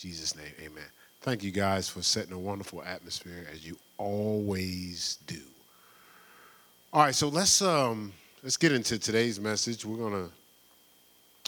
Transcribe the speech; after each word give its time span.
Jesus' 0.00 0.34
name, 0.34 0.54
amen. 0.62 0.86
Thank 1.20 1.44
you 1.44 1.50
guys 1.50 1.86
for 1.86 2.00
setting 2.00 2.32
a 2.32 2.38
wonderful 2.38 2.82
atmosphere 2.82 3.46
as 3.52 3.66
you 3.66 3.76
always 3.98 5.18
do. 5.26 5.42
All 6.90 7.02
right, 7.02 7.14
so 7.14 7.28
let's 7.28 7.60
um 7.60 8.14
let's 8.42 8.56
get 8.56 8.72
into 8.72 8.98
today's 8.98 9.38
message. 9.38 9.84
We're 9.84 9.98
gonna 9.98 10.30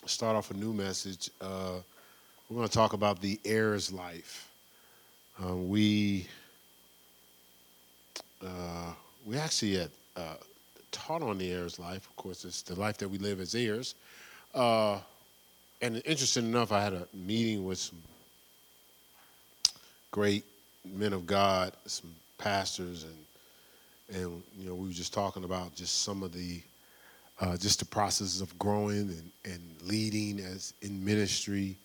start 0.04 0.36
off 0.36 0.50
a 0.50 0.54
new 0.54 0.74
message. 0.74 1.30
Uh, 1.40 1.78
we're 2.50 2.56
gonna 2.56 2.68
talk 2.68 2.92
about 2.92 3.22
the 3.22 3.40
heir's 3.46 3.90
life. 3.90 4.50
Uh, 5.42 5.56
we 5.56 6.26
uh, 8.44 8.92
we 9.24 9.38
actually 9.38 9.76
had 9.76 9.90
uh, 10.14 10.34
taught 10.90 11.22
on 11.22 11.38
the 11.38 11.50
heir's 11.50 11.78
life. 11.78 12.06
Of 12.06 12.16
course, 12.16 12.44
it's 12.44 12.60
the 12.60 12.78
life 12.78 12.98
that 12.98 13.08
we 13.08 13.16
live 13.16 13.40
as 13.40 13.54
heirs. 13.54 13.94
Uh, 14.54 14.98
and 15.80 16.02
interesting 16.04 16.44
enough, 16.44 16.70
I 16.70 16.82
had 16.82 16.92
a 16.92 17.08
meeting 17.14 17.64
with 17.64 17.78
some 17.78 18.02
great 20.12 20.44
men 20.84 21.12
of 21.12 21.26
God, 21.26 21.72
some 21.86 22.14
pastors, 22.38 23.04
and 23.04 24.20
and 24.20 24.42
you 24.56 24.68
know 24.68 24.74
we 24.74 24.88
were 24.88 24.94
just 24.94 25.12
talking 25.12 25.42
about 25.42 25.74
just 25.74 26.02
some 26.02 26.22
of 26.22 26.32
the 26.32 26.62
uh, 27.40 27.56
just 27.56 27.80
the 27.80 27.84
processes 27.84 28.40
of 28.40 28.56
growing 28.58 29.08
and, 29.08 29.30
and 29.44 29.62
leading 29.82 30.38
as 30.38 30.72
in 30.82 31.04
ministry. 31.04 31.76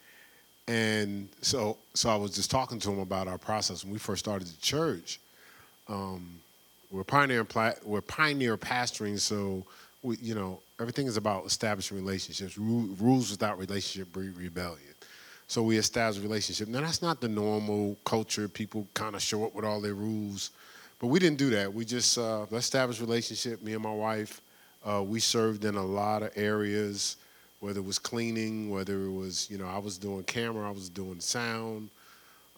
And 0.67 1.29
so, 1.41 1.77
so 1.93 2.09
I 2.09 2.15
was 2.15 2.35
just 2.35 2.51
talking 2.51 2.77
to 2.79 2.91
him 2.91 2.99
about 2.99 3.27
our 3.27 3.37
process 3.37 3.83
when 3.83 3.93
we 3.93 3.99
first 3.99 4.19
started 4.19 4.47
the 4.47 4.61
church. 4.61 5.19
Um, 5.87 6.39
we're 6.91 7.05
pioneer, 7.05 7.45
we're 7.83 8.01
pioneer 8.01 8.57
pastoring, 8.57 9.19
so 9.19 9.65
we, 10.03 10.17
you 10.17 10.35
know, 10.35 10.59
everything 10.79 11.07
is 11.07 11.17
about 11.17 11.45
establishing 11.45 11.97
relationships. 11.97 12.57
Rules 12.57 13.31
without 13.31 13.57
relationship 13.57 14.11
breed 14.11 14.35
rebellion. 14.37 14.86
So 15.47 15.63
we 15.63 15.77
establish 15.77 16.19
a 16.19 16.21
relationship. 16.21 16.67
Now 16.67 16.81
that's 16.81 17.01
not 17.01 17.21
the 17.21 17.29
normal 17.29 17.97
culture. 18.03 18.49
People 18.49 18.85
kind 18.93 19.15
of 19.15 19.21
show 19.21 19.45
up 19.45 19.55
with 19.55 19.63
all 19.63 19.79
their 19.79 19.93
rules, 19.93 20.51
but 20.99 21.07
we 21.07 21.19
didn't 21.19 21.37
do 21.37 21.49
that. 21.51 21.73
We 21.73 21.85
just 21.85 22.17
uh, 22.17 22.45
established 22.51 22.99
relationship. 22.99 23.63
Me 23.63 23.73
and 23.73 23.81
my 23.81 23.93
wife, 23.93 24.41
uh, 24.85 25.01
we 25.01 25.21
served 25.21 25.63
in 25.63 25.75
a 25.75 25.85
lot 25.85 26.21
of 26.21 26.31
areas, 26.35 27.15
whether 27.61 27.79
it 27.79 27.85
was 27.85 27.97
cleaning, 27.97 28.69
whether 28.69 29.05
it 29.05 29.11
was 29.11 29.49
you 29.49 29.57
know 29.57 29.67
I 29.67 29.77
was 29.77 29.97
doing 29.97 30.23
camera, 30.23 30.67
I 30.67 30.71
was 30.71 30.89
doing 30.89 31.21
sound. 31.21 31.89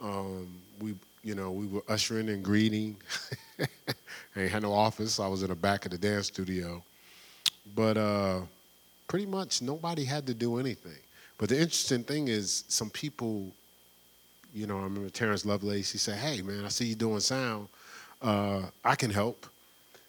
Um, 0.01 0.47
we 0.81 0.95
you 1.23 1.35
know 1.35 1.51
we 1.51 1.67
were 1.67 1.83
ushering 1.87 2.29
and 2.29 2.43
greeting. 2.43 2.97
I 3.59 3.67
ain't 4.35 4.51
had 4.51 4.63
no 4.63 4.73
office. 4.73 5.19
I 5.19 5.27
was 5.27 5.43
in 5.43 5.49
the 5.49 5.55
back 5.55 5.85
of 5.85 5.91
the 5.91 5.97
dance 5.99 6.27
studio, 6.27 6.81
but 7.75 7.97
uh, 7.97 8.39
pretty 9.07 9.27
much 9.27 9.61
nobody 9.61 10.05
had 10.05 10.25
to 10.25 10.33
do 10.33 10.57
anything. 10.57 10.97
But 11.39 11.49
the 11.49 11.55
interesting 11.55 12.03
thing 12.03 12.27
is, 12.27 12.65
some 12.67 12.89
people, 12.89 13.51
you 14.53 14.67
know, 14.67 14.77
I 14.77 14.83
remember 14.83 15.09
Terrence 15.09 15.45
Lovelace, 15.45 15.89
he 15.89 15.97
said, 15.97 16.19
Hey, 16.19 16.43
man, 16.43 16.65
I 16.65 16.67
see 16.67 16.85
you 16.85 16.95
doing 16.95 17.21
sound. 17.21 17.69
Uh, 18.21 18.63
I 18.83 18.95
can 18.95 19.09
help. 19.09 19.47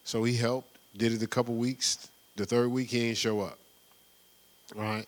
So 0.03 0.25
he 0.25 0.37
helped, 0.37 0.77
did 0.97 1.13
it 1.13 1.23
a 1.23 1.29
couple 1.29 1.55
weeks. 1.55 2.09
The 2.35 2.45
third 2.45 2.69
week, 2.69 2.89
he 2.91 3.07
ain't 3.07 3.17
show 3.17 3.41
up. 3.41 3.59
Right. 4.75 5.07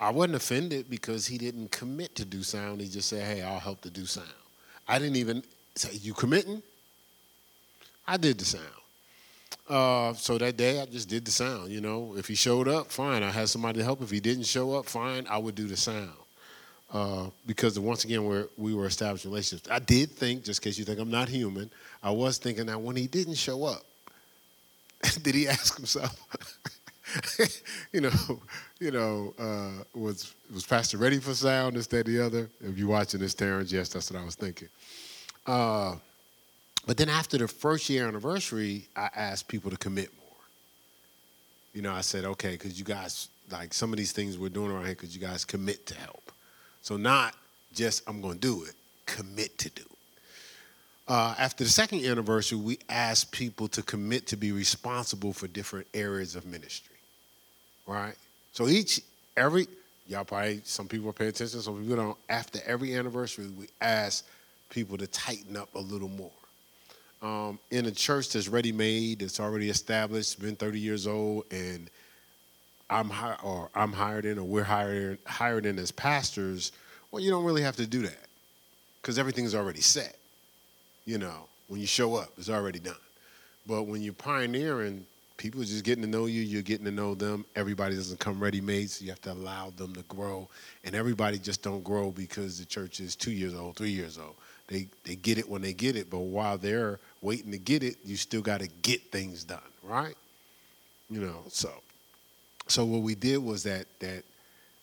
I 0.00 0.10
wasn't 0.10 0.34
offended 0.34 0.90
because 0.90 1.26
he 1.26 1.38
didn't 1.38 1.70
commit 1.70 2.16
to 2.16 2.24
do 2.24 2.42
sound. 2.42 2.80
He 2.80 2.88
just 2.88 3.08
said, 3.08 3.22
Hey, 3.22 3.42
I'll 3.42 3.60
help 3.60 3.80
to 3.82 3.90
do 3.90 4.06
sound. 4.06 4.26
I 4.88 4.98
didn't 4.98 5.16
even 5.16 5.44
say, 5.76 5.90
You 5.92 6.14
committing? 6.14 6.62
I 8.08 8.16
did 8.16 8.38
the 8.38 8.44
sound. 8.44 8.64
Uh, 9.68 10.12
so 10.14 10.36
that 10.38 10.56
day 10.56 10.80
I 10.80 10.86
just 10.86 11.08
did 11.08 11.24
the 11.24 11.30
sound. 11.30 11.70
You 11.70 11.80
know, 11.80 12.14
if 12.16 12.26
he 12.26 12.34
showed 12.34 12.66
up, 12.66 12.90
fine. 12.90 13.22
I 13.22 13.30
had 13.30 13.48
somebody 13.48 13.78
to 13.78 13.84
help. 13.84 14.02
If 14.02 14.10
he 14.10 14.20
didn't 14.20 14.44
show 14.44 14.74
up, 14.74 14.86
fine. 14.86 15.26
I 15.28 15.38
would 15.38 15.54
do 15.54 15.66
the 15.66 15.76
sound. 15.76 16.10
Uh, 16.92 17.30
because 17.46 17.78
once 17.78 18.04
again, 18.04 18.24
we're, 18.24 18.48
we 18.56 18.74
were 18.74 18.86
establishing 18.86 19.30
relationships. 19.30 19.70
I 19.70 19.78
did 19.78 20.10
think, 20.10 20.44
just 20.44 20.60
in 20.60 20.70
case 20.70 20.78
you 20.78 20.84
think 20.84 20.98
I'm 20.98 21.10
not 21.10 21.28
human, 21.28 21.70
I 22.02 22.10
was 22.10 22.38
thinking 22.38 22.66
that 22.66 22.80
when 22.80 22.96
he 22.96 23.06
didn't 23.06 23.36
show 23.36 23.64
up, 23.64 23.82
did 25.22 25.34
he 25.36 25.46
ask 25.46 25.76
himself, 25.76 26.18
you 27.92 28.00
know, 28.00 28.40
you 28.80 28.90
know, 28.90 29.34
uh, 29.38 29.84
was 29.94 30.34
was 30.52 30.66
Pastor 30.66 30.98
ready 30.98 31.18
for 31.18 31.32
sound? 31.34 31.76
Is 31.76 31.86
that 31.88 32.06
the 32.06 32.20
other? 32.20 32.48
If 32.60 32.76
you're 32.76 32.88
watching 32.88 33.20
this, 33.20 33.34
Terrence, 33.34 33.72
yes, 33.72 33.88
that's 33.88 34.10
what 34.10 34.20
I 34.20 34.24
was 34.24 34.34
thinking. 34.34 34.68
Uh, 35.46 35.96
but 36.86 36.96
then 36.96 37.08
after 37.08 37.38
the 37.38 37.48
first 37.48 37.88
year 37.90 38.08
anniversary, 38.08 38.88
I 38.96 39.10
asked 39.14 39.48
people 39.48 39.70
to 39.70 39.76
commit 39.76 40.10
more. 40.16 40.26
You 41.74 41.82
know, 41.82 41.92
I 41.92 42.00
said, 42.00 42.24
okay, 42.24 42.52
because 42.52 42.78
you 42.78 42.84
guys, 42.84 43.28
like 43.50 43.74
some 43.74 43.92
of 43.92 43.98
these 43.98 44.12
things 44.12 44.38
we're 44.38 44.48
doing 44.48 44.70
around 44.70 44.86
here, 44.86 44.94
because 44.94 45.14
you 45.14 45.20
guys 45.20 45.44
commit 45.44 45.86
to 45.86 45.94
help. 45.94 46.32
So 46.82 46.96
not 46.96 47.34
just, 47.74 48.02
I'm 48.08 48.20
going 48.20 48.34
to 48.34 48.40
do 48.40 48.64
it, 48.64 48.74
commit 49.06 49.58
to 49.58 49.70
do 49.70 49.82
it. 49.82 49.98
Uh, 51.06 51.34
after 51.38 51.64
the 51.64 51.70
second 51.70 52.04
anniversary, 52.04 52.58
we 52.58 52.78
asked 52.88 53.32
people 53.32 53.68
to 53.68 53.82
commit 53.82 54.26
to 54.28 54.36
be 54.36 54.52
responsible 54.52 55.32
for 55.32 55.48
different 55.48 55.86
areas 55.92 56.36
of 56.36 56.46
ministry. 56.46 56.96
Right? 57.86 58.14
So 58.52 58.68
each, 58.68 59.00
every, 59.36 59.66
y'all 60.06 60.24
probably, 60.24 60.62
some 60.64 60.88
people 60.88 61.12
pay 61.12 61.26
attention, 61.26 61.60
some 61.60 61.80
people 61.80 61.96
don't. 61.96 62.18
After 62.28 62.60
every 62.64 62.94
anniversary, 62.94 63.48
we 63.48 63.66
ask 63.80 64.26
people 64.70 64.96
to 64.98 65.06
tighten 65.08 65.56
up 65.56 65.74
a 65.74 65.80
little 65.80 66.08
more 66.08 66.30
um, 67.22 67.58
in 67.70 67.86
a 67.86 67.90
church 67.90 68.30
that's 68.30 68.48
ready 68.48 68.72
made, 68.72 69.20
that's 69.20 69.40
already 69.40 69.68
established, 69.70 70.40
been 70.40 70.56
30 70.56 70.78
years 70.80 71.06
old, 71.06 71.44
and 71.50 71.90
I'm 72.88 73.10
hi- 73.10 73.38
or 73.42 73.70
I'm 73.74 73.92
hired 73.92 74.24
in, 74.24 74.38
or 74.38 74.44
we're 74.44 74.64
hired 74.64 75.18
hired 75.26 75.66
in 75.66 75.78
as 75.78 75.90
pastors, 75.90 76.72
well, 77.10 77.22
you 77.22 77.30
don't 77.30 77.44
really 77.44 77.62
have 77.62 77.76
to 77.76 77.86
do 77.86 78.02
that 78.02 78.26
because 79.00 79.18
everything's 79.18 79.54
already 79.54 79.80
set. 79.80 80.16
You 81.04 81.18
know, 81.18 81.48
when 81.68 81.80
you 81.80 81.86
show 81.86 82.14
up, 82.16 82.30
it's 82.38 82.50
already 82.50 82.78
done. 82.78 82.94
But 83.66 83.84
when 83.84 84.02
you're 84.02 84.12
pioneering, 84.12 85.06
people 85.36 85.60
are 85.62 85.64
just 85.64 85.84
getting 85.84 86.02
to 86.02 86.08
know 86.10 86.26
you. 86.26 86.42
You're 86.42 86.62
getting 86.62 86.84
to 86.84 86.90
know 86.90 87.14
them. 87.14 87.44
Everybody 87.56 87.94
doesn't 87.94 88.20
come 88.20 88.40
ready 88.40 88.60
made, 88.60 88.90
so 88.90 89.04
you 89.04 89.10
have 89.10 89.20
to 89.22 89.32
allow 89.32 89.70
them 89.70 89.94
to 89.94 90.02
grow. 90.02 90.48
And 90.84 90.94
everybody 90.94 91.38
just 91.38 91.62
don't 91.62 91.82
grow 91.82 92.10
because 92.10 92.58
the 92.58 92.64
church 92.64 93.00
is 93.00 93.16
two 93.16 93.32
years 93.32 93.54
old, 93.54 93.76
three 93.76 93.90
years 93.90 94.18
old. 94.18 94.34
They 94.70 94.86
they 95.04 95.16
get 95.16 95.36
it 95.36 95.48
when 95.48 95.62
they 95.62 95.72
get 95.72 95.96
it, 95.96 96.08
but 96.08 96.20
while 96.20 96.56
they're 96.56 97.00
waiting 97.20 97.50
to 97.50 97.58
get 97.58 97.82
it, 97.82 97.96
you 98.04 98.16
still 98.16 98.40
got 98.40 98.60
to 98.60 98.68
get 98.82 99.02
things 99.10 99.42
done, 99.42 99.58
right? 99.82 100.14
You 101.10 101.20
know, 101.20 101.42
so 101.48 101.72
so 102.68 102.84
what 102.84 103.02
we 103.02 103.16
did 103.16 103.38
was 103.38 103.64
that 103.64 103.86
that 103.98 104.22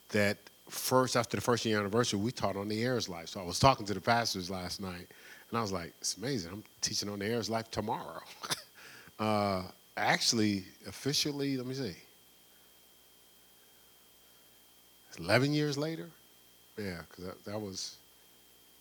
that 0.09 0.38
first 0.70 1.16
after 1.16 1.38
the 1.38 1.42
first 1.42 1.64
year 1.66 1.80
anniversary, 1.80 2.20
we 2.20 2.31
taught 2.31 2.58
on 2.58 2.68
the 2.68 2.84
heirs 2.84 3.08
life. 3.08 3.30
So 3.30 3.40
I 3.40 3.44
was 3.44 3.59
talking 3.59 3.86
to 3.86 3.94
the 3.94 4.02
pastors 4.02 4.50
last 4.50 4.81
night, 4.81 5.08
and 5.50 5.58
I 5.58 5.62
was 5.62 5.72
like, 5.72 5.94
"It's 6.02 6.18
amazing! 6.18 6.52
I'm 6.52 6.64
teaching 6.81 7.08
on 7.08 7.20
the 7.20 7.26
heirs 7.26 7.50
life 7.50 7.72
tomorrow." 7.72 8.22
uh, 9.20 9.64
actually, 9.96 10.66
officially, 10.86 11.56
let 11.56 11.66
me 11.66 11.76
see, 11.76 11.96
eleven 15.18 15.53
years 15.53 15.78
later. 15.78 16.09
Yeah, 16.78 17.00
because 17.09 17.26
that, 17.26 17.46
that 17.46 17.59
was 17.59 17.96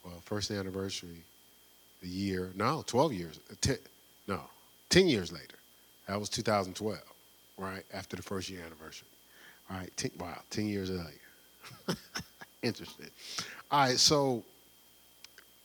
well, 0.07 0.23
first 0.25 0.51
anniversary, 0.51 1.25
the 2.01 2.09
year, 2.09 2.53
no, 2.55 2.85
12 2.87 3.13
years, 3.13 3.41
uh, 3.51 3.55
10, 3.61 3.77
no, 4.29 4.41
10 4.91 5.09
years 5.09 5.33
later. 5.33 5.57
That 6.07 6.21
was 6.21 6.29
2012, 6.29 7.01
right? 7.59 7.83
After 7.93 8.17
the 8.17 8.23
first 8.23 8.49
year 8.49 8.61
anniversary. 8.65 9.09
All 9.69 9.77
right, 9.77 9.91
ten, 9.97 10.13
wow, 10.19 10.39
10 10.51 10.67
years 10.69 10.91
later. 10.91 11.99
Interesting. 12.63 13.11
All 13.71 13.81
right, 13.81 13.99
so 13.99 14.45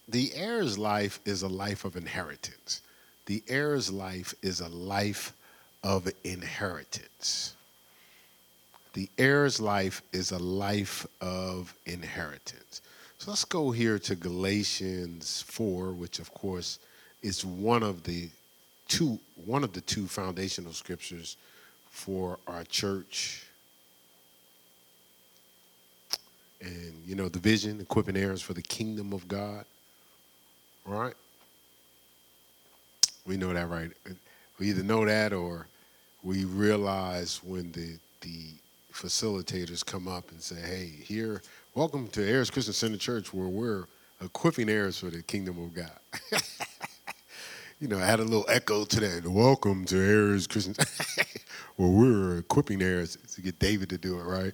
the 0.08 0.32
heir's 0.34 0.80
life 0.80 1.20
is 1.24 1.44
a 1.44 1.48
life 1.48 1.86
of 1.86 1.96
inheritance. 1.96 2.82
The 3.28 3.44
heir's 3.48 3.92
life 3.92 4.34
is 4.42 4.60
a 4.60 4.70
life 4.70 5.34
of 5.84 6.08
inheritance. 6.24 7.56
The 8.94 9.08
heir's 9.18 9.62
life 9.62 10.02
is 10.12 10.32
a 10.32 10.40
life 10.40 11.06
of 11.22 11.74
inheritance. 11.86 12.82
So 13.22 13.30
let's 13.30 13.46
go 13.46 13.70
here 13.70 14.00
to 14.00 14.16
Galatians 14.16 15.44
4, 15.44 15.92
which 15.92 16.18
of 16.18 16.34
course 16.34 16.80
is 17.22 17.46
one 17.46 17.84
of 17.84 18.02
the 18.02 18.32
two 18.88 19.20
one 19.46 19.64
of 19.64 19.74
the 19.74 19.82
two 19.82 20.08
foundational 20.08 20.74
scriptures 20.74 21.38
for 21.92 22.40
our 22.48 22.64
church. 22.64 23.46
And 26.62 26.96
you 27.06 27.14
know, 27.14 27.30
the 27.30 27.38
vision, 27.38 27.80
equipping 27.80 28.18
heirs 28.18 28.42
for 28.42 28.54
the 28.56 28.64
kingdom 28.64 29.14
of 29.14 29.28
God. 29.28 29.66
Right? 30.84 31.14
We 33.28 33.38
know 33.38 33.54
that 33.54 33.70
right. 33.70 33.92
We 34.58 34.70
either 34.70 34.82
know 34.82 35.06
that 35.06 35.32
or 35.32 35.68
we 36.24 36.46
realize 36.46 37.40
when 37.44 37.72
the 37.72 38.00
the 38.22 38.48
facilitators 38.92 39.86
come 39.86 40.08
up 40.08 40.32
and 40.32 40.42
say, 40.42 40.60
hey, 40.60 40.86
here 41.04 41.44
Welcome 41.74 42.10
to 42.10 42.22
Heirs 42.22 42.50
Christian 42.50 42.74
Center 42.74 42.98
Church, 42.98 43.34
where 43.34 43.48
we're 43.48 43.86
equipping 44.22 44.68
heirs 44.68 45.00
for 45.00 45.06
the 45.06 45.24
kingdom 45.24 45.58
of 45.58 45.74
God. 45.74 45.90
you 47.80 47.88
know, 47.88 47.98
I 47.98 48.06
had 48.06 48.20
a 48.20 48.26
little 48.26 48.44
echo 48.50 48.84
to 48.84 49.00
that. 49.00 49.26
Welcome 49.26 49.86
to 49.86 49.96
Heirs 49.96 50.48
Christian, 50.48 50.76
where 51.78 51.88
we're 51.88 52.40
equipping 52.40 52.82
heirs 52.82 53.18
to 53.36 53.42
get 53.42 53.58
David 53.58 53.88
to 53.92 53.98
do 53.98 54.20
it 54.20 54.24
right 54.24 54.54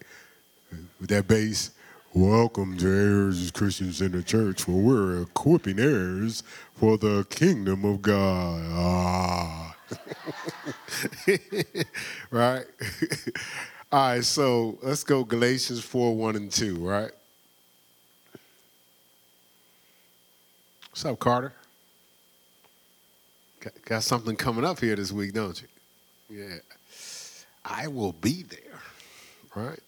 with 1.00 1.10
that 1.10 1.28
bass. 1.28 1.72
Welcome 2.14 2.78
to 2.78 2.86
Heirs 2.86 3.50
Christian 3.50 3.92
Center 3.94 4.22
Church, 4.22 4.68
where 4.68 4.78
we're 4.78 5.24
equipping 5.24 5.80
heirs 5.80 6.44
for 6.76 7.00
the 7.00 7.26
kingdom 7.32 7.84
of 7.84 8.04
God. 8.04 8.62
Ah. 8.74 9.76
right? 12.30 12.66
All 13.90 14.10
right, 14.10 14.24
so 14.24 14.78
let's 14.82 15.06
go 15.06 15.24
Galatians 15.24 15.82
4 15.82 16.14
1 16.14 16.36
and 16.36 16.52
2, 16.52 16.76
right? 16.76 17.12
What's 20.90 21.06
up, 21.06 21.18
Carter? 21.20 21.54
Got, 23.86 24.04
something 24.04 24.36
coming 24.36 24.66
up 24.66 24.82
here 24.82 24.96
this 24.98 25.14
week, 25.14 25.34
don't 25.34 25.62
you? 25.62 26.38
Yeah. 26.38 26.58
I 27.64 27.88
will 27.88 28.12
be 28.12 28.44
there, 28.44 28.80
right? 29.56 29.80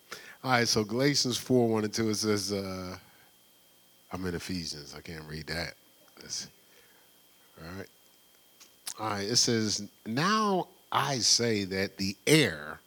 All 0.46 0.52
right, 0.52 0.68
so 0.68 0.86
Galatians 0.86 1.38
4 1.38 1.68
1 1.68 1.84
and 1.84 1.94
2, 1.94 2.10
it 2.10 2.16
says, 2.16 2.54
uh, 2.54 2.96
I'm 4.14 4.26
in 4.26 4.34
Ephesians. 4.34 4.96
I 4.98 5.02
can't 5.02 5.26
read 5.30 5.48
that. 5.48 5.74
That's, 6.22 6.48
all 7.60 7.78
right. 7.78 7.88
All 8.98 9.10
right, 9.10 9.28
it 9.28 9.36
says, 9.36 9.90
Now 10.06 10.70
I 10.90 11.18
say 11.18 11.66
that 11.66 11.98
the 11.98 12.16
heir, 12.26 12.80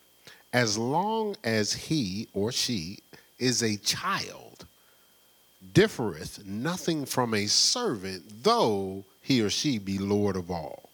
as 0.53 0.77
long 0.77 1.37
as 1.45 1.73
he 1.73 2.29
or 2.35 2.53
she 2.53 2.99
is 3.39 3.63
a 3.63 3.77
child, 3.79 4.67
differeth 5.73 6.45
nothing 6.45 7.07
from 7.07 7.35
a 7.35 7.47
servant, 7.47 8.23
though 8.43 9.05
he 9.21 9.41
or 9.41 9.51
she 9.51 9.79
be 9.79 9.99
Lord 9.99 10.37
of 10.37 10.51
all, 10.51 10.91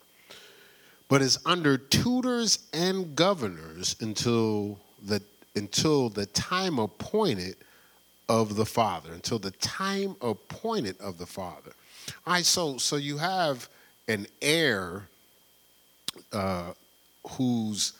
but 1.08 1.22
is 1.22 1.38
under 1.46 1.76
tutors 1.76 2.68
and 2.72 3.16
governors 3.16 3.96
until 4.00 4.78
the 5.04 5.22
until 5.56 6.08
the 6.08 6.26
time 6.26 6.78
appointed 6.78 7.56
of 8.28 8.54
the 8.54 8.66
Father, 8.66 9.12
until 9.12 9.38
the 9.38 9.50
time 9.52 10.14
appointed 10.20 11.00
of 11.00 11.18
the 11.18 11.26
Father. 11.26 11.72
All 12.26 12.34
right, 12.34 12.44
so 12.44 12.78
so 12.78 12.96
you 12.96 13.16
have 13.18 13.68
an 14.06 14.26
heir 14.40 15.08
uh, 16.32 16.72
who's 17.30 17.94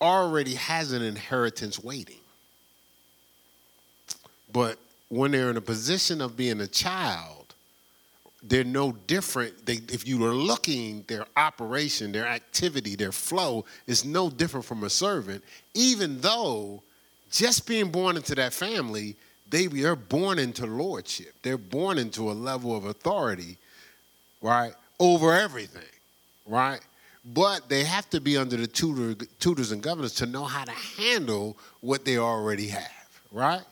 already 0.00 0.54
has 0.54 0.92
an 0.92 1.02
inheritance 1.02 1.82
waiting. 1.82 2.20
But 4.52 4.78
when 5.08 5.32
they're 5.32 5.50
in 5.50 5.56
a 5.56 5.62
position 5.62 6.20
of 6.20 6.36
being 6.36 6.60
a 6.60 6.66
child, 6.66 7.54
they're 8.42 8.64
no 8.64 8.92
different. 9.06 9.66
They, 9.66 9.80
if 9.92 10.06
you 10.06 10.24
are 10.24 10.34
looking, 10.34 11.04
their 11.08 11.26
operation, 11.36 12.12
their 12.12 12.26
activity, 12.26 12.94
their 12.94 13.12
flow 13.12 13.64
is 13.86 14.04
no 14.04 14.30
different 14.30 14.66
from 14.66 14.84
a 14.84 14.90
servant, 14.90 15.42
even 15.74 16.20
though 16.20 16.82
just 17.30 17.66
being 17.66 17.90
born 17.90 18.16
into 18.16 18.34
that 18.36 18.52
family, 18.52 19.16
they 19.48 19.66
they 19.66 19.84
are 19.84 19.96
born 19.96 20.38
into 20.38 20.66
lordship. 20.66 21.34
They're 21.42 21.58
born 21.58 21.98
into 21.98 22.30
a 22.30 22.32
level 22.32 22.76
of 22.76 22.84
authority, 22.84 23.58
right, 24.40 24.72
over 24.98 25.32
everything, 25.32 25.82
right? 26.46 26.80
But 27.34 27.68
they 27.68 27.82
have 27.82 28.08
to 28.10 28.20
be 28.20 28.36
under 28.36 28.56
the 28.56 28.68
tutor, 28.68 29.24
tutors 29.40 29.72
and 29.72 29.82
governors 29.82 30.14
to 30.16 30.26
know 30.26 30.44
how 30.44 30.64
to 30.64 30.70
handle 30.70 31.56
what 31.80 32.04
they 32.04 32.18
already 32.18 32.68
have, 32.68 33.20
right? 33.32 33.62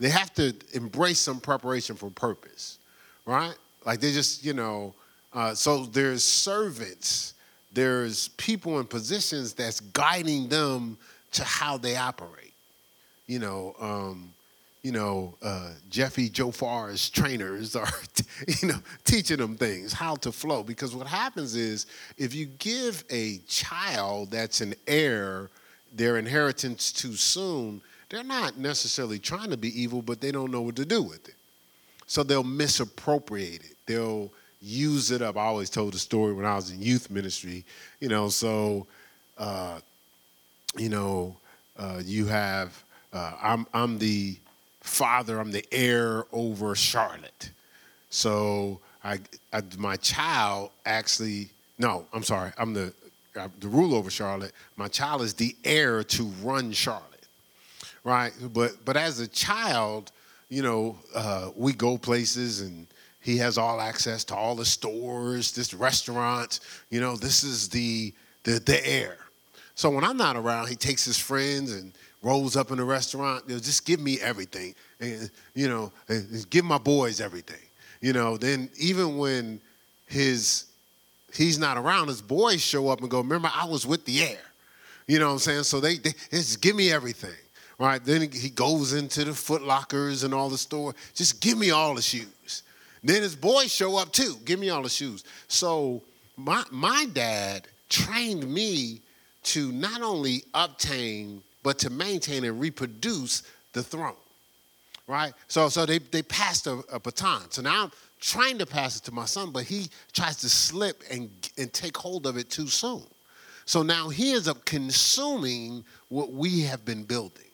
They 0.00 0.08
have 0.08 0.32
to 0.34 0.54
embrace 0.72 1.20
some 1.20 1.40
preparation 1.40 1.96
for 1.96 2.10
purpose, 2.10 2.78
right? 3.26 3.54
Like 3.84 4.00
they 4.00 4.12
just, 4.12 4.44
you 4.44 4.54
know, 4.54 4.94
uh, 5.32 5.54
so 5.54 5.84
there's 5.84 6.24
servants, 6.24 7.34
there's 7.72 8.28
people 8.28 8.80
in 8.80 8.86
positions 8.86 9.52
that's 9.52 9.80
guiding 9.80 10.48
them 10.48 10.96
to 11.32 11.44
how 11.44 11.76
they 11.76 11.96
operate. 11.96 12.54
You 13.26 13.40
know, 13.40 13.74
um, 13.78 14.32
you 14.86 14.92
know, 14.92 15.34
uh, 15.42 15.70
Jeffy 15.90 16.30
Jofar's 16.30 17.10
trainers 17.10 17.74
are, 17.74 17.88
you 18.62 18.68
know, 18.68 18.78
teaching 19.04 19.38
them 19.38 19.56
things, 19.56 19.92
how 19.92 20.14
to 20.14 20.30
flow. 20.30 20.62
Because 20.62 20.94
what 20.94 21.08
happens 21.08 21.56
is 21.56 21.86
if 22.16 22.32
you 22.36 22.46
give 22.46 23.02
a 23.10 23.38
child 23.48 24.30
that's 24.30 24.60
an 24.60 24.76
heir 24.86 25.50
their 25.92 26.18
inheritance 26.18 26.92
too 26.92 27.14
soon, 27.14 27.80
they're 28.10 28.22
not 28.22 28.58
necessarily 28.58 29.18
trying 29.18 29.50
to 29.50 29.56
be 29.56 29.70
evil, 29.82 30.02
but 30.02 30.20
they 30.20 30.30
don't 30.30 30.52
know 30.52 30.60
what 30.60 30.76
to 30.76 30.84
do 30.84 31.02
with 31.02 31.28
it. 31.28 31.34
So 32.06 32.22
they'll 32.22 32.44
misappropriate 32.44 33.64
it. 33.64 33.76
They'll 33.86 34.30
use 34.60 35.10
it 35.10 35.20
up. 35.20 35.36
I 35.36 35.46
always 35.46 35.68
told 35.68 35.94
the 35.94 35.98
story 35.98 36.32
when 36.32 36.44
I 36.44 36.54
was 36.54 36.70
in 36.70 36.80
youth 36.80 37.10
ministry, 37.10 37.64
you 37.98 38.08
know, 38.08 38.28
so, 38.28 38.86
uh, 39.36 39.80
you 40.76 40.90
know, 40.90 41.36
uh, 41.76 42.02
you 42.04 42.26
have, 42.26 42.84
uh, 43.12 43.32
I'm, 43.42 43.66
I'm 43.74 43.98
the 43.98 44.36
father, 44.86 45.38
I'm 45.38 45.50
the 45.50 45.64
heir 45.72 46.24
over 46.32 46.74
Charlotte. 46.74 47.50
So 48.10 48.80
I, 49.04 49.18
I 49.52 49.62
my 49.78 49.96
child 49.96 50.70
actually, 50.84 51.50
no, 51.78 52.06
I'm 52.12 52.22
sorry, 52.22 52.52
I'm 52.58 52.72
the, 52.72 52.92
uh, 53.38 53.48
the 53.60 53.68
rule 53.68 53.94
over 53.94 54.10
Charlotte. 54.10 54.52
My 54.76 54.88
child 54.88 55.22
is 55.22 55.34
the 55.34 55.54
heir 55.64 56.02
to 56.04 56.22
run 56.42 56.72
Charlotte, 56.72 57.26
right? 58.04 58.32
But, 58.52 58.84
but 58.84 58.96
as 58.96 59.20
a 59.20 59.28
child, 59.28 60.12
you 60.48 60.62
know, 60.62 60.98
uh, 61.14 61.50
we 61.56 61.72
go 61.72 61.98
places 61.98 62.60
and 62.60 62.86
he 63.20 63.36
has 63.38 63.58
all 63.58 63.80
access 63.80 64.24
to 64.24 64.36
all 64.36 64.54
the 64.54 64.64
stores, 64.64 65.52
this 65.52 65.74
restaurant, 65.74 66.60
you 66.90 67.00
know, 67.00 67.16
this 67.16 67.42
is 67.42 67.68
the, 67.68 68.14
the, 68.44 68.60
the 68.60 68.88
heir. 68.88 69.16
So 69.74 69.90
when 69.90 70.04
I'm 70.04 70.16
not 70.16 70.36
around, 70.36 70.68
he 70.68 70.76
takes 70.76 71.04
his 71.04 71.18
friends 71.18 71.74
and 71.74 71.92
rolls 72.26 72.56
up 72.56 72.72
in 72.72 72.78
the 72.78 72.84
restaurant. 72.84 73.44
You 73.46 73.54
know, 73.54 73.60
just 73.60 73.86
give 73.86 74.00
me 74.00 74.20
everything, 74.20 74.74
and 75.00 75.30
you 75.54 75.68
know, 75.68 75.92
give 76.50 76.64
my 76.64 76.78
boys 76.78 77.20
everything. 77.20 77.62
You 78.00 78.12
know, 78.12 78.36
then 78.36 78.68
even 78.78 79.16
when 79.16 79.60
his 80.06 80.64
he's 81.32 81.58
not 81.58 81.76
around, 81.76 82.08
his 82.08 82.20
boys 82.20 82.60
show 82.60 82.88
up 82.88 83.00
and 83.00 83.10
go, 83.10 83.18
"Remember, 83.18 83.50
I 83.54 83.64
was 83.66 83.86
with 83.86 84.04
the 84.04 84.22
heir. 84.22 84.38
You 85.06 85.20
know 85.20 85.26
what 85.26 85.34
I'm 85.34 85.38
saying? 85.38 85.62
So 85.62 85.78
they, 85.78 85.98
they 85.98 86.12
just 86.30 86.60
give 86.60 86.74
me 86.74 86.90
everything. 86.90 87.30
Right? 87.78 88.02
Then 88.02 88.32
he 88.32 88.48
goes 88.48 88.94
into 88.94 89.22
the 89.24 89.34
Foot 89.34 89.62
Lockers 89.62 90.24
and 90.24 90.32
all 90.32 90.48
the 90.48 90.58
store. 90.58 90.94
Just 91.14 91.40
give 91.42 91.58
me 91.58 91.70
all 91.70 91.94
the 91.94 92.02
shoes. 92.02 92.62
Then 93.04 93.22
his 93.22 93.36
boys 93.36 93.70
show 93.70 93.98
up 93.98 94.12
too. 94.12 94.34
Give 94.44 94.58
me 94.58 94.70
all 94.70 94.82
the 94.82 94.88
shoes. 94.88 95.24
So 95.46 96.02
my 96.36 96.64
my 96.72 97.06
dad 97.12 97.68
trained 97.88 98.48
me 98.52 99.00
to 99.44 99.70
not 99.70 100.02
only 100.02 100.42
obtain 100.54 101.42
but 101.66 101.80
to 101.80 101.90
maintain 101.90 102.44
and 102.44 102.60
reproduce 102.60 103.42
the 103.72 103.82
throne. 103.82 104.14
Right? 105.08 105.32
So, 105.48 105.68
so 105.68 105.84
they, 105.84 105.98
they 105.98 106.22
passed 106.22 106.68
a, 106.68 106.84
a 106.92 107.00
baton. 107.00 107.50
So 107.50 107.60
now 107.60 107.82
I'm 107.82 107.92
trying 108.20 108.58
to 108.58 108.66
pass 108.66 108.96
it 108.96 109.02
to 109.06 109.12
my 109.12 109.24
son, 109.24 109.50
but 109.50 109.64
he 109.64 109.88
tries 110.12 110.36
to 110.36 110.48
slip 110.48 111.02
and, 111.10 111.28
and 111.58 111.72
take 111.72 111.96
hold 111.96 112.24
of 112.24 112.36
it 112.36 112.50
too 112.50 112.68
soon. 112.68 113.02
So 113.64 113.82
now 113.82 114.10
he 114.10 114.34
ends 114.34 114.46
up 114.46 114.64
consuming 114.64 115.84
what 116.08 116.32
we 116.32 116.60
have 116.60 116.84
been 116.84 117.02
building. 117.02 117.50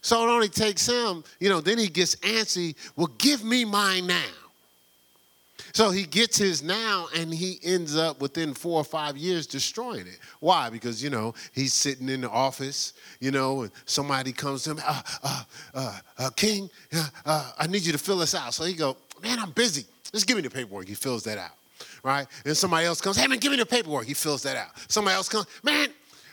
So 0.00 0.26
it 0.26 0.32
only 0.32 0.48
takes 0.48 0.86
him, 0.86 1.24
you 1.40 1.50
know, 1.50 1.60
then 1.60 1.76
he 1.76 1.88
gets 1.88 2.16
antsy, 2.16 2.74
well, 2.96 3.10
give 3.18 3.44
me 3.44 3.66
mine 3.66 4.06
now. 4.06 4.37
So 5.72 5.90
he 5.90 6.04
gets 6.04 6.36
his 6.36 6.62
now 6.62 7.08
and 7.16 7.32
he 7.32 7.58
ends 7.62 7.96
up 7.96 8.20
within 8.20 8.54
four 8.54 8.80
or 8.80 8.84
five 8.84 9.16
years 9.16 9.46
destroying 9.46 10.06
it. 10.06 10.18
Why? 10.40 10.70
Because, 10.70 11.02
you 11.02 11.10
know, 11.10 11.34
he's 11.52 11.74
sitting 11.74 12.08
in 12.08 12.22
the 12.22 12.30
office, 12.30 12.94
you 13.20 13.30
know, 13.30 13.62
and 13.62 13.70
somebody 13.84 14.32
comes 14.32 14.64
to 14.64 14.70
him, 14.72 14.80
uh, 14.86 15.02
uh, 15.22 15.42
uh, 15.74 15.98
uh 16.18 16.30
King, 16.30 16.70
uh, 16.94 17.08
uh, 17.26 17.52
I 17.58 17.66
need 17.66 17.82
you 17.82 17.92
to 17.92 17.98
fill 17.98 18.18
this 18.18 18.34
out. 18.34 18.54
So 18.54 18.64
he 18.64 18.74
go, 18.74 18.96
man, 19.22 19.38
I'm 19.38 19.50
busy. 19.50 19.84
Just 20.12 20.26
give 20.26 20.36
me 20.36 20.42
the 20.42 20.50
paperwork. 20.50 20.88
He 20.88 20.94
fills 20.94 21.24
that 21.24 21.38
out, 21.38 21.52
right? 22.02 22.26
And 22.44 22.56
somebody 22.56 22.86
else 22.86 23.00
comes, 23.00 23.16
hey, 23.16 23.26
man, 23.26 23.38
give 23.38 23.50
me 23.50 23.58
the 23.58 23.66
paperwork. 23.66 24.06
He 24.06 24.14
fills 24.14 24.42
that 24.44 24.56
out. 24.56 24.70
Somebody 24.88 25.16
else 25.16 25.28
comes, 25.28 25.46
man, 25.62 25.88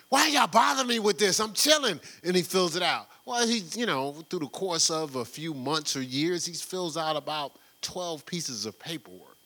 why 0.10 0.28
y'all 0.28 0.48
bother 0.48 0.86
me 0.86 1.00
with 1.00 1.18
this? 1.18 1.40
I'm 1.40 1.54
chilling. 1.54 2.00
And 2.24 2.36
he 2.36 2.42
fills 2.42 2.76
it 2.76 2.84
out. 2.84 3.08
Well, 3.26 3.46
he, 3.48 3.64
you 3.76 3.86
know, 3.86 4.14
through 4.30 4.40
the 4.40 4.48
course 4.48 4.90
of 4.90 5.16
a 5.16 5.26
few 5.26 5.54
months 5.54 5.96
or 5.96 6.02
years, 6.02 6.46
he 6.46 6.54
fills 6.54 6.96
out 6.96 7.16
about 7.16 7.58
12 7.86 8.26
pieces 8.26 8.66
of 8.66 8.78
paperwork. 8.80 9.38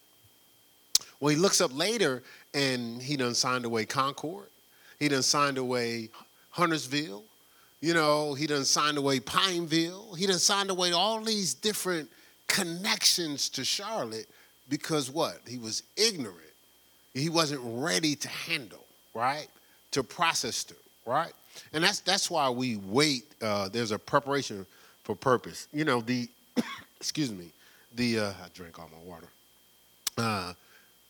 Well, 1.20 1.30
he 1.30 1.36
looks 1.36 1.60
up 1.60 1.76
later 1.78 2.24
and 2.54 3.02
he 3.02 3.18
done 3.18 3.36
signed 3.36 3.66
away 3.66 3.86
Concord. 3.86 4.48
He 5.00 5.10
done 5.10 5.22
signed 5.22 5.58
away 5.58 6.10
Huntersville. 6.52 7.24
You 7.82 7.94
know, 7.94 8.34
he 8.34 8.48
done 8.48 8.66
signed 8.66 8.98
away 8.98 9.20
Pineville. 9.20 10.14
He 10.16 10.26
done 10.26 10.40
signed 10.40 10.70
away 10.70 10.92
all 10.94 11.22
these 11.22 11.54
different 11.54 12.10
connections 12.48 13.50
to 13.50 13.64
Charlotte 13.64 14.28
because 14.70 15.10
what? 15.10 15.40
He 15.48 15.58
was 15.58 15.84
ignorant. 15.98 16.38
He 17.14 17.30
wasn't 17.30 17.62
ready 17.64 18.16
to 18.16 18.28
handle, 18.28 18.86
right? 19.14 19.48
To 19.92 20.04
process 20.04 20.64
through, 20.64 20.78
right? 21.06 21.34
And 21.74 21.84
that's 21.84 22.00
that's 22.02 22.30
why 22.30 22.50
we 22.50 22.78
wait. 22.78 23.26
Uh, 23.42 23.68
there's 23.70 23.92
a 23.92 24.00
preparation 24.00 24.66
for 25.04 25.16
purpose. 25.16 25.68
You 25.74 25.86
know, 25.86 26.02
the 26.02 26.30
excuse 27.00 27.32
me, 27.32 27.52
the 27.96 28.20
uh, 28.20 28.30
I 28.44 28.48
drank 28.54 28.80
all 28.80 28.90
my 28.92 29.10
water. 29.10 29.28
Uh, 30.18 30.54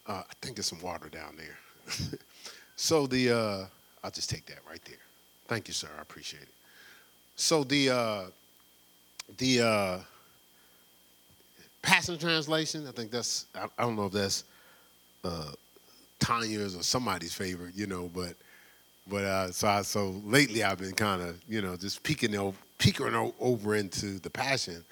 uh, 0.07 0.23
I 0.29 0.33
think 0.41 0.55
there's 0.55 0.67
some 0.67 0.81
water 0.81 1.09
down 1.09 1.35
there. 1.37 1.57
so 2.75 3.07
the 3.07 3.31
uh, 3.31 3.65
I'll 4.03 4.11
just 4.11 4.29
take 4.29 4.45
that 4.47 4.59
right 4.69 4.83
there. 4.85 4.97
Thank 5.47 5.67
you, 5.67 5.73
sir. 5.73 5.89
I 5.97 6.01
appreciate 6.01 6.43
it. 6.43 6.49
So 7.35 7.63
the 7.63 7.89
uh, 7.89 8.23
the 9.37 9.61
uh, 9.61 9.99
Passion 11.81 12.17
Translation. 12.17 12.87
I 12.87 12.91
think 12.91 13.11
that's 13.11 13.45
I, 13.55 13.65
I 13.77 13.83
don't 13.83 13.95
know 13.95 14.07
if 14.07 14.13
that's 14.13 14.43
uh, 15.23 15.51
Tanya's 16.19 16.75
or 16.75 16.83
somebody's 16.83 17.33
favorite, 17.33 17.75
you 17.75 17.87
know, 17.87 18.09
but 18.13 18.35
but 19.07 19.23
uh, 19.23 19.51
so 19.51 19.67
I, 19.67 19.81
so 19.81 20.21
lately 20.25 20.63
I've 20.63 20.77
been 20.77 20.93
kind 20.93 21.21
of 21.21 21.39
you 21.47 21.61
know 21.61 21.75
just 21.75 22.03
peeking 22.03 22.35
over, 22.35 22.57
peeking 22.77 23.31
over 23.39 23.75
into 23.75 24.19
the 24.19 24.29
Passion, 24.29 24.83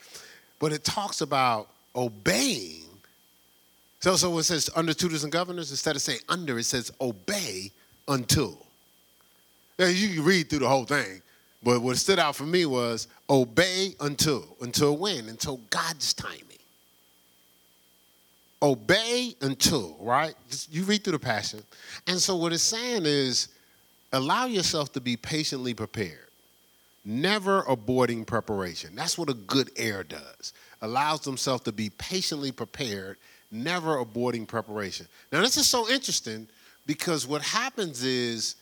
but 0.60 0.72
it 0.72 0.84
talks 0.84 1.22
about 1.22 1.70
obeying. 1.98 2.84
So 4.00 4.16
so 4.16 4.38
it 4.38 4.44
says 4.44 4.70
under 4.76 4.94
tutors 4.94 5.24
and 5.24 5.34
governors 5.34 5.72
instead 5.72 5.96
of 5.96 6.02
saying 6.02 6.20
under 6.30 6.58
it 6.60 6.64
says 6.64 6.92
obey 7.02 7.72
until. 8.08 8.66
Now 9.80 9.88
you 9.88 10.16
can 10.16 10.24
read 10.24 10.50
through 10.50 10.60
the 10.60 10.70
whole 10.70 10.86
thing, 10.86 11.22
but 11.64 11.82
what 11.82 11.98
stood 11.98 12.20
out 12.20 12.36
for 12.36 12.46
me 12.46 12.66
was 12.66 13.08
obey 13.30 13.96
until 14.00 14.46
until 14.62 14.96
when 14.98 15.28
until 15.28 15.58
God's 15.70 16.14
timing 16.14 16.58
obey 18.62 19.36
until, 19.42 19.96
right? 20.00 20.34
You 20.70 20.84
read 20.84 21.04
through 21.04 21.14
the 21.14 21.20
passion. 21.20 21.62
And 22.08 22.20
so 22.20 22.36
what 22.36 22.54
it's 22.54 22.64
saying 22.64 23.04
is 23.06 23.50
allow 24.14 24.46
yourself 24.46 24.92
to 24.94 25.02
be 25.02 25.18
patiently 25.18 25.74
prepared. 25.74 26.28
Never 27.06 27.64
aborting 27.64 28.26
preparation. 28.26 28.96
That's 28.96 29.18
what 29.18 29.30
a 29.30 29.34
good 29.34 29.72
heir 29.78 30.04
does. 30.04 30.54
Allows 30.82 31.22
themselves 31.22 31.64
to 31.64 31.72
be 31.72 31.90
patiently 31.92 32.52
prepared, 32.52 33.18
never 33.52 34.04
aborting 34.04 34.48
preparation. 34.48 35.08
Now 35.32 35.42
this 35.42 35.58
is 35.58 35.68
so 35.68 35.90
interesting 35.90 36.48
because 36.86 37.28
what 37.28 37.42
happens 37.42 38.04
is 38.04 38.56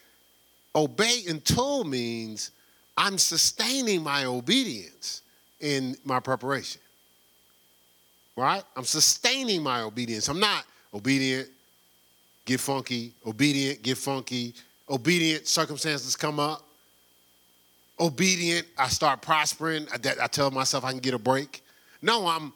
obey 0.75 1.23
until 1.27 1.83
means 1.83 2.51
I'm 2.97 3.17
sustaining 3.17 4.03
my 4.03 4.25
obedience 4.25 5.21
in 5.59 5.97
my 6.05 6.19
preparation 6.19 6.81
right? 8.35 8.63
I'm 8.75 8.83
sustaining 8.83 9.63
my 9.63 9.81
obedience. 9.81 10.27
I'm 10.27 10.39
not 10.39 10.65
obedient, 10.93 11.47
get 12.45 12.59
funky, 12.59 13.13
obedient, 13.25 13.81
get 13.81 13.97
funky, 13.97 14.53
obedient, 14.89 15.47
circumstances 15.47 16.15
come 16.15 16.39
up. 16.39 16.61
Obedient, 17.99 18.67
I 18.77 18.89
start 18.89 19.21
prospering. 19.21 19.87
I, 19.91 20.23
I 20.23 20.27
tell 20.27 20.51
myself 20.51 20.83
I 20.83 20.91
can 20.91 20.99
get 20.99 21.13
a 21.13 21.19
break. 21.19 21.63
No, 22.01 22.27
I'm 22.27 22.53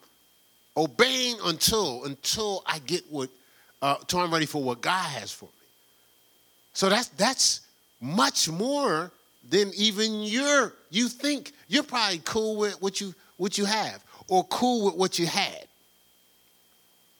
obeying 0.76 1.36
until 1.44 2.04
until 2.04 2.62
I 2.66 2.78
get 2.80 3.04
what 3.10 3.30
uh, 3.82 3.96
until 4.00 4.20
I'm 4.20 4.32
ready 4.32 4.46
for 4.46 4.62
what 4.62 4.80
God 4.80 5.06
has 5.10 5.32
for 5.32 5.46
me. 5.46 5.50
So 6.72 6.88
that's 6.88 7.08
that's 7.08 7.60
much 8.00 8.48
more 8.48 9.10
than 9.48 9.70
even 9.76 10.22
your 10.22 10.74
you 10.90 11.08
think 11.08 11.52
you're 11.68 11.82
probably 11.82 12.20
cool 12.24 12.56
with 12.56 12.80
what 12.80 13.00
you 13.00 13.14
what 13.36 13.58
you 13.58 13.64
have 13.64 14.02
or 14.28 14.44
cool 14.44 14.86
with 14.86 14.94
what 14.94 15.18
you 15.18 15.26
had. 15.26 15.66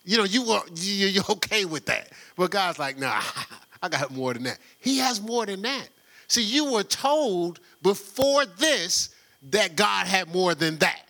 You 0.05 0.19
know, 0.19 0.25
you 0.25 0.45
were 0.45 0.61
you're 0.75 1.25
okay 1.31 1.65
with 1.65 1.87
that. 1.87 2.11
But 2.37 2.51
God's 2.51 2.79
like, 2.79 2.99
nah, 2.99 3.21
I 3.83 3.89
got 3.89 4.11
more 4.11 4.33
than 4.35 4.45
that. 4.45 4.59
He 4.79 4.99
has 4.99 5.21
more 5.21 5.47
than 5.47 5.63
that. 5.63 5.89
See, 6.29 6.43
you 6.43 6.73
were 6.73 6.85
told 6.85 7.61
before 7.83 8.47
this 8.47 9.11
that 9.51 9.77
God 9.77 10.07
had 10.07 10.33
more 10.33 10.55
than 10.55 10.79
that. 10.79 11.03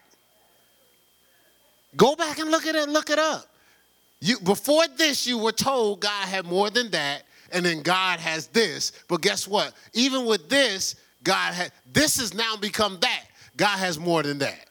Go 1.97 2.15
back 2.15 2.39
and 2.39 2.51
look 2.51 2.67
at 2.67 2.75
it, 2.75 2.89
look 2.89 3.11
it 3.11 3.19
up. 3.19 3.47
You 4.21 4.39
before 4.41 4.87
this, 4.97 5.27
you 5.27 5.39
were 5.39 5.53
told 5.53 6.01
God 6.01 6.29
had 6.29 6.45
more 6.45 6.71
than 6.71 6.91
that, 6.91 7.23
and 7.53 7.65
then 7.65 7.83
God 7.83 8.21
has 8.21 8.47
this. 8.49 8.93
But 9.09 9.23
guess 9.23 9.49
what? 9.49 9.73
Even 9.95 10.27
with 10.27 10.49
this, 10.49 10.97
God 11.23 11.55
had 11.55 11.73
this 11.93 12.19
has 12.21 12.35
now 12.35 12.57
become 12.57 12.99
that. 13.01 13.25
God 13.57 13.79
has 13.79 13.99
more 13.99 14.23
than 14.23 14.39
that. 14.39 14.67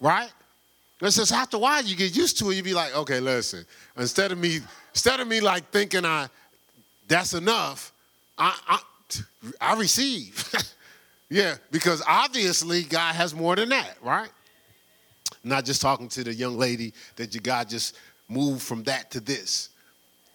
Right? 0.00 0.30
It 1.00 1.10
says 1.10 1.30
after 1.30 1.58
a 1.58 1.60
while 1.60 1.84
you 1.84 1.94
get 1.94 2.16
used 2.16 2.38
to 2.38 2.50
it, 2.50 2.56
you 2.56 2.62
be 2.62 2.74
like, 2.74 2.94
okay, 2.96 3.20
listen. 3.20 3.66
Instead 3.98 4.32
of 4.32 4.38
me, 4.38 4.60
instead 4.92 5.20
of 5.20 5.28
me 5.28 5.40
like 5.40 5.70
thinking 5.70 6.06
I 6.06 6.28
that's 7.06 7.34
enough, 7.34 7.92
I 8.38 8.58
I, 8.66 8.80
I 9.60 9.76
receive. 9.76 10.50
yeah, 11.28 11.56
because 11.70 12.02
obviously 12.06 12.82
God 12.84 13.14
has 13.14 13.34
more 13.34 13.56
than 13.56 13.68
that, 13.70 13.96
right? 14.02 14.30
Not 15.42 15.64
just 15.64 15.80
talking 15.80 16.08
to 16.10 16.24
the 16.24 16.32
young 16.32 16.56
lady 16.56 16.92
that 17.16 17.34
you 17.34 17.40
God 17.40 17.68
just 17.68 17.96
moved 18.28 18.62
from 18.62 18.82
that 18.84 19.10
to 19.12 19.20
this. 19.20 19.70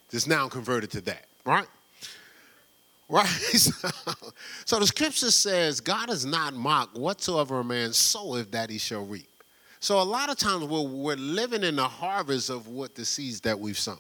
Just 0.10 0.27
now 0.27 0.48
converted 0.50 0.91
to 0.91 1.01
that, 1.01 1.25
right? 1.45 1.67
Right? 3.10 3.27
so 4.63 4.79
the 4.79 4.88
scripture 4.88 5.31
says, 5.31 5.81
God 5.81 6.10
is 6.10 6.25
not 6.25 6.53
mocked 6.53 6.95
whatsoever 6.95 7.60
a 7.60 7.63
man 7.63 7.91
soweth 7.91 8.51
that 8.51 8.69
he 8.69 8.77
shall 8.77 9.05
reap. 9.05 9.27
So 9.81 10.00
a 10.00 10.03
lot 10.03 10.29
of 10.29 10.38
times 10.38 10.63
we're, 10.63 10.88
we're 10.88 11.17
living 11.17 11.63
in 11.63 11.75
the 11.75 11.88
harvest 11.89 12.50
of 12.50 12.69
what 12.69 12.95
the 12.95 13.03
seeds 13.03 13.41
that 13.41 13.60
we've 13.60 13.77
sown. 13.77 13.98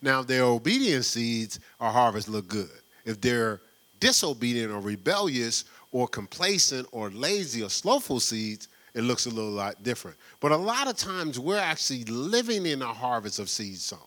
Now, 0.00 0.20
if 0.20 0.28
they're 0.28 0.44
obedient 0.44 1.06
seeds, 1.06 1.58
our 1.80 1.90
harvest 1.90 2.28
look 2.28 2.46
good. 2.46 2.70
If 3.04 3.20
they're 3.20 3.60
disobedient 3.98 4.72
or 4.72 4.78
rebellious 4.78 5.64
or 5.92 6.08
complacent 6.08 6.86
or 6.92 7.10
lazy 7.10 7.62
or 7.62 7.70
slowful 7.70 8.20
seeds, 8.20 8.68
it 8.94 9.02
looks 9.02 9.26
a 9.26 9.30
little 9.30 9.50
lot 9.50 9.82
different. 9.82 10.16
But 10.40 10.52
a 10.52 10.56
lot 10.56 10.88
of 10.88 10.96
times 10.96 11.38
we're 11.38 11.58
actually 11.58 12.04
living 12.04 12.66
in 12.66 12.82
a 12.82 12.92
harvest 12.92 13.38
of 13.38 13.48
seeds 13.48 13.82
sown, 13.82 13.98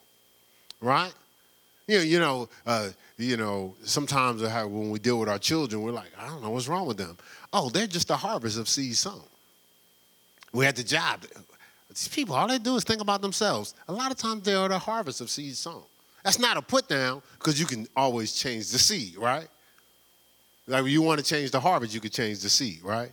right? 0.82 1.14
You 1.88 1.98
know, 1.98 2.04
you 2.04 2.20
know, 2.20 2.50
uh, 2.66 2.90
you 3.18 3.38
know. 3.38 3.76
Sometimes 3.84 4.42
when 4.42 4.90
we 4.90 5.00
deal 5.00 5.20
with 5.20 5.30
our 5.30 5.40
children, 5.40 5.82
we're 5.82 5.92
like, 5.92 6.12
I 6.18 6.28
don't 6.28 6.42
know 6.42 6.50
what's 6.50 6.68
wrong 6.68 6.88
with 6.88 6.98
them. 6.98 7.18
Oh, 7.52 7.70
they're 7.70 7.88
just 7.88 8.10
a 8.10 8.16
harvest 8.16 8.58
of 8.58 8.70
seeds 8.70 9.00
sown. 9.00 9.22
We 10.54 10.66
had 10.66 10.76
the 10.76 10.84
job. 10.84 11.26
These 11.90 12.08
people, 12.08 12.36
all 12.36 12.48
they 12.48 12.58
do 12.58 12.76
is 12.76 12.84
think 12.84 13.02
about 13.02 13.22
themselves. 13.22 13.76
A 13.88 13.94
lot 13.94 14.12
of 14.12 14.18
times 14.18 14.44
they 14.44 14.54
are 14.54 14.70
the 14.70 14.80
harvest 14.80 15.22
of 15.22 15.30
seeds 15.30 15.60
sown. 15.60 15.84
That's 16.24 16.40
not 16.40 16.56
a 16.58 16.62
put 16.62 16.88
down 16.88 17.22
because 17.38 17.60
you 17.60 17.66
can 17.66 17.88
always 17.96 18.34
change 18.34 18.72
the 18.72 18.80
seed, 18.80 19.18
right? 19.18 19.48
Like 20.68 20.86
you 20.86 21.02
want 21.02 21.20
to 21.20 21.26
change 21.26 21.52
the 21.52 21.60
harvest, 21.60 21.94
you 21.94 22.00
could 22.00 22.14
change 22.14 22.40
the 22.40 22.50
seed, 22.50 22.80
right? 22.84 23.12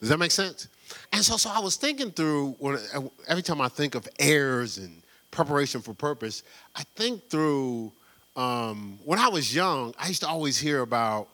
Does 0.00 0.08
that 0.08 0.18
make 0.18 0.30
sense? 0.30 0.68
And 1.12 1.24
so, 1.24 1.36
so 1.36 1.50
I 1.50 1.60
was 1.60 1.76
thinking 1.76 2.10
through 2.10 2.56
when, 2.58 2.78
every 3.26 3.42
time 3.42 3.60
I 3.60 3.68
think 3.68 3.94
of 3.94 4.06
heirs 4.18 4.78
and 4.78 5.02
preparation 5.30 5.80
for 5.80 5.94
purpose, 5.94 6.42
I 6.76 6.82
think 6.94 7.28
through 7.28 7.92
um, 8.36 8.98
when 9.04 9.18
I 9.18 9.28
was 9.28 9.54
young. 9.54 9.94
I 9.98 10.08
used 10.08 10.22
to 10.22 10.28
always 10.28 10.58
hear 10.58 10.80
about 10.80 11.28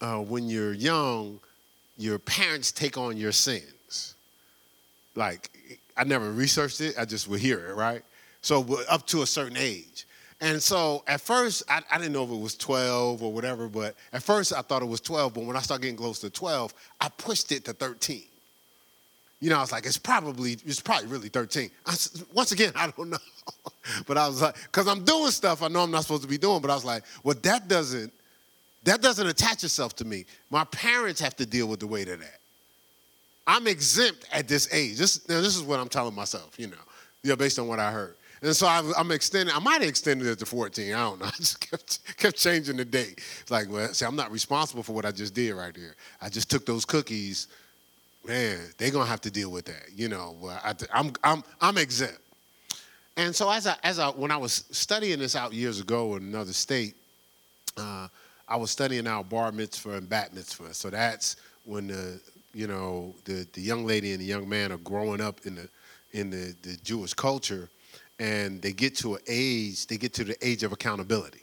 uh, 0.00 0.18
when 0.18 0.48
you're 0.48 0.72
young, 0.72 1.40
your 1.96 2.18
parents 2.18 2.72
take 2.72 2.96
on 2.96 3.16
your 3.16 3.32
sins. 3.32 4.14
like 5.14 5.50
I 5.96 6.04
never 6.04 6.32
researched 6.32 6.80
it. 6.80 6.94
I 6.98 7.04
just 7.04 7.28
would 7.28 7.40
hear 7.40 7.68
it, 7.68 7.74
right? 7.74 8.02
So 8.40 8.80
up 8.88 9.06
to 9.08 9.22
a 9.22 9.26
certain 9.26 9.58
age. 9.58 10.06
And 10.42 10.60
so 10.60 11.04
at 11.06 11.20
first, 11.20 11.62
I, 11.68 11.82
I, 11.88 11.98
didn't 11.98 12.12
know 12.12 12.24
if 12.24 12.30
it 12.30 12.40
was 12.40 12.56
12 12.56 13.22
or 13.22 13.32
whatever, 13.32 13.68
but 13.68 13.94
at 14.12 14.24
first 14.24 14.52
I 14.52 14.60
thought 14.60 14.82
it 14.82 14.88
was 14.88 15.00
12. 15.00 15.34
But 15.34 15.44
when 15.44 15.56
I 15.56 15.60
started 15.60 15.82
getting 15.82 15.96
close 15.96 16.18
to 16.18 16.30
12, 16.30 16.74
I 17.00 17.08
pushed 17.10 17.52
it 17.52 17.64
to 17.66 17.72
13. 17.72 18.24
You 19.40 19.50
know, 19.50 19.58
I 19.58 19.60
was 19.60 19.70
like, 19.70 19.86
it's 19.86 19.98
probably, 19.98 20.58
it's 20.66 20.80
probably 20.80 21.06
really 21.06 21.28
13. 21.28 21.70
I, 21.86 21.94
once 22.34 22.50
again, 22.50 22.72
I 22.76 22.90
don't 22.90 23.10
know. 23.10 23.18
but 24.04 24.18
I 24.18 24.26
was 24.26 24.42
like, 24.42 24.56
because 24.64 24.88
I'm 24.88 25.04
doing 25.04 25.30
stuff 25.30 25.62
I 25.62 25.68
know 25.68 25.80
I'm 25.80 25.92
not 25.92 26.02
supposed 26.02 26.22
to 26.22 26.28
be 26.28 26.38
doing, 26.38 26.60
but 26.60 26.72
I 26.72 26.74
was 26.74 26.84
like, 26.84 27.04
well, 27.22 27.36
that 27.42 27.68
doesn't, 27.68 28.12
that 28.82 29.00
doesn't 29.00 29.28
attach 29.28 29.62
itself 29.62 29.94
to 29.96 30.04
me. 30.04 30.24
My 30.50 30.64
parents 30.64 31.20
have 31.20 31.36
to 31.36 31.46
deal 31.46 31.68
with 31.68 31.78
the 31.78 31.86
weight 31.86 32.08
of 32.08 32.18
that. 32.18 32.40
I'm 33.46 33.68
exempt 33.68 34.26
at 34.32 34.48
this 34.48 34.72
age. 34.74 34.98
This, 34.98 35.28
now, 35.28 35.40
this 35.40 35.56
is 35.56 35.62
what 35.62 35.78
I'm 35.78 35.88
telling 35.88 36.16
myself, 36.16 36.58
you 36.58 36.66
know, 36.66 36.74
yeah, 37.22 37.36
based 37.36 37.60
on 37.60 37.68
what 37.68 37.78
I 37.78 37.92
heard. 37.92 38.16
And 38.42 38.56
so 38.56 38.66
I, 38.66 38.82
am 38.96 39.12
extending, 39.12 39.54
I 39.54 39.60
might 39.60 39.80
have 39.80 39.88
extended 39.88 40.26
it 40.26 40.38
to 40.40 40.46
14. 40.46 40.92
I 40.92 40.98
don't 40.98 41.20
know. 41.20 41.26
I 41.28 41.30
just 41.30 41.60
kept, 41.60 42.16
kept 42.16 42.36
changing 42.36 42.76
the 42.76 42.84
date. 42.84 43.20
It's 43.40 43.50
like, 43.50 43.70
well, 43.70 43.88
see, 43.94 44.04
I'm 44.04 44.16
not 44.16 44.32
responsible 44.32 44.82
for 44.82 44.92
what 44.92 45.06
I 45.06 45.12
just 45.12 45.34
did 45.34 45.54
right 45.54 45.74
here. 45.74 45.94
I 46.20 46.28
just 46.28 46.50
took 46.50 46.66
those 46.66 46.84
cookies. 46.84 47.46
Man, 48.26 48.58
they're 48.78 48.90
going 48.90 49.04
to 49.04 49.10
have 49.10 49.20
to 49.22 49.30
deal 49.30 49.50
with 49.50 49.66
that. 49.66 49.86
You 49.94 50.08
know, 50.08 50.36
I, 50.64 50.74
I'm, 50.92 51.12
I'm, 51.22 51.44
I'm 51.60 51.78
exempt. 51.78 52.18
And 53.16 53.34
so 53.34 53.50
as 53.50 53.66
I, 53.66 53.76
as 53.82 53.98
I, 53.98 54.08
when 54.08 54.30
I 54.30 54.36
was 54.36 54.64
studying 54.70 55.18
this 55.18 55.36
out 55.36 55.52
years 55.52 55.80
ago 55.80 56.16
in 56.16 56.24
another 56.24 56.52
state, 56.52 56.96
uh, 57.76 58.08
I 58.48 58.56
was 58.56 58.70
studying 58.70 59.06
out 59.06 59.28
bar 59.28 59.52
mitzvah 59.52 59.92
and 59.92 60.08
bat 60.08 60.34
mitzvah. 60.34 60.74
So 60.74 60.90
that's 60.90 61.36
when 61.64 61.88
the 61.88 62.20
you 62.54 62.66
know, 62.66 63.14
the, 63.24 63.46
the 63.52 63.60
young 63.60 63.86
lady 63.86 64.12
and 64.12 64.20
the 64.20 64.26
young 64.26 64.48
man 64.48 64.72
are 64.72 64.78
growing 64.78 65.20
up 65.20 65.40
in 65.46 65.54
the 65.54 65.68
in 66.12 66.28
the, 66.28 66.54
the 66.62 66.76
Jewish 66.84 67.14
culture 67.14 67.70
and 68.22 68.62
they 68.62 68.72
get 68.72 68.94
to 68.94 69.16
an 69.16 69.20
age, 69.26 69.88
they 69.88 69.96
get 69.96 70.14
to 70.14 70.22
the 70.22 70.36
age 70.46 70.62
of 70.62 70.70
accountability. 70.70 71.42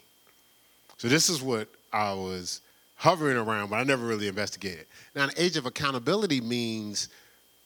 So 0.97 1.09
this 1.09 1.29
is 1.29 1.41
what 1.41 1.67
I 1.91 2.13
was 2.13 2.61
hovering 2.95 3.35
around, 3.35 3.69
but 3.69 3.75
I 3.75 3.83
never 3.83 4.05
really 4.05 4.29
investigated. 4.29 4.85
Now, 5.13 5.27
the 5.27 5.43
age 5.43 5.57
of 5.57 5.65
accountability 5.65 6.39
means 6.39 7.09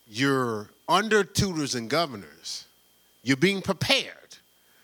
you're 0.07 0.67
under 0.89 1.23
tutors 1.23 1.75
and 1.75 1.91
governors. 1.91 2.65
You're 3.21 3.37
being 3.37 3.61
prepared. 3.61 4.15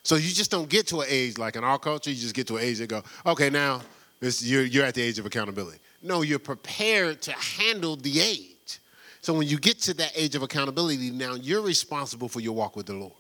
So 0.04 0.16
you 0.16 0.32
just 0.32 0.52
don't 0.52 0.70
get 0.70 0.86
to 0.88 1.02
an 1.02 1.08
age 1.10 1.40
like 1.40 1.56
in 1.56 1.64
our 1.64 1.80
culture, 1.80 2.12
you 2.12 2.16
just 2.16 2.36
get 2.36 2.46
to 2.48 2.58
an 2.58 2.64
age 2.64 2.78
that 2.78 2.88
go, 2.88 3.02
okay, 3.26 3.50
now 3.50 3.82
you're, 4.22 4.64
you're 4.64 4.86
at 4.86 4.94
the 4.94 5.02
age 5.02 5.18
of 5.18 5.26
accountability. 5.26 5.80
No, 6.04 6.22
you're 6.22 6.38
prepared 6.38 7.24
to 7.24 7.32
handle 7.32 7.96
the 7.96 8.20
age. 8.20 8.80
So 9.22 9.34
when 9.34 9.48
you 9.48 9.58
get 9.58 9.80
to 9.82 9.96
that 9.96 10.12
age 10.16 10.36
of 10.36 10.44
accountability, 10.44 11.10
now 11.10 11.34
you're 11.34 11.64
responsible 11.64 12.30
for 12.30 12.42
your 12.42 12.54
walk 12.54 12.76
with 12.76 12.86
the 12.86 12.94
Lord. 12.94 13.14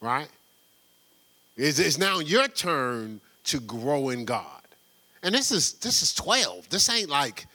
Right? 0.00 0.28
It's, 1.56 1.78
it's 1.78 1.98
now 1.98 2.20
your 2.20 2.48
turn 2.48 3.20
to 3.44 3.60
grow 3.60 4.10
in 4.10 4.24
God. 4.24 4.44
And 5.22 5.34
this 5.34 5.50
is 5.50 5.72
this 5.74 6.02
is 6.02 6.14
12. 6.14 6.68
This 6.68 6.88
ain't 6.88 7.10
like, 7.10 7.46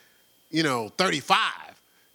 you 0.50 0.62
know, 0.62 0.90
35. 0.98 1.38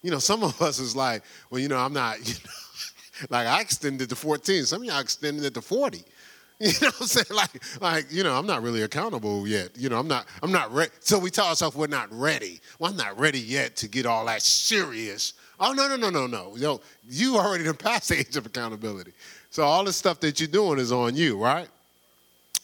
You 0.02 0.10
know, 0.10 0.18
some 0.18 0.44
of 0.44 0.60
us 0.62 0.78
is 0.78 0.94
like, 0.94 1.22
well, 1.50 1.60
you 1.60 1.68
know, 1.68 1.78
I'm 1.78 1.92
not, 1.92 2.18
you 2.26 2.34
know, 2.34 3.28
like 3.28 3.46
I 3.46 3.60
extended 3.60 4.08
to 4.08 4.16
14. 4.16 4.64
Some 4.64 4.82
of 4.82 4.86
y'all 4.86 5.00
extended 5.00 5.44
it 5.44 5.54
to 5.54 5.60
40. 5.60 6.04
You 6.62 6.72
know 6.82 6.90
I'm 7.00 7.06
saying? 7.06 7.24
Like, 7.30 7.80
like, 7.80 8.12
you 8.12 8.22
know, 8.22 8.36
I'm 8.36 8.46
not 8.46 8.62
really 8.62 8.82
accountable 8.82 9.48
yet. 9.48 9.70
You 9.78 9.88
know, 9.88 9.98
I'm 9.98 10.06
not, 10.06 10.26
I'm 10.42 10.52
not 10.52 10.70
ready. 10.70 10.90
So 11.00 11.18
we 11.18 11.30
tell 11.30 11.46
ourselves 11.46 11.74
we're 11.74 11.86
not 11.86 12.12
ready. 12.12 12.60
Well, 12.78 12.90
I'm 12.90 12.98
not 12.98 13.18
ready 13.18 13.40
yet 13.40 13.76
to 13.76 13.88
get 13.88 14.04
all 14.04 14.26
that 14.26 14.42
serious. 14.42 15.32
Oh, 15.58 15.72
no, 15.72 15.88
no, 15.88 15.96
no, 15.96 16.10
no, 16.10 16.26
no. 16.26 16.54
Know, 16.56 16.82
you 17.08 17.38
already 17.38 17.64
done 17.64 17.76
past 17.76 18.10
the 18.10 18.18
age 18.18 18.36
of 18.36 18.44
accountability. 18.44 19.12
So 19.50 19.64
all 19.64 19.84
the 19.84 19.92
stuff 19.92 20.20
that 20.20 20.40
you're 20.40 20.48
doing 20.48 20.78
is 20.78 20.92
on 20.92 21.16
you, 21.16 21.36
right? 21.36 21.68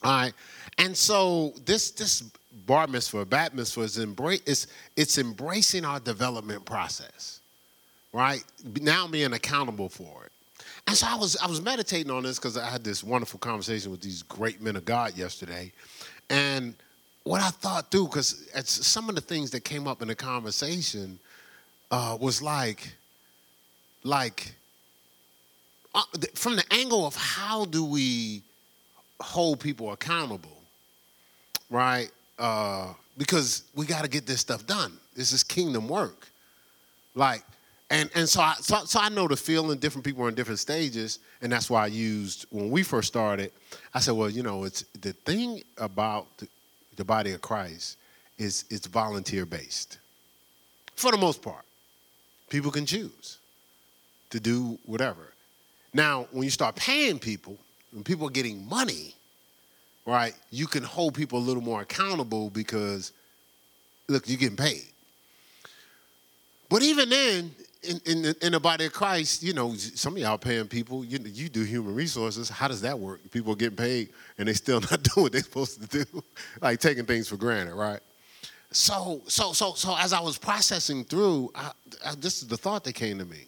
All 0.03 0.13
right. 0.13 0.33
And 0.79 0.97
so 0.97 1.53
this 1.65 1.91
this 1.91 2.23
bar 2.67 2.87
mitzvah, 2.87 3.25
bat 3.25 3.55
mitzvah 3.55 3.83
is 3.83 3.99
embrace 3.99 4.43
it's, 4.47 4.67
it's 4.97 5.19
embracing 5.19 5.85
our 5.85 6.01
development 6.01 6.65
process, 6.65 7.41
right? 8.13 8.45
Now 8.81 9.07
being 9.07 9.33
accountable 9.33 9.89
for 9.89 10.25
it. 10.25 10.33
And 10.87 10.97
so 10.97 11.07
I 11.09 11.17
was 11.17 11.37
I 11.37 11.47
was 11.49 11.61
meditating 11.61 12.11
on 12.11 12.23
this 12.23 12.39
because 12.39 12.57
I 12.57 12.69
had 12.69 12.85
this 12.85 13.03
wonderful 13.03 13.41
conversation 13.41 13.91
with 13.91 14.01
these 14.01 14.23
great 14.23 14.61
men 14.61 14.77
of 14.77 14.85
God 14.85 15.17
yesterday, 15.17 15.73
and 16.31 16.75
what 17.25 17.41
I 17.41 17.49
thought 17.49 17.91
through 17.91 18.07
because 18.07 18.49
some 18.65 19.09
of 19.09 19.17
the 19.17 19.21
things 19.21 19.51
that 19.51 19.65
came 19.65 19.89
up 19.89 20.01
in 20.01 20.09
the 20.09 20.15
conversation 20.15 21.19
uh, 21.91 22.17
was 22.21 22.41
like, 22.41 22.95
like 24.05 24.55
from 26.35 26.57
the 26.57 26.65
angle 26.71 27.07
of 27.07 27.15
how 27.17 27.65
do 27.65 27.85
we 27.85 28.43
hold 29.21 29.61
people 29.61 29.93
accountable, 29.93 30.63
right? 31.71 32.11
Uh, 32.39 32.93
because 33.17 33.65
we 33.75 33.87
got 33.87 34.03
to 34.03 34.09
get 34.09 34.27
this 34.27 34.41
stuff 34.41 34.67
done. 34.67 34.93
This 35.15 35.33
is 35.33 35.43
kingdom 35.43 35.89
work, 35.89 36.29
like 37.15 37.43
and 37.91 38.11
and 38.15 38.29
so 38.29 38.41
I 38.41 38.55
so, 38.61 38.85
so 38.85 39.01
I 39.01 39.09
know 39.09 39.29
the 39.29 39.37
feeling. 39.37 39.79
Different 39.79 40.05
people 40.05 40.25
are 40.25 40.29
in 40.29 40.35
different 40.35 40.59
stages, 40.59 41.21
and 41.41 41.51
that's 41.51 41.71
why 41.71 41.85
I 41.85 41.87
used 41.87 42.47
when 42.51 42.71
we 42.71 42.83
first 42.83 43.09
started. 43.09 43.53
I 43.95 44.01
said, 44.01 44.15
well, 44.15 44.29
you 44.29 44.43
know, 44.43 44.65
it's 44.65 44.83
the 45.01 45.13
thing 45.13 45.63
about 45.79 46.27
the, 46.39 46.49
the 46.97 47.05
body 47.05 47.33
of 47.33 47.41
Christ 47.41 47.97
is 48.39 48.65
it's 48.71 48.87
volunteer 48.87 49.47
based, 49.47 49.99
for 50.95 51.11
the 51.11 51.17
most 51.17 51.41
part. 51.41 51.65
People 52.51 52.71
can 52.71 52.87
choose 52.87 53.39
to 54.31 54.41
do 54.41 54.79
whatever. 54.85 55.33
Now, 55.97 56.27
when 56.31 56.45
you 56.45 56.51
start 56.51 56.77
paying 56.77 57.19
people, 57.19 57.57
when 57.91 58.05
people 58.05 58.27
are 58.27 58.31
getting 58.31 58.69
money, 58.69 59.15
right, 60.05 60.35
you 60.51 60.67
can 60.67 60.83
hold 60.83 61.15
people 61.15 61.39
a 61.39 61.41
little 61.41 61.63
more 61.63 61.81
accountable 61.81 62.51
because 62.51 63.13
look, 64.07 64.29
you're 64.29 64.37
getting 64.37 64.59
paid. 64.59 64.85
But 66.69 66.83
even 66.83 67.09
then, 67.09 67.55
in, 67.83 68.01
in, 68.05 68.35
in 68.43 68.53
the 68.53 68.61
body 68.61 68.85
of 68.85 68.93
Christ, 68.93 69.43
you 69.43 69.55
know, 69.55 69.75
some 69.75 70.13
of 70.13 70.19
y'all 70.19 70.37
paying 70.37 70.69
people, 70.69 71.03
you, 71.03 71.19
you 71.25 71.49
do 71.49 71.63
human 71.63 71.95
resources. 71.95 72.51
How 72.51 72.69
does 72.69 72.83
that 72.83 72.99
work? 72.99 73.21
People 73.31 73.55
are 73.55 73.57
getting 73.57 73.77
paid 73.77 74.11
and 74.37 74.49
they 74.49 74.53
still 74.53 74.81
not 74.91 75.03
doing 75.03 75.23
what 75.23 75.33
they're 75.33 75.41
supposed 75.41 75.81
to 75.81 76.05
do, 76.05 76.23
like 76.61 76.79
taking 76.79 77.07
things 77.07 77.27
for 77.27 77.39
granted, 77.39 77.75
right? 77.75 78.01
So, 78.71 79.23
so, 79.29 79.55
so, 79.55 79.73
so 79.73 79.97
as 79.97 80.13
I 80.13 80.21
was 80.21 80.37
processing 80.37 81.05
through, 81.05 81.53
I, 81.55 81.71
I, 82.05 82.15
this 82.17 82.43
is 82.43 82.49
the 82.49 82.59
thought 82.59 82.85
that 82.85 82.93
came 82.93 83.19
to 83.19 83.25
me. 83.25 83.47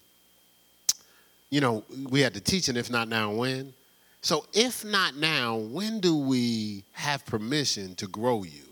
You 1.51 1.61
know, 1.61 1.85
we 2.11 2.21
had 2.21 2.35
to 2.35 2.41
teach, 2.41 2.69
and 2.69 2.77
if 2.77 2.91
not 2.91 3.09
now, 3.09 3.33
when? 3.33 3.73
So, 4.21 4.45
if 4.53 4.85
not 4.85 5.17
now, 5.17 5.57
when 5.57 6.01
do 6.01 6.17
we 6.17 6.85
have 6.93 7.25
permission 7.25 7.95
to 7.97 8.07
grow 8.07 8.43
you 8.43 8.65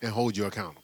and 0.00 0.12
hold 0.12 0.36
you 0.36 0.44
accountable? 0.44 0.82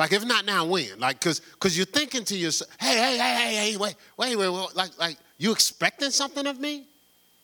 Like 0.00 0.12
if 0.12 0.24
not 0.24 0.46
now, 0.46 0.64
when? 0.64 0.98
Like 0.98 1.20
cause 1.20 1.42
cause 1.58 1.76
you're 1.76 1.84
thinking 1.84 2.24
to 2.24 2.34
yourself, 2.34 2.70
hey, 2.80 2.96
hey, 2.96 3.18
hey, 3.18 3.34
hey, 3.34 3.54
hey, 3.70 3.76
wait, 3.76 3.96
wait, 4.16 4.34
wait, 4.34 4.48
wait. 4.48 4.74
like 4.74 4.98
like 4.98 5.18
you 5.36 5.52
expecting 5.52 6.10
something 6.10 6.46
of 6.46 6.58
me? 6.58 6.86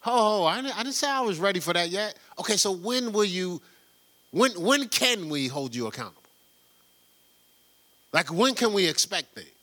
Oh, 0.06 0.46
I 0.46 0.62
didn't, 0.62 0.78
I 0.78 0.82
didn't 0.82 0.94
say 0.94 1.10
I 1.10 1.20
was 1.20 1.38
ready 1.38 1.60
for 1.60 1.74
that 1.74 1.90
yet. 1.90 2.16
Okay, 2.38 2.56
so 2.56 2.72
when 2.72 3.12
will 3.12 3.26
you? 3.26 3.60
When 4.30 4.52
when 4.52 4.88
can 4.88 5.28
we 5.28 5.48
hold 5.48 5.74
you 5.74 5.86
accountable? 5.86 6.22
Like 8.12 8.32
when 8.32 8.54
can 8.54 8.72
we 8.72 8.88
expect 8.88 9.34
things? 9.34 9.55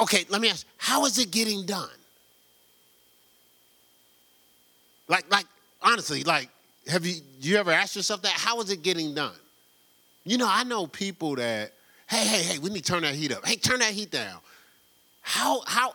Okay, 0.00 0.24
let 0.28 0.40
me 0.40 0.48
ask. 0.48 0.66
How 0.76 1.04
is 1.04 1.18
it 1.18 1.30
getting 1.30 1.66
done? 1.66 1.88
Like 5.08 5.30
like 5.30 5.46
honestly, 5.82 6.24
like 6.24 6.48
have 6.88 7.04
you 7.06 7.20
you 7.40 7.56
ever 7.56 7.70
asked 7.70 7.96
yourself 7.96 8.22
that? 8.22 8.32
How 8.32 8.60
is 8.60 8.70
it 8.70 8.82
getting 8.82 9.14
done? 9.14 9.34
You 10.24 10.38
know, 10.38 10.48
I 10.48 10.62
know 10.64 10.86
people 10.86 11.34
that, 11.36 11.72
hey, 12.08 12.24
hey, 12.24 12.42
hey, 12.42 12.58
we 12.58 12.70
need 12.70 12.84
to 12.84 12.92
turn 12.92 13.02
that 13.02 13.14
heat 13.14 13.32
up. 13.32 13.44
Hey, 13.44 13.56
turn 13.56 13.80
that 13.80 13.92
heat 13.92 14.10
down. 14.10 14.38
How 15.20 15.62
how 15.66 15.94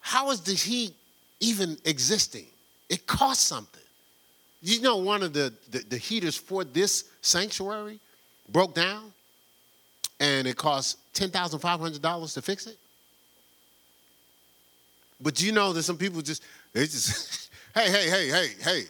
how 0.00 0.30
is 0.30 0.40
the 0.40 0.54
heat 0.54 0.94
even 1.40 1.76
existing? 1.84 2.46
It 2.88 3.06
costs 3.06 3.46
something. 3.46 3.82
You 4.60 4.80
know, 4.80 4.96
one 4.96 5.22
of 5.22 5.32
the, 5.32 5.52
the, 5.70 5.78
the 5.80 5.96
heaters 5.96 6.36
for 6.36 6.64
this 6.64 7.04
sanctuary 7.20 8.00
broke 8.48 8.74
down 8.74 9.12
and 10.20 10.48
it 10.48 10.56
cost 10.56 10.98
$10,500 11.14 12.34
to 12.34 12.42
fix 12.42 12.66
it. 12.66 12.76
But 15.20 15.42
you 15.42 15.52
know 15.52 15.72
that 15.72 15.82
some 15.82 15.96
people 15.96 16.22
just, 16.22 16.42
they 16.72 16.82
just, 16.82 17.50
hey, 17.74 17.90
hey, 17.90 18.08
hey, 18.08 18.28
hey, 18.28 18.48
hey, 18.62 18.82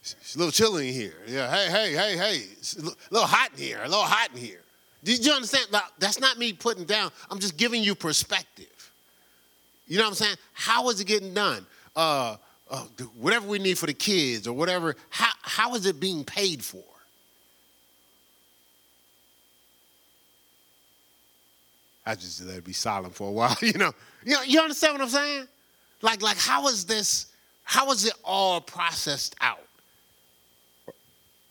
it's 0.00 0.34
a 0.34 0.38
little 0.38 0.52
chilly 0.52 0.88
in 0.88 0.94
here. 0.94 1.16
Yeah, 1.26 1.50
hey, 1.50 1.70
hey, 1.70 1.92
hey, 1.92 2.16
hey. 2.16 2.36
It's 2.52 2.76
a 2.76 2.82
little 3.10 3.26
hot 3.26 3.50
in 3.56 3.58
here. 3.58 3.80
A 3.82 3.88
little 3.88 4.02
hot 4.02 4.30
in 4.32 4.38
here. 4.38 4.62
Did 5.04 5.24
you 5.24 5.32
understand? 5.32 5.66
That's 5.98 6.20
not 6.20 6.38
me 6.38 6.52
putting 6.52 6.84
down. 6.84 7.10
I'm 7.30 7.38
just 7.38 7.56
giving 7.56 7.82
you 7.82 7.94
perspective. 7.94 8.66
You 9.86 9.98
know 9.98 10.04
what 10.04 10.10
I'm 10.10 10.14
saying? 10.14 10.36
How 10.52 10.88
is 10.88 11.00
it 11.00 11.06
getting 11.06 11.34
done? 11.34 11.66
Uh, 11.94 12.36
uh, 12.70 12.84
whatever 13.18 13.46
we 13.48 13.58
need 13.58 13.76
for 13.76 13.86
the 13.86 13.94
kids 13.94 14.46
or 14.46 14.52
whatever. 14.52 14.96
How 15.10 15.32
how 15.42 15.74
is 15.74 15.86
it 15.86 15.98
being 15.98 16.24
paid 16.24 16.64
for? 16.64 16.84
I 22.06 22.14
just 22.14 22.44
let 22.44 22.58
it 22.58 22.64
be 22.64 22.72
silent 22.72 23.14
for 23.14 23.28
a 23.28 23.32
while. 23.32 23.56
You 23.62 23.74
know, 23.74 23.92
you 24.24 24.34
know, 24.34 24.42
you 24.42 24.60
understand 24.60 24.94
what 24.94 25.02
I'm 25.02 25.08
saying? 25.08 25.48
Like 26.02 26.22
like 26.22 26.38
how 26.38 26.68
is 26.68 26.84
this? 26.84 27.26
How 27.64 27.90
is 27.92 28.04
it 28.04 28.14
all 28.24 28.60
processed 28.60 29.36
out? 29.40 29.60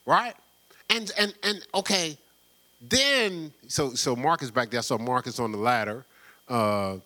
right? 0.09 0.33
And 0.89 1.11
and 1.17 1.33
and 1.43 1.65
okay, 1.75 2.17
then 2.81 3.53
so 3.67 3.93
so 3.93 4.15
Marcus 4.15 4.49
back 4.49 4.71
there. 4.71 4.79
I 4.79 4.81
saw 4.81 4.97
Marcus 4.97 5.39
on 5.39 5.51
the 5.51 5.57
ladder 5.57 6.03
uh, 6.47 6.97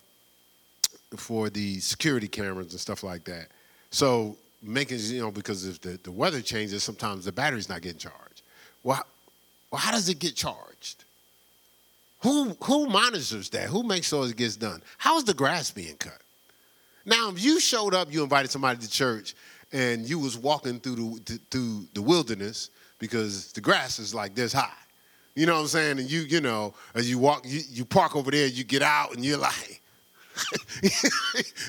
for 1.16 1.50
the 1.50 1.80
security 1.80 2.26
cameras 2.26 2.72
and 2.72 2.80
stuff 2.80 3.02
like 3.02 3.24
that. 3.24 3.48
So 3.90 4.36
making 4.62 4.98
you 5.00 5.20
know 5.20 5.30
because 5.30 5.66
if 5.66 5.80
the, 5.82 6.00
the 6.02 6.10
weather 6.10 6.40
changes, 6.40 6.82
sometimes 6.82 7.26
the 7.26 7.32
battery's 7.32 7.68
not 7.68 7.82
getting 7.82 7.98
charged. 7.98 8.42
Well, 8.82 9.04
well, 9.70 9.80
how 9.80 9.92
does 9.92 10.08
it 10.08 10.18
get 10.18 10.34
charged? 10.34 11.03
Who 12.24 12.56
who 12.62 12.86
monitors 12.86 13.50
that? 13.50 13.68
Who 13.68 13.82
makes 13.82 14.08
sure 14.08 14.26
it 14.26 14.36
gets 14.36 14.56
done? 14.56 14.82
How 14.96 15.18
is 15.18 15.24
the 15.24 15.34
grass 15.34 15.70
being 15.70 15.96
cut? 15.96 16.18
Now, 17.04 17.28
if 17.28 17.42
you 17.42 17.60
showed 17.60 17.92
up, 17.92 18.10
you 18.10 18.22
invited 18.22 18.50
somebody 18.50 18.80
to 18.80 18.90
church, 18.90 19.34
and 19.72 20.08
you 20.08 20.18
was 20.18 20.38
walking 20.38 20.80
through 20.80 21.20
the 21.26 21.38
through 21.50 21.86
the 21.92 22.00
wilderness, 22.00 22.70
because 22.98 23.52
the 23.52 23.60
grass 23.60 23.98
is 23.98 24.14
like 24.14 24.34
this 24.34 24.54
high. 24.54 24.72
You 25.34 25.44
know 25.44 25.56
what 25.56 25.60
I'm 25.60 25.66
saying? 25.66 25.98
And 25.98 26.10
you, 26.10 26.20
you 26.20 26.40
know, 26.40 26.72
as 26.94 27.10
you 27.10 27.18
walk, 27.18 27.42
you, 27.44 27.60
you 27.68 27.84
park 27.84 28.16
over 28.16 28.30
there, 28.30 28.46
you 28.46 28.64
get 28.64 28.80
out, 28.80 29.14
and 29.14 29.22
you're 29.22 29.36
like, 29.36 29.82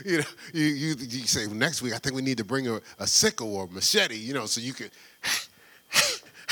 you 0.06 0.20
know, 0.20 0.24
you, 0.54 0.66
you, 0.66 0.96
you 1.00 1.28
say, 1.28 1.48
well, 1.48 1.56
next 1.56 1.82
week 1.82 1.94
I 1.94 1.98
think 1.98 2.16
we 2.16 2.22
need 2.22 2.38
to 2.38 2.46
bring 2.46 2.70
a, 2.70 2.80
a 3.00 3.08
sickle 3.08 3.54
or 3.56 3.66
a 3.66 3.68
machete, 3.68 4.16
you 4.16 4.34
know, 4.34 4.46
so 4.46 4.62
you 4.62 4.74
could, 4.74 4.92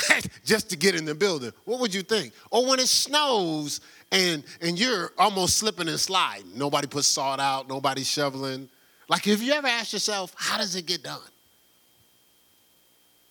just 0.44 0.70
to 0.70 0.76
get 0.76 0.94
in 0.94 1.04
the 1.04 1.14
building. 1.14 1.52
What 1.64 1.80
would 1.80 1.94
you 1.94 2.02
think? 2.02 2.32
Or 2.50 2.66
when 2.66 2.78
it 2.78 2.88
snows 2.88 3.80
and, 4.10 4.44
and 4.60 4.78
you're 4.78 5.12
almost 5.18 5.56
slipping 5.56 5.88
and 5.88 5.98
sliding, 5.98 6.56
nobody 6.56 6.86
puts 6.86 7.06
salt 7.06 7.40
out, 7.40 7.68
nobody 7.68 8.04
shoveling. 8.04 8.68
Like, 9.08 9.26
if 9.26 9.42
you 9.42 9.52
ever 9.52 9.66
ask 9.66 9.92
yourself, 9.92 10.34
how 10.36 10.58
does 10.58 10.76
it 10.76 10.86
get 10.86 11.02
done? 11.02 11.20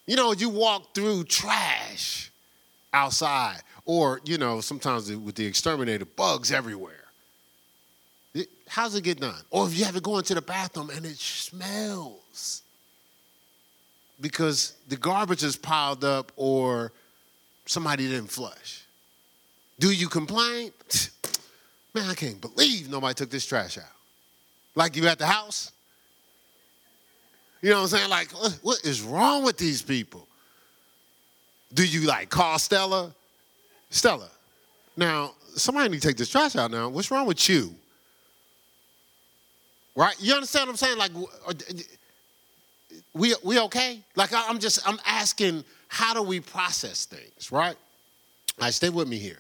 You 0.06 0.15
know, 0.15 0.34
you 0.34 0.49
walk 0.49 0.93
through 0.93 1.23
trash 1.26 2.32
outside, 2.91 3.62
or, 3.86 4.21
you 4.26 4.38
know, 4.38 4.62
sometimes 4.62 5.13
with 5.15 5.36
the 5.36 5.45
exterminator, 5.45 6.06
bugs 6.06 6.52
everywhere. 6.52 7.06
how's 8.67 8.95
it 8.95 9.04
get 9.04 9.19
done? 9.19 9.41
Or 9.49 9.67
if 9.67 9.78
you 9.78 9.86
have 9.86 9.95
to 9.95 10.02
go 10.02 10.17
into 10.17 10.36
the 10.36 10.41
bathroom 10.41 10.89
and 10.89 11.06
it 11.06 11.17
smells 11.17 12.62
because 14.23 14.77
the 14.88 14.95
garbage 14.95 15.43
is 15.43 15.57
piled 15.57 16.05
up 16.05 16.31
or 16.38 16.93
somebody 17.65 18.07
didn't 18.07 18.31
flush? 18.31 18.86
Do 19.77 19.91
you 19.91 20.07
complain? 20.07 20.71
Man, 21.93 22.09
I 22.09 22.15
can't 22.15 22.39
believe 22.39 22.89
nobody 22.89 23.13
took 23.13 23.29
this 23.29 23.45
trash 23.45 23.77
out. 23.77 23.83
Like 24.75 24.95
you 24.95 25.05
at 25.07 25.19
the 25.19 25.27
house? 25.27 25.73
You 27.62 27.69
know 27.69 27.81
what 27.81 27.93
I'm 27.93 27.99
saying? 27.99 28.09
Like, 28.09 28.31
what 28.62 28.79
is 28.83 29.01
wrong 29.01 29.43
with 29.43 29.57
these 29.57 29.81
people? 29.81 30.25
Do 31.73 31.86
you 31.86 32.07
like 32.07 32.29
call 32.29 32.57
Stella? 32.59 33.13
Stella, 33.89 34.29
now 34.97 35.33
somebody 35.55 35.89
need 35.89 36.01
to 36.01 36.07
take 36.07 36.17
this 36.17 36.29
trash 36.29 36.55
out 36.55 36.71
now. 36.71 36.89
What's 36.89 37.12
wrong 37.12 37.27
with 37.27 37.47
you? 37.47 37.75
Right? 39.95 40.15
You 40.19 40.33
understand 40.33 40.67
what 40.67 40.71
I'm 40.71 40.77
saying? 40.77 40.97
Like, 40.97 41.12
uh, 41.47 41.53
we 43.13 43.36
we 43.43 43.60
okay? 43.60 43.99
Like, 44.15 44.32
I'm 44.34 44.60
just 44.60 44.88
I'm 44.88 44.99
asking, 45.06 45.63
how 45.88 46.13
do 46.13 46.21
we 46.21 46.39
process 46.39 47.06
things? 47.06 47.51
Right? 47.51 47.75
All 48.60 48.65
right, 48.65 48.73
stay 48.73 48.89
with 48.89 49.08
me 49.08 49.17
here. 49.17 49.39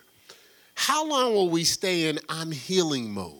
How 0.75 1.07
long 1.07 1.33
will 1.33 1.49
we 1.49 1.63
stay 1.63 2.09
in 2.09 2.19
I'm 2.29 2.51
healing 2.51 3.11
mode? 3.11 3.39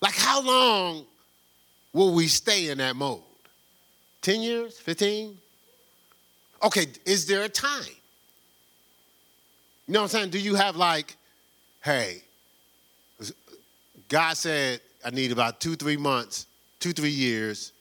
Like, 0.00 0.16
how 0.16 0.42
long 0.42 1.06
will 1.92 2.14
we 2.14 2.26
stay 2.26 2.68
in 2.68 2.78
that 2.78 2.96
mode? 2.96 3.22
10 4.22 4.42
years? 4.42 4.78
15? 4.78 5.38
Okay, 6.62 6.86
is 7.04 7.26
there 7.26 7.44
a 7.44 7.48
time? 7.48 7.82
You 9.86 9.94
know 9.94 10.00
what 10.00 10.14
I'm 10.14 10.20
saying? 10.20 10.30
Do 10.30 10.38
you 10.38 10.54
have 10.54 10.76
like, 10.76 11.16
hey, 11.82 12.22
God 14.08 14.36
said 14.36 14.80
I 15.04 15.10
need 15.10 15.30
about 15.30 15.60
two, 15.60 15.76
three 15.76 15.98
months, 15.98 16.46
two, 16.84 16.92
three 16.92 17.08
years, 17.08 17.72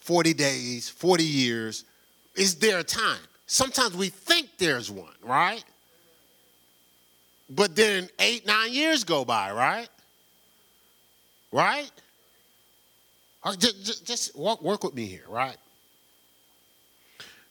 40 0.00 0.34
days, 0.34 0.88
40 0.88 1.22
years. 1.22 1.84
Is 2.34 2.56
there 2.56 2.80
a 2.80 2.82
time? 2.82 3.20
Sometimes 3.46 3.96
we 3.96 4.08
think 4.08 4.48
there's 4.58 4.90
one, 4.90 5.14
right? 5.22 5.62
But 7.48 7.76
then 7.76 8.08
eight, 8.18 8.44
nine 8.44 8.72
years 8.72 9.04
go 9.04 9.24
by, 9.24 9.52
right? 9.52 9.88
Right? 11.52 11.92
Uh, 13.44 13.54
just, 13.54 14.04
just 14.04 14.36
work, 14.36 14.82
with 14.82 14.94
me 14.94 15.06
here, 15.06 15.26
right? 15.28 15.56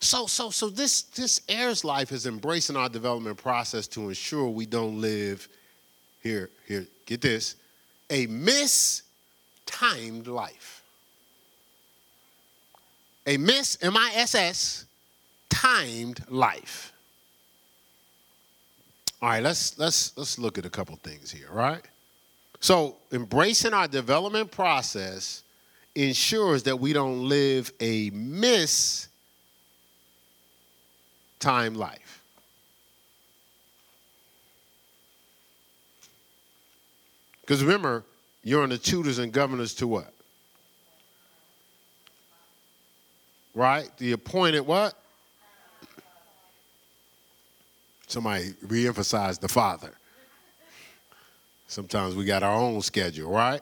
So, 0.01 0.25
so, 0.25 0.49
so 0.49 0.69
this 0.69 1.03
this 1.03 1.39
heirs 1.47 1.85
life 1.85 2.11
is 2.11 2.25
embracing 2.25 2.75
our 2.75 2.89
development 2.89 3.37
process 3.37 3.87
to 3.89 4.09
ensure 4.09 4.49
we 4.49 4.65
don't 4.65 4.99
live 4.99 5.47
here. 6.21 6.49
Here, 6.67 6.85
get 7.05 7.21
this, 7.21 7.55
a 8.09 8.27
mistimed 9.81 10.27
life. 10.27 10.83
A 13.25 13.37
miss 13.37 13.77
M 13.81 13.95
I 13.95 14.11
S 14.15 14.35
S 14.35 14.85
timed 15.49 16.23
life. 16.29 16.91
All 19.21 19.29
right, 19.29 19.41
let's 19.41 19.77
let's 19.79 20.17
let's 20.17 20.37
look 20.37 20.57
at 20.57 20.65
a 20.65 20.69
couple 20.69 20.95
things 20.97 21.31
here, 21.31 21.47
right? 21.51 21.81
So, 22.59 22.97
embracing 23.11 23.73
our 23.73 23.87
development 23.87 24.51
process 24.51 25.43
ensures 25.95 26.63
that 26.63 26.77
we 26.77 26.91
don't 26.91 27.27
live 27.29 27.71
a 27.79 28.09
miss 28.11 29.07
time 31.39 31.75
life. 31.75 32.21
Because 37.41 37.61
remember, 37.63 38.03
you're 38.43 38.63
on 38.63 38.69
the 38.69 38.77
tutors 38.77 39.19
and 39.19 39.31
governors 39.31 39.73
to 39.75 39.87
what? 39.87 40.13
Right? 43.55 43.89
The 43.97 44.11
appointed 44.13 44.61
what? 44.61 44.95
Somebody 48.07 48.53
reemphasize 48.65 49.39
the 49.39 49.47
father. 49.47 49.93
Sometimes 51.67 52.15
we 52.15 52.25
got 52.25 52.43
our 52.43 52.55
own 52.55 52.81
schedule, 52.81 53.31
right? 53.31 53.61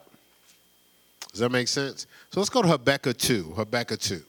Does 1.31 1.39
that 1.39 1.49
make 1.49 1.67
sense? 1.67 2.07
So 2.31 2.39
let's 2.39 2.49
go 2.49 2.61
to 2.61 2.67
Habakkuk 2.67 3.17
2. 3.17 3.53
Habakkuk 3.55 3.99
2. 3.99 4.21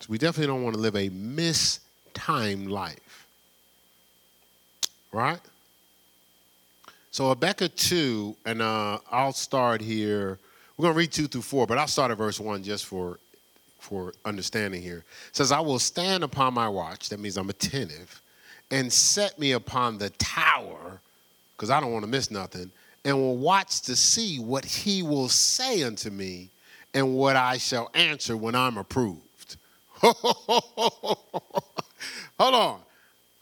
So 0.00 0.06
we 0.10 0.18
definitely 0.18 0.48
don't 0.48 0.62
want 0.62 0.74
to 0.74 0.80
live 0.82 0.96
a 0.96 1.08
mistimed 1.08 2.66
life. 2.66 3.03
Right? 5.14 5.38
So 7.12 7.28
Habakkuk 7.28 7.76
2, 7.76 8.34
and 8.46 8.60
uh, 8.60 8.98
I'll 9.12 9.32
start 9.32 9.80
here. 9.80 10.40
We're 10.76 10.82
going 10.82 10.94
to 10.94 10.98
read 10.98 11.12
2 11.12 11.28
through 11.28 11.42
4, 11.42 11.68
but 11.68 11.78
I'll 11.78 11.86
start 11.86 12.10
at 12.10 12.18
verse 12.18 12.40
1 12.40 12.64
just 12.64 12.86
for 12.86 13.20
for 13.78 14.14
understanding 14.24 14.80
here. 14.80 15.04
It 15.28 15.36
says, 15.36 15.52
I 15.52 15.60
will 15.60 15.78
stand 15.78 16.24
upon 16.24 16.54
my 16.54 16.68
watch, 16.68 17.10
that 17.10 17.20
means 17.20 17.36
I'm 17.36 17.50
attentive, 17.50 18.20
and 18.70 18.90
set 18.90 19.38
me 19.38 19.52
upon 19.52 19.98
the 19.98 20.08
tower, 20.10 21.00
because 21.54 21.68
I 21.68 21.80
don't 21.80 21.92
want 21.92 22.02
to 22.02 22.10
miss 22.10 22.30
nothing, 22.30 22.72
and 23.04 23.16
will 23.16 23.36
watch 23.36 23.82
to 23.82 23.94
see 23.94 24.38
what 24.38 24.64
he 24.64 25.02
will 25.02 25.28
say 25.28 25.82
unto 25.82 26.08
me 26.08 26.48
and 26.94 27.14
what 27.14 27.36
I 27.36 27.58
shall 27.58 27.90
answer 27.92 28.38
when 28.38 28.54
I'm 28.54 28.78
approved. 28.78 29.58
Hold 29.98 31.18
on. 32.40 32.80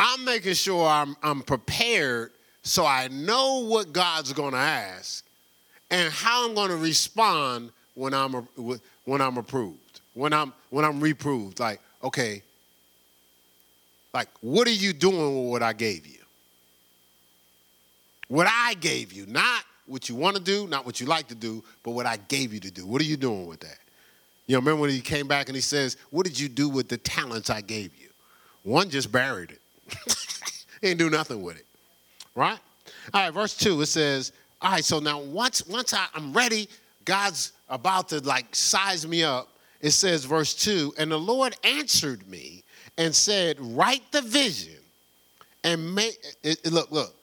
I'm 0.03 0.25
making 0.25 0.55
sure 0.55 0.87
I'm, 0.87 1.17
I'm 1.23 1.43
prepared 1.43 2.33
so 2.62 2.85
I 2.85 3.09
know 3.09 3.65
what 3.67 3.93
God's 3.93 4.33
going 4.33 4.53
to 4.53 4.59
ask 4.59 5.25
and 5.91 6.12
how 6.12 6.49
I'm 6.49 6.55
going 6.55 6.71
to 6.71 6.77
respond 6.77 7.71
when 7.95 8.15
I'm, 8.15 8.49
when 9.05 9.21
I'm 9.21 9.37
approved 9.37 9.79
when 10.15 10.33
I'm 10.33 10.53
when 10.71 10.85
I'm 10.85 11.01
reproved. 11.01 11.61
Like, 11.61 11.81
okay, 12.03 12.43
like 14.12 14.29
what 14.41 14.67
are 14.67 14.73
you 14.73 14.93
doing 14.93 15.43
with 15.43 15.51
what 15.51 15.62
I 15.62 15.73
gave 15.73 16.07
you? 16.07 16.19
What 18.29 18.47
I 18.51 18.75
gave 18.75 19.12
you, 19.12 19.27
not 19.27 19.65
what 19.87 20.09
you 20.09 20.15
want 20.15 20.37
to 20.37 20.43
do, 20.43 20.67
not 20.67 20.87
what 20.87 21.01
you 21.01 21.07
like 21.07 21.29
to 21.29 21.35
do, 21.35 21.62
but 21.83 21.91
what 21.91 22.07
I 22.07 22.17
gave 22.29 22.55
you 22.55 22.61
to 22.61 22.71
do. 22.71 22.87
What 22.87 23.01
are 23.03 23.05
you 23.05 23.17
doing 23.17 23.47
with 23.47 23.61
that? 23.61 23.79
You 24.47 24.55
know, 24.55 24.61
remember 24.61 24.83
when 24.83 24.91
he 24.91 25.01
came 25.01 25.29
back 25.29 25.49
and 25.49 25.55
he 25.55 25.61
says, 25.62 25.97
What 26.11 26.25
did 26.27 26.38
you 26.38 26.49
do 26.49 26.69
with 26.69 26.88
the 26.88 26.99
talents 26.99 27.51
I 27.51 27.61
gave 27.61 27.97
you? 28.01 28.09
One 28.62 28.91
just 28.91 29.11
buried 29.11 29.51
it. 29.51 29.62
he 30.81 30.94
do 30.94 31.11
nothing 31.11 31.42
with 31.42 31.57
it. 31.57 31.66
Right? 32.35 32.59
All 33.12 33.24
right, 33.24 33.33
verse 33.33 33.57
2, 33.57 33.81
it 33.81 33.87
says, 33.87 34.33
All 34.61 34.72
right, 34.72 34.85
so 34.85 34.98
now 34.98 35.20
once 35.20 35.66
once 35.66 35.92
I, 35.92 36.07
I'm 36.14 36.33
ready, 36.33 36.68
God's 37.05 37.52
about 37.68 38.09
to 38.11 38.20
like 38.20 38.55
size 38.55 39.07
me 39.07 39.24
up 39.24 39.48
it 39.83 39.90
says, 39.90 40.24
verse 40.24 40.55
2 40.55 40.94
And 40.96 41.11
the 41.11 41.18
Lord 41.18 41.55
answered 41.64 42.26
me 42.28 42.62
and 42.96 43.14
said, 43.14 43.57
Write 43.61 44.11
the 44.12 44.22
vision 44.22 44.78
and 45.64 45.94
make 45.94 46.16
it, 46.42 46.64
look, 46.72 46.90
look, 46.90 47.14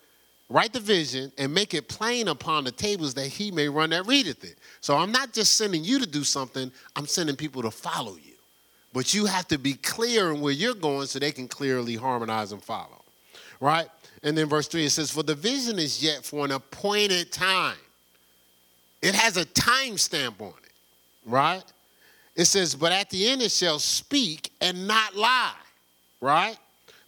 write 0.50 0.74
the 0.74 0.80
vision 0.80 1.32
and 1.38 1.54
make 1.54 1.74
it 1.74 1.88
plain 1.88 2.28
upon 2.28 2.66
the 2.66 2.72
tables 2.72 3.14
that 3.14 3.28
he 3.28 3.50
may 3.50 3.70
run 3.70 3.90
that 3.92 4.06
readeth 4.06 4.44
it. 4.44 4.58
So 4.82 4.96
I'm 4.98 5.12
not 5.12 5.34
just 5.34 5.56
sending 5.56 5.84
you 5.84 6.00
to 6.00 6.06
do 6.06 6.24
something, 6.24 6.72
I'm 6.96 7.08
sending 7.08 7.38
people 7.38 7.62
to 7.62 7.72
follow 7.72 8.16
you. 8.16 8.29
But 8.94 9.14
you 9.14 9.26
have 9.26 9.48
to 9.50 9.58
be 9.58 9.74
clear 9.74 10.32
in 10.32 10.42
where 10.42 10.54
you're 10.54 10.74
going 10.74 11.08
so 11.08 11.20
they 11.20 11.32
can 11.32 11.48
clearly 11.48 11.96
harmonize 11.96 12.52
and 12.52 12.64
follow. 12.64 13.04
Right? 13.60 13.88
And 14.24 14.38
then 14.38 14.48
verse 14.48 14.68
3 14.68 14.86
it 14.86 14.90
says, 14.90 15.12
For 15.12 15.24
the 15.24 15.36
vision 15.36 15.80
is 15.80 16.04
yet 16.04 16.26
for 16.26 16.46
an 16.46 16.52
appointed 16.52 17.32
time. 17.32 17.78
It 19.02 19.16
has 19.16 19.38
a 19.38 19.46
time 19.46 19.98
stamp 19.98 20.42
on 20.42 20.54
it, 20.64 20.72
right? 21.26 21.64
It 22.36 22.46
says, 22.46 22.76
But 22.76 22.92
at 22.92 23.10
the 23.10 23.30
end 23.30 23.42
it 23.42 23.52
shall 23.52 23.80
speak 23.80 24.52
and 24.60 24.88
not 24.88 25.16
lie, 25.16 25.54
right? 26.20 26.58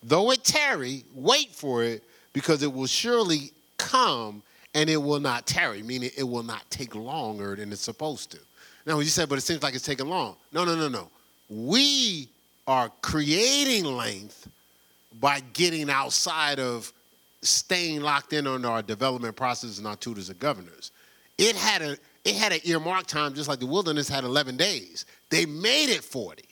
Though 0.03 0.31
it 0.31 0.43
tarry, 0.43 1.03
wait 1.13 1.49
for 1.49 1.83
it, 1.83 2.03
because 2.33 2.63
it 2.63 2.71
will 2.71 2.87
surely 2.87 3.51
come 3.77 4.41
and 4.73 4.89
it 4.89 4.97
will 4.97 5.19
not 5.19 5.45
tarry, 5.45 5.83
meaning 5.83 6.11
it 6.17 6.23
will 6.23 6.43
not 6.43 6.69
take 6.69 6.95
longer 6.95 7.55
than 7.55 7.71
it's 7.71 7.81
supposed 7.81 8.31
to. 8.31 8.39
Now, 8.85 8.99
you 8.99 9.09
said, 9.09 9.29
but 9.29 9.37
it 9.37 9.41
seems 9.41 9.61
like 9.61 9.75
it's 9.75 9.85
taking 9.85 10.07
long. 10.07 10.37
No, 10.51 10.63
no, 10.63 10.75
no, 10.75 10.87
no. 10.87 11.09
We 11.51 12.29
are 12.65 12.89
creating 13.01 13.83
length 13.83 14.47
by 15.19 15.41
getting 15.51 15.89
outside 15.89 16.59
of 16.59 16.91
staying 17.41 18.01
locked 18.01 18.31
in 18.31 18.47
on 18.47 18.63
our 18.63 18.81
development 18.81 19.35
process 19.35 19.77
and 19.77 19.85
our 19.85 19.97
tutors 19.97 20.29
and 20.29 20.39
governors. 20.39 20.91
It 21.37 21.55
had 21.55 21.81
a 21.81 21.97
it 22.23 22.35
had 22.35 22.51
an 22.51 22.59
earmark 22.63 23.07
time 23.07 23.33
just 23.33 23.49
like 23.49 23.59
the 23.59 23.65
wilderness 23.65 24.07
had 24.07 24.23
11 24.23 24.55
days. 24.55 25.05
They 25.29 25.45
made 25.45 25.89
it 25.89 26.03
40. 26.03 26.43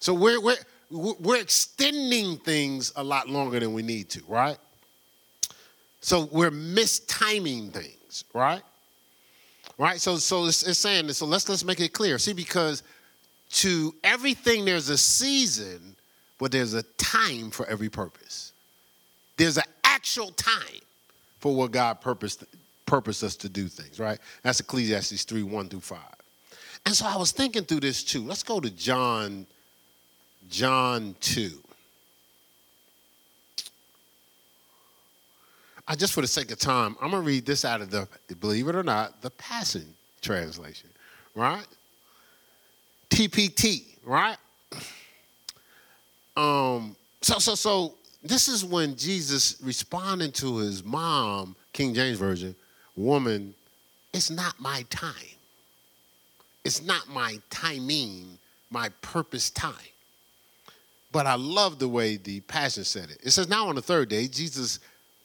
So 0.00 0.14
we're, 0.14 0.40
we're, 0.40 0.56
we're 0.90 1.40
extending 1.40 2.38
things 2.38 2.92
a 2.96 3.04
lot 3.04 3.28
longer 3.28 3.60
than 3.60 3.72
we 3.72 3.82
need 3.82 4.08
to, 4.10 4.22
right? 4.26 4.58
So 6.00 6.28
we're 6.32 6.50
mistiming 6.50 7.70
things, 7.70 8.24
right? 8.34 8.62
Right? 9.78 10.00
So, 10.00 10.16
so 10.16 10.46
it's, 10.46 10.66
it's 10.66 10.78
saying 10.78 11.06
this. 11.06 11.18
So 11.18 11.26
let's, 11.26 11.48
let's 11.48 11.64
make 11.64 11.80
it 11.80 11.92
clear. 11.92 12.18
See, 12.18 12.32
because 12.32 12.82
to 13.50 13.94
everything 14.04 14.64
there's 14.64 14.88
a 14.88 14.98
season, 14.98 15.96
but 16.38 16.52
there's 16.52 16.74
a 16.74 16.82
time 16.98 17.50
for 17.50 17.66
every 17.66 17.88
purpose. 17.88 18.52
There's 19.36 19.56
an 19.56 19.64
actual 19.84 20.30
time 20.32 20.80
for 21.40 21.54
what 21.54 21.72
God 21.72 22.00
purposed 22.00 22.44
purpose 22.86 23.22
us 23.22 23.36
to 23.36 23.48
do 23.48 23.68
things, 23.68 24.00
right? 24.00 24.18
That's 24.42 24.58
Ecclesiastes 24.60 25.22
3 25.24 25.44
1 25.44 25.68
through 25.68 25.80
5. 25.80 25.98
And 26.86 26.94
so 26.94 27.06
I 27.06 27.16
was 27.16 27.30
thinking 27.30 27.64
through 27.64 27.80
this 27.80 28.02
too. 28.02 28.22
Let's 28.22 28.42
go 28.42 28.58
to 28.58 28.70
John, 28.70 29.46
John 30.48 31.14
2. 31.20 31.50
I 35.86 35.94
just 35.94 36.12
for 36.12 36.20
the 36.20 36.26
sake 36.26 36.50
of 36.50 36.58
time, 36.58 36.96
I'm 37.00 37.10
gonna 37.10 37.22
read 37.22 37.46
this 37.46 37.64
out 37.64 37.80
of 37.80 37.90
the, 37.90 38.08
believe 38.40 38.68
it 38.68 38.74
or 38.74 38.82
not, 38.82 39.22
the 39.22 39.30
Passion 39.30 39.94
Translation, 40.20 40.88
right? 41.34 41.66
TPT, 43.10 43.84
right? 44.04 44.36
Um, 46.36 46.96
so 47.20 47.38
so 47.38 47.54
so 47.54 47.94
this 48.22 48.48
is 48.48 48.64
when 48.64 48.96
Jesus 48.96 49.56
responding 49.62 50.32
to 50.32 50.58
his 50.58 50.84
mom, 50.84 51.56
King 51.72 51.94
James 51.94 52.18
Version, 52.18 52.54
woman, 52.96 53.54
it's 54.12 54.30
not 54.30 54.58
my 54.60 54.84
time. 54.90 55.12
It's 56.64 56.82
not 56.82 57.08
my 57.08 57.38
timing, 57.48 58.38
my 58.70 58.90
purpose 59.02 59.50
time. 59.50 59.74
But 61.12 61.26
I 61.26 61.34
love 61.34 61.78
the 61.78 61.88
way 61.88 62.16
the 62.16 62.40
Passion 62.40 62.84
said 62.84 63.10
it. 63.10 63.18
It 63.22 63.30
says, 63.30 63.48
Now 63.48 63.68
on 63.68 63.74
the 63.74 63.82
third 63.82 64.08
day, 64.08 64.28
Jesus, 64.28 64.78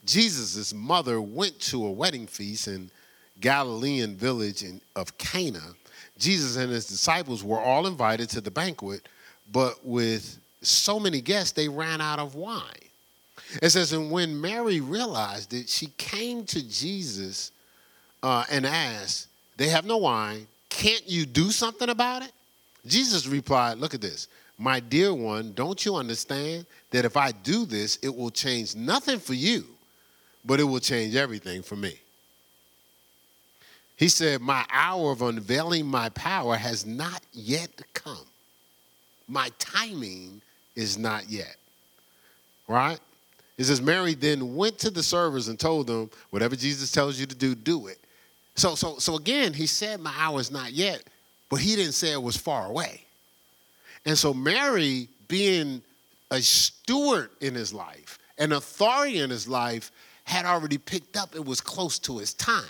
Jesus's 0.06 0.74
mother 0.74 1.22
went 1.22 1.60
to 1.62 1.86
a 1.86 1.92
wedding 1.92 2.26
feast 2.28 2.68
in 2.68 2.90
Galilean 3.42 4.16
village 4.16 4.64
in, 4.64 4.82
of 4.96 5.18
Cana. 5.18 5.62
Jesus 6.18 6.56
and 6.56 6.72
his 6.72 6.88
disciples 6.88 7.44
were 7.44 7.60
all 7.60 7.88
invited 7.88 8.30
to 8.30 8.42
the 8.42 8.52
banquet, 8.52 9.08
but 9.52 9.86
with 9.86 10.40
so 10.62 11.00
many 11.00 11.22
guests, 11.22 11.52
they 11.52 11.68
ran 11.68 12.02
out 12.02 12.20
of 12.20 12.36
wine. 12.36 12.64
It 13.62 13.70
says, 13.70 13.94
and 13.94 14.12
when 14.12 14.40
Mary 14.40 14.82
realized 14.82 15.54
it, 15.54 15.70
she 15.70 15.88
came 15.98 16.46
to 16.46 16.68
Jesus 16.68 17.52
uh, 18.24 18.44
and 18.50 18.66
asked, 18.66 19.28
They 19.58 19.70
have 19.70 19.86
no 19.86 19.98
wine. 19.98 20.48
Can't 20.70 21.08
you 21.08 21.26
do 21.26 21.52
something 21.52 21.90
about 21.90 22.24
it? 22.24 22.32
Jesus 22.86 23.28
replied, 23.28 23.78
Look 23.78 23.94
at 23.94 24.02
this. 24.02 24.28
My 24.58 24.80
dear 24.80 25.14
one, 25.14 25.54
don't 25.54 25.86
you 25.86 25.96
understand 25.96 26.66
that 26.92 27.06
if 27.06 27.18
I 27.18 27.32
do 27.32 27.66
this, 27.66 27.98
it 28.02 28.14
will 28.14 28.30
change 28.30 28.76
nothing 28.76 29.20
for 29.20 29.34
you, 29.34 29.66
but 30.46 30.60
it 30.60 30.64
will 30.64 30.80
change 30.80 31.16
everything 31.16 31.62
for 31.62 31.76
me? 31.76 32.00
He 33.96 34.10
said, 34.10 34.42
My 34.42 34.66
hour 34.72 35.12
of 35.12 35.22
unveiling 35.22 35.86
my 35.86 36.10
power 36.10 36.56
has 36.56 36.86
not 36.86 37.22
yet 37.34 37.70
come. 37.94 38.26
My 39.28 39.50
timing 39.58 40.42
is 40.76 40.98
not 40.98 41.30
yet. 41.30 41.56
Right? 42.68 43.00
It 43.58 43.66
says, 43.66 43.82
Mary 43.82 44.16
then 44.16 44.56
went 44.56 44.78
to 44.80 44.90
the 44.90 45.04
servers 45.04 45.48
and 45.48 45.60
told 45.60 45.88
them, 45.88 46.10
Whatever 46.30 46.56
Jesus 46.56 46.92
tells 46.92 47.20
you 47.20 47.26
to 47.26 47.36
do, 47.36 47.56
do 47.56 47.88
it. 47.88 48.00
So, 48.56 48.76
so, 48.76 48.98
so 48.98 49.16
again, 49.16 49.54
he 49.54 49.68
said, 49.68 50.00
My 50.00 50.14
hour 50.18 50.40
is 50.40 50.52
not 50.52 50.74
yet, 50.74 51.04
but 51.50 51.58
he 51.58 51.76
didn't 51.76 51.94
say 51.94 52.12
it 52.12 52.22
was 52.22 52.36
far 52.36 52.68
away. 52.68 53.02
And 54.06 54.18
so, 54.18 54.34
Mary, 54.34 55.08
being 55.28 55.82
a 56.32 56.42
steward 56.42 57.30
in 57.42 57.56
his 57.56 57.74
life, 57.74 58.20
an 58.38 58.52
authority 58.52 59.20
in 59.20 59.30
his 59.30 59.48
life, 59.48 59.92
had 60.26 60.46
already 60.46 60.78
picked 60.78 61.18
up 61.18 61.36
it 61.36 61.46
was 61.46 61.62
close 61.62 61.98
to 62.00 62.18
his 62.18 62.34
time. 62.34 62.64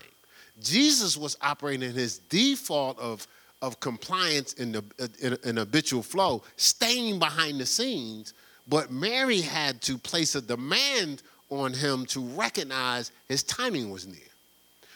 Jesus 0.62 1.18
was 1.18 1.38
operating 1.42 1.90
in 1.90 1.96
his 1.96 2.20
default 2.20 2.98
of, 3.00 3.28
of 3.62 3.80
compliance 3.80 4.54
in 4.54 4.72
the 4.72 4.84
in, 5.22 5.38
in 5.44 5.58
habitual 5.58 6.04
flow, 6.04 6.44
staying 6.56 7.20
behind 7.20 7.60
the 7.60 7.66
scenes, 7.66 8.34
but 8.68 8.92
Mary 8.92 9.42
had 9.42 9.82
to 9.84 9.98
place 9.98 10.36
a 10.36 10.42
demand 10.42 11.24
on 11.50 11.74
him 11.74 12.06
to 12.08 12.22
recognize 12.22 13.12
his 13.28 13.44
timing 13.44 13.90
was 13.90 14.08
near. 14.08 14.18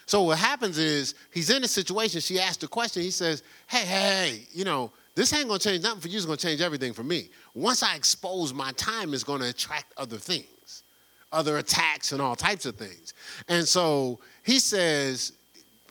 So 0.06 0.24
what 0.24 0.40
happens 0.40 0.80
is 0.80 1.14
he's 1.32 1.52
in 1.52 1.64
a 1.64 1.68
situation, 1.68 2.20
she 2.20 2.40
asked 2.40 2.64
a 2.64 2.68
question, 2.68 3.04
he 3.04 3.12
says, 3.12 3.44
hey, 3.68 3.86
hey, 3.86 4.48
you 4.52 4.66
know, 4.66 4.92
this 5.14 5.32
ain't 5.34 5.48
gonna 5.48 5.60
change 5.60 5.84
nothing 5.84 6.02
for 6.02 6.08
you, 6.08 6.18
it's 6.18 6.26
gonna 6.26 6.38
change 6.38 6.62
everything 6.62 6.94
for 6.94 7.04
me. 7.04 7.30
Once 7.54 7.84
I 7.84 7.96
expose 7.96 8.54
my 8.54 8.72
time, 8.72 9.14
it's 9.14 9.24
gonna 9.24 9.50
attract 9.50 9.94
other 9.98 10.18
things, 10.18 10.84
other 11.32 11.60
attacks 11.60 12.12
and 12.12 12.22
all 12.22 12.36
types 12.36 12.66
of 12.66 12.76
things. 12.76 13.14
And 13.50 13.68
so 13.68 14.20
he 14.44 14.58
says, 14.58 15.34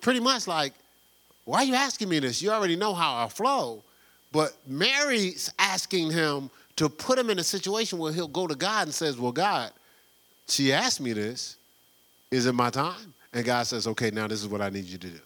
pretty 0.00 0.20
much 0.20 0.46
like, 0.46 0.72
why 1.44 1.58
are 1.58 1.64
you 1.64 1.74
asking 1.74 2.08
me 2.08 2.18
this? 2.18 2.42
You 2.42 2.50
already 2.50 2.76
know 2.76 2.94
how 2.94 3.24
I 3.24 3.28
flow. 3.28 3.82
But 4.32 4.54
Mary's 4.66 5.52
asking 5.58 6.10
him 6.10 6.50
to 6.76 6.88
put 6.88 7.18
him 7.18 7.30
in 7.30 7.38
a 7.38 7.44
situation 7.44 7.98
where 7.98 8.12
he'll 8.12 8.28
go 8.28 8.46
to 8.46 8.54
God 8.54 8.86
and 8.86 8.94
says, 8.94 9.18
Well, 9.18 9.32
God, 9.32 9.72
she 10.48 10.72
asked 10.72 11.00
me 11.00 11.12
this. 11.12 11.56
Is 12.30 12.46
it 12.46 12.54
my 12.54 12.70
time? 12.70 13.14
And 13.32 13.44
God 13.44 13.66
says, 13.66 13.86
okay, 13.86 14.10
now 14.10 14.26
this 14.26 14.40
is 14.40 14.48
what 14.48 14.60
I 14.60 14.70
need 14.70 14.84
you 14.84 14.98
to 14.98 15.06
do. 15.06 15.20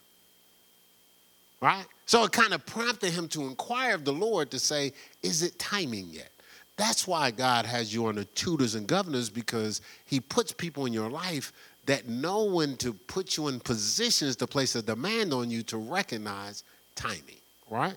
Right? 1.60 1.86
So 2.06 2.24
it 2.24 2.32
kind 2.32 2.52
of 2.52 2.66
prompted 2.66 3.12
him 3.12 3.28
to 3.28 3.42
inquire 3.42 3.94
of 3.94 4.04
the 4.04 4.12
Lord 4.12 4.50
to 4.50 4.58
say, 4.58 4.92
is 5.22 5.42
it 5.42 5.58
timing 5.58 6.08
yet? 6.10 6.30
That's 6.76 7.06
why 7.06 7.30
God 7.30 7.66
has 7.66 7.94
you 7.94 8.06
on 8.06 8.16
the 8.16 8.24
tutors 8.24 8.74
and 8.74 8.86
governors 8.86 9.30
because 9.30 9.80
he 10.04 10.18
puts 10.18 10.52
people 10.52 10.86
in 10.86 10.92
your 10.92 11.08
life 11.08 11.52
that 11.86 12.08
know 12.08 12.44
when 12.44 12.76
to 12.76 12.92
put 12.92 13.36
you 13.36 13.48
in 13.48 13.58
positions 13.60 14.36
to 14.36 14.46
place 14.46 14.74
a 14.76 14.82
demand 14.82 15.32
on 15.32 15.50
you 15.50 15.62
to 15.64 15.78
recognize 15.78 16.62
timing, 16.94 17.40
right? 17.68 17.96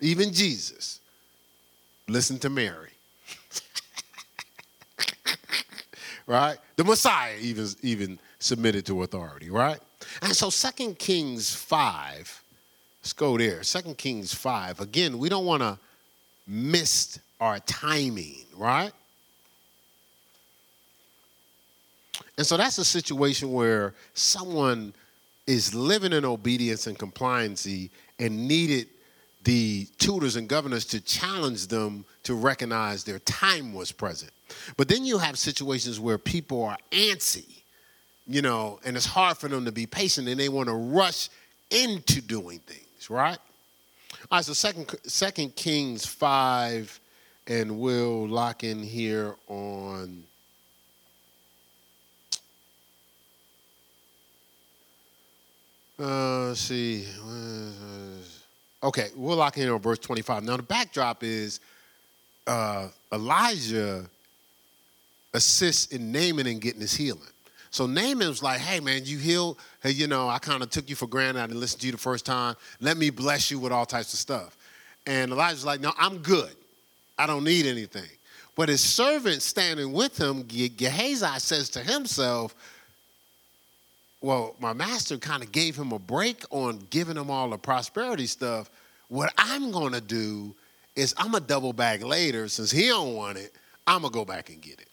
Even 0.00 0.32
Jesus. 0.32 1.00
Listen 2.08 2.38
to 2.40 2.50
Mary. 2.50 2.90
right? 6.26 6.58
The 6.76 6.84
Messiah 6.84 7.36
even, 7.40 7.68
even 7.82 8.18
submitted 8.40 8.84
to 8.86 9.02
authority, 9.02 9.50
right? 9.50 9.78
And 10.20 10.34
so 10.34 10.50
Second 10.50 10.98
Kings 10.98 11.54
5, 11.54 12.42
let's 13.00 13.12
go 13.12 13.38
there. 13.38 13.62
Second 13.62 13.96
Kings 13.96 14.34
5. 14.34 14.80
Again, 14.80 15.18
we 15.18 15.28
don't 15.28 15.46
want 15.46 15.62
to 15.62 15.78
miss 16.46 17.20
our 17.40 17.60
timing, 17.60 18.44
right? 18.56 18.92
And 22.38 22.46
so 22.46 22.56
that's 22.56 22.78
a 22.78 22.84
situation 22.84 23.52
where 23.52 23.94
someone 24.14 24.94
is 25.46 25.74
living 25.74 26.12
in 26.12 26.24
obedience 26.24 26.86
and 26.86 26.98
compliancy 26.98 27.90
and 28.18 28.48
needed 28.48 28.88
the 29.44 29.86
tutors 29.98 30.36
and 30.36 30.48
governors 30.48 30.84
to 30.86 31.00
challenge 31.00 31.66
them 31.66 32.04
to 32.22 32.34
recognize 32.34 33.04
their 33.04 33.18
time 33.20 33.74
was 33.74 33.90
present. 33.90 34.30
But 34.76 34.88
then 34.88 35.04
you 35.04 35.18
have 35.18 35.36
situations 35.36 35.98
where 35.98 36.18
people 36.18 36.64
are 36.64 36.78
antsy, 36.92 37.62
you 38.26 38.40
know, 38.40 38.78
and 38.84 38.96
it's 38.96 39.06
hard 39.06 39.36
for 39.36 39.48
them 39.48 39.64
to 39.64 39.72
be 39.72 39.86
patient 39.86 40.28
and 40.28 40.38
they 40.38 40.48
want 40.48 40.68
to 40.68 40.74
rush 40.74 41.28
into 41.70 42.20
doing 42.20 42.60
things, 42.60 43.10
right? 43.10 43.38
All 44.30 44.38
right, 44.38 44.44
so 44.44 44.52
second, 44.52 44.94
second 45.04 45.56
Kings 45.56 46.06
5, 46.06 47.00
and 47.48 47.78
we'll 47.78 48.28
lock 48.28 48.62
in 48.62 48.80
here 48.82 49.34
on. 49.48 50.22
Uh, 56.02 56.48
let's 56.48 56.60
see. 56.60 57.06
Okay, 58.82 59.10
we'll 59.14 59.36
lock 59.36 59.56
in 59.56 59.68
on 59.68 59.78
verse 59.78 60.00
25. 60.00 60.42
Now, 60.42 60.56
the 60.56 60.62
backdrop 60.64 61.22
is 61.22 61.60
uh, 62.48 62.88
Elijah 63.12 64.04
assists 65.32 65.92
in 65.92 66.10
Naaman 66.10 66.48
and 66.48 66.60
getting 66.60 66.80
his 66.80 66.92
healing. 66.92 67.22
So 67.70 67.86
Naaman 67.86 68.28
was 68.28 68.42
like, 68.42 68.60
hey, 68.60 68.80
man, 68.80 69.02
you 69.04 69.16
healed. 69.16 69.58
Hey, 69.80 69.92
you 69.92 70.08
know, 70.08 70.28
I 70.28 70.38
kind 70.38 70.64
of 70.64 70.70
took 70.70 70.90
you 70.90 70.96
for 70.96 71.06
granted. 71.06 71.40
I 71.40 71.46
didn't 71.46 71.60
listen 71.60 71.78
to 71.80 71.86
you 71.86 71.92
the 71.92 71.98
first 71.98 72.26
time. 72.26 72.56
Let 72.80 72.96
me 72.96 73.10
bless 73.10 73.52
you 73.52 73.60
with 73.60 73.70
all 73.70 73.86
types 73.86 74.12
of 74.12 74.18
stuff. 74.18 74.56
And 75.06 75.30
Elijah's 75.30 75.64
like, 75.64 75.80
no, 75.80 75.92
I'm 75.96 76.18
good. 76.18 76.52
I 77.16 77.26
don't 77.26 77.44
need 77.44 77.64
anything. 77.64 78.10
But 78.56 78.68
his 78.68 78.80
servant 78.80 79.40
standing 79.40 79.92
with 79.92 80.18
him, 80.18 80.42
Gehazi, 80.48 81.38
says 81.38 81.70
to 81.70 81.78
himself, 81.78 82.56
well, 84.22 84.54
my 84.60 84.72
master 84.72 85.18
kind 85.18 85.42
of 85.42 85.52
gave 85.52 85.76
him 85.76 85.92
a 85.92 85.98
break 85.98 86.44
on 86.50 86.86
giving 86.90 87.16
him 87.16 87.30
all 87.30 87.50
the 87.50 87.58
prosperity 87.58 88.26
stuff. 88.26 88.70
What 89.08 89.32
I'm 89.36 89.72
going 89.72 89.92
to 89.92 90.00
do 90.00 90.54
is 90.94 91.14
I'm 91.18 91.32
going 91.32 91.42
to 91.42 91.48
double 91.48 91.72
back 91.72 92.02
later. 92.02 92.48
Since 92.48 92.70
he 92.70 92.88
don't 92.88 93.14
want 93.14 93.36
it, 93.36 93.52
I'm 93.86 94.02
going 94.02 94.12
to 94.12 94.18
go 94.18 94.24
back 94.24 94.48
and 94.48 94.60
get 94.62 94.80
it. 94.80 94.86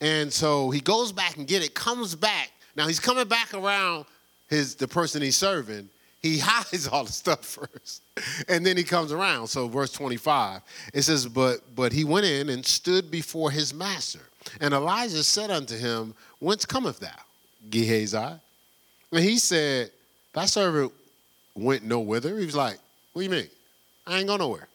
And 0.00 0.32
so 0.32 0.70
he 0.70 0.80
goes 0.80 1.12
back 1.12 1.36
and 1.36 1.46
get 1.46 1.62
it, 1.62 1.74
comes 1.74 2.14
back. 2.14 2.50
Now 2.76 2.86
he's 2.86 3.00
coming 3.00 3.28
back 3.28 3.54
around 3.54 4.06
his 4.48 4.74
the 4.74 4.88
person 4.88 5.22
he's 5.22 5.36
serving. 5.36 5.88
He 6.20 6.38
hides 6.42 6.88
all 6.88 7.04
the 7.04 7.12
stuff 7.12 7.44
first. 7.44 8.02
And 8.48 8.64
then 8.64 8.76
he 8.76 8.84
comes 8.84 9.12
around. 9.12 9.48
So 9.48 9.68
verse 9.68 9.92
25, 9.92 10.62
it 10.94 11.02
says, 11.02 11.26
But 11.26 11.60
but 11.74 11.92
he 11.92 12.04
went 12.04 12.26
in 12.26 12.48
and 12.48 12.64
stood 12.64 13.10
before 13.10 13.50
his 13.50 13.74
master. 13.74 14.20
And 14.60 14.72
Elijah 14.72 15.24
said 15.24 15.50
unto 15.50 15.76
him, 15.76 16.14
Whence 16.38 16.64
cometh 16.64 17.00
thou, 17.00 17.08
Gehazi? 17.70 18.40
And 19.16 19.24
he 19.24 19.38
said, 19.38 19.90
Thy 20.34 20.44
servant 20.44 20.92
went 21.54 21.82
no 21.82 22.00
whither. 22.00 22.38
He 22.38 22.44
was 22.44 22.54
like, 22.54 22.78
What 23.14 23.22
do 23.22 23.24
you 23.24 23.30
mean? 23.30 23.48
I 24.06 24.18
ain't 24.18 24.26
going 24.26 24.40
nowhere. 24.40 24.68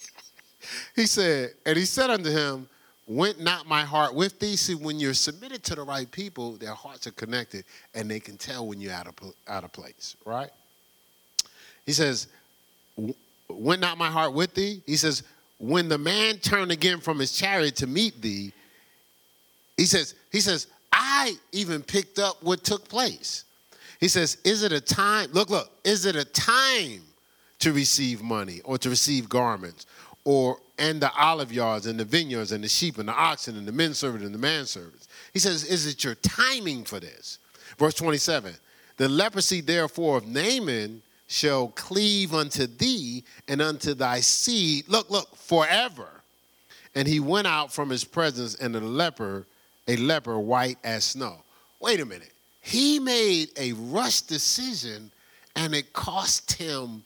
he 0.94 1.06
said, 1.06 1.50
and 1.66 1.76
he 1.76 1.84
said 1.84 2.08
unto 2.08 2.30
him, 2.30 2.68
went 3.08 3.40
not 3.40 3.66
my 3.66 3.82
heart 3.82 4.14
with 4.14 4.38
thee? 4.38 4.54
See, 4.54 4.76
when 4.76 5.00
you're 5.00 5.12
submitted 5.12 5.64
to 5.64 5.74
the 5.74 5.82
right 5.82 6.10
people, 6.10 6.52
their 6.52 6.72
hearts 6.72 7.06
are 7.08 7.12
connected 7.12 7.64
and 7.94 8.08
they 8.08 8.20
can 8.20 8.36
tell 8.36 8.66
when 8.66 8.80
you're 8.80 8.92
out 8.92 9.08
of, 9.08 9.14
out 9.48 9.64
of 9.64 9.72
place, 9.72 10.14
right? 10.24 10.50
He 11.84 11.92
says, 11.92 12.28
Went 13.48 13.80
not 13.80 13.98
my 13.98 14.08
heart 14.08 14.34
with 14.34 14.54
thee? 14.54 14.82
He 14.86 14.96
says, 14.96 15.24
When 15.58 15.88
the 15.88 15.98
man 15.98 16.38
turned 16.38 16.70
again 16.70 17.00
from 17.00 17.18
his 17.18 17.32
chariot 17.32 17.74
to 17.76 17.88
meet 17.88 18.22
thee, 18.22 18.52
he 19.76 19.84
says, 19.84 20.14
he 20.30 20.40
says, 20.40 20.68
I 20.92 21.36
even 21.52 21.82
picked 21.82 22.18
up 22.18 22.42
what 22.42 22.64
took 22.64 22.88
place. 22.88 23.44
He 23.98 24.08
says, 24.08 24.38
Is 24.44 24.62
it 24.62 24.72
a 24.72 24.80
time? 24.80 25.30
Look, 25.32 25.50
look, 25.50 25.70
is 25.84 26.06
it 26.06 26.16
a 26.16 26.24
time 26.24 27.02
to 27.58 27.72
receive 27.72 28.22
money 28.22 28.60
or 28.64 28.78
to 28.78 28.88
receive 28.88 29.28
garments 29.28 29.86
or 30.24 30.58
and 30.78 31.00
the 31.00 31.12
olive 31.14 31.52
yards 31.52 31.86
and 31.86 31.98
the 31.98 32.04
vineyards 32.04 32.52
and 32.52 32.62
the 32.62 32.68
sheep 32.68 32.98
and 32.98 33.08
the 33.08 33.12
oxen 33.12 33.56
and 33.56 33.66
the 33.66 33.72
men 33.72 33.94
servants 33.94 34.24
and 34.24 34.34
the 34.34 34.38
manservants. 34.38 35.08
He 35.32 35.38
says, 35.38 35.64
Is 35.64 35.86
it 35.86 36.04
your 36.04 36.14
timing 36.16 36.84
for 36.84 37.00
this? 37.00 37.38
Verse 37.78 37.94
27 37.94 38.54
The 38.96 39.08
leprosy, 39.08 39.60
therefore, 39.60 40.18
of 40.18 40.26
Naaman 40.26 41.02
shall 41.26 41.68
cleave 41.68 42.32
unto 42.32 42.66
thee 42.66 43.24
and 43.48 43.60
unto 43.60 43.94
thy 43.94 44.20
seed. 44.20 44.88
Look, 44.88 45.10
look, 45.10 45.34
forever. 45.36 46.08
And 46.94 47.06
he 47.06 47.20
went 47.20 47.46
out 47.46 47.72
from 47.72 47.90
his 47.90 48.04
presence, 48.04 48.54
and 48.54 48.74
a 48.74 48.80
leper, 48.80 49.46
a 49.86 49.96
leper 49.96 50.38
white 50.38 50.78
as 50.84 51.04
snow. 51.04 51.42
Wait 51.80 52.00
a 52.00 52.06
minute. 52.06 52.32
He 52.68 52.98
made 52.98 53.48
a 53.56 53.72
rush 53.72 54.20
decision, 54.20 55.10
and 55.56 55.74
it 55.74 55.94
cost 55.94 56.52
him 56.52 57.02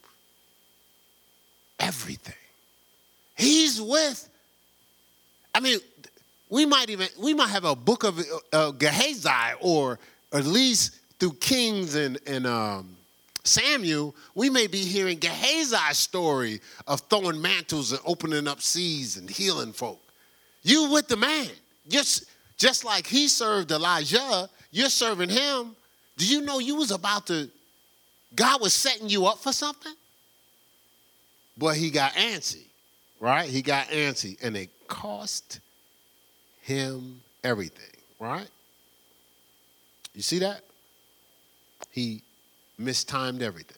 everything. 1.79 2.35
He's 3.37 3.81
with. 3.81 4.29
I 5.55 5.61
mean, 5.61 5.79
we 6.51 6.67
might 6.67 6.91
even 6.91 7.07
we 7.17 7.33
might 7.33 7.51
have 7.51 7.65
a 7.65 7.77
book 7.77 8.03
of 8.03 8.21
uh, 8.53 8.73
Gehazi, 8.73 9.55
or 9.61 10.01
at 10.33 10.47
least 10.47 10.99
through 11.21 11.35
Kings 11.35 11.95
and 11.95 12.19
and 12.27 12.45
um, 12.45 12.97
Samuel, 13.45 14.17
we 14.35 14.51
may 14.51 14.67
be 14.67 14.79
hearing 14.79 15.21
Gehazi's 15.21 15.97
story 15.97 16.61
of 16.89 17.03
throwing 17.03 17.41
mantles 17.41 17.93
and 17.93 18.01
opening 18.05 18.49
up 18.49 18.61
seas 18.61 19.17
and 19.17 19.31
healing 19.31 19.73
folk. 19.73 20.03
You 20.65 20.91
with 20.91 21.07
the 21.07 21.17
man, 21.17 21.51
just 21.89 22.25
just 22.59 22.85
like 22.85 23.07
he 23.07 23.29
served 23.29 23.71
Elijah, 23.71 24.51
you're 24.73 24.89
serving 24.89 25.29
him. 25.29 25.77
Do 26.17 26.27
you 26.27 26.41
know 26.41 26.59
you 26.59 26.75
was 26.75 26.91
about 26.91 27.29
to? 27.29 27.49
God 28.35 28.61
was 28.61 28.75
setting 28.75 29.09
you 29.09 29.27
up 29.27 29.39
for 29.39 29.53
something, 29.53 29.95
but 31.57 31.77
he 31.77 31.91
got 31.91 32.13
antsy 32.15 32.65
right? 33.23 33.49
He 33.49 33.63
got 33.63 33.87
antsy, 33.87 34.37
and 34.43 34.57
it 34.57 34.69
cost 34.89 35.61
him 36.61 37.23
everything, 37.45 37.95
right? 38.19 38.49
You 40.13 40.23
see 40.23 40.41
that? 40.41 40.63
He 41.93 42.23
mistimed 42.77 43.43
everything. 43.43 43.77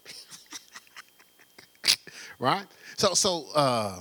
right? 2.39 2.65
So 2.97 3.13
so 3.15 3.47
uh 3.55 4.01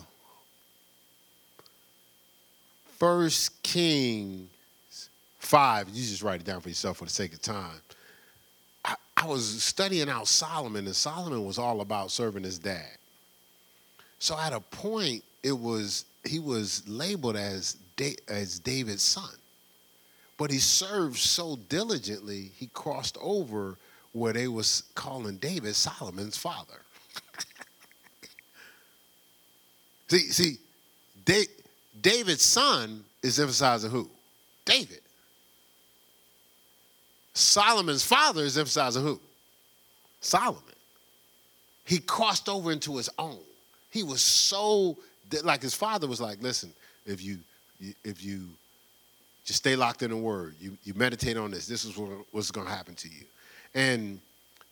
First 2.97 3.61
Kings 3.63 4.49
5, 5.53 5.89
you 5.89 6.01
just 6.01 6.23
write 6.23 6.41
it 6.41 6.47
down 6.47 6.61
for 6.61 6.69
yourself 6.69 6.97
for 6.97 7.03
the 7.03 7.11
sake 7.11 7.31
of 7.31 7.39
time. 7.39 7.79
I, 8.83 8.95
I 9.15 9.27
was 9.27 9.61
studying 9.61 10.09
out 10.09 10.27
Solomon, 10.27 10.87
and 10.87 10.95
Solomon 10.95 11.45
was 11.45 11.59
all 11.59 11.81
about 11.81 12.09
serving 12.09 12.43
his 12.43 12.57
dad. 12.57 12.97
So 14.17 14.35
at 14.35 14.51
a 14.51 14.59
point, 14.59 15.23
it 15.43 15.51
was 15.51 16.05
he 16.23 16.39
was 16.39 16.81
labeled 16.87 17.35
as 17.35 17.77
as 18.27 18.57
David's 18.57 19.03
son. 19.03 19.29
But 20.39 20.49
he 20.49 20.57
served 20.57 21.17
so 21.17 21.59
diligently, 21.69 22.49
he 22.57 22.65
crossed 22.73 23.19
over 23.21 23.77
where 24.11 24.33
they 24.33 24.47
was 24.47 24.81
calling 24.95 25.37
David 25.37 25.75
Solomon's 25.75 26.35
father. 26.35 26.81
see, 30.07 30.17
see, 30.17 30.57
David's 32.01 32.41
son 32.41 33.03
is 33.21 33.39
emphasizing 33.39 33.91
who? 33.91 34.09
David. 34.65 35.02
Solomon's 37.33 38.05
father 38.05 38.43
is 38.43 38.57
emphasizing 38.57 39.03
who? 39.03 39.19
Solomon. 40.21 40.61
He 41.85 41.99
crossed 41.99 42.47
over 42.47 42.71
into 42.71 42.95
his 42.97 43.09
own. 43.17 43.39
He 43.91 44.03
was 44.03 44.21
so 44.21 44.97
like 45.43 45.61
his 45.61 45.73
father 45.73 46.07
was 46.07 46.21
like, 46.21 46.41
listen, 46.41 46.71
if 47.05 47.23
you 47.23 47.39
if 48.03 48.23
you 48.23 48.47
just 49.45 49.59
stay 49.59 49.75
locked 49.75 50.03
in 50.03 50.11
the 50.11 50.17
word, 50.17 50.55
you, 50.59 50.77
you 50.83 50.93
meditate 50.93 51.37
on 51.37 51.51
this, 51.51 51.67
this 51.67 51.83
is 51.83 51.97
what, 51.97 52.09
what's 52.31 52.51
going 52.51 52.65
to 52.65 52.73
happen 52.73 52.95
to 52.95 53.09
you. 53.09 53.25
And 53.75 54.19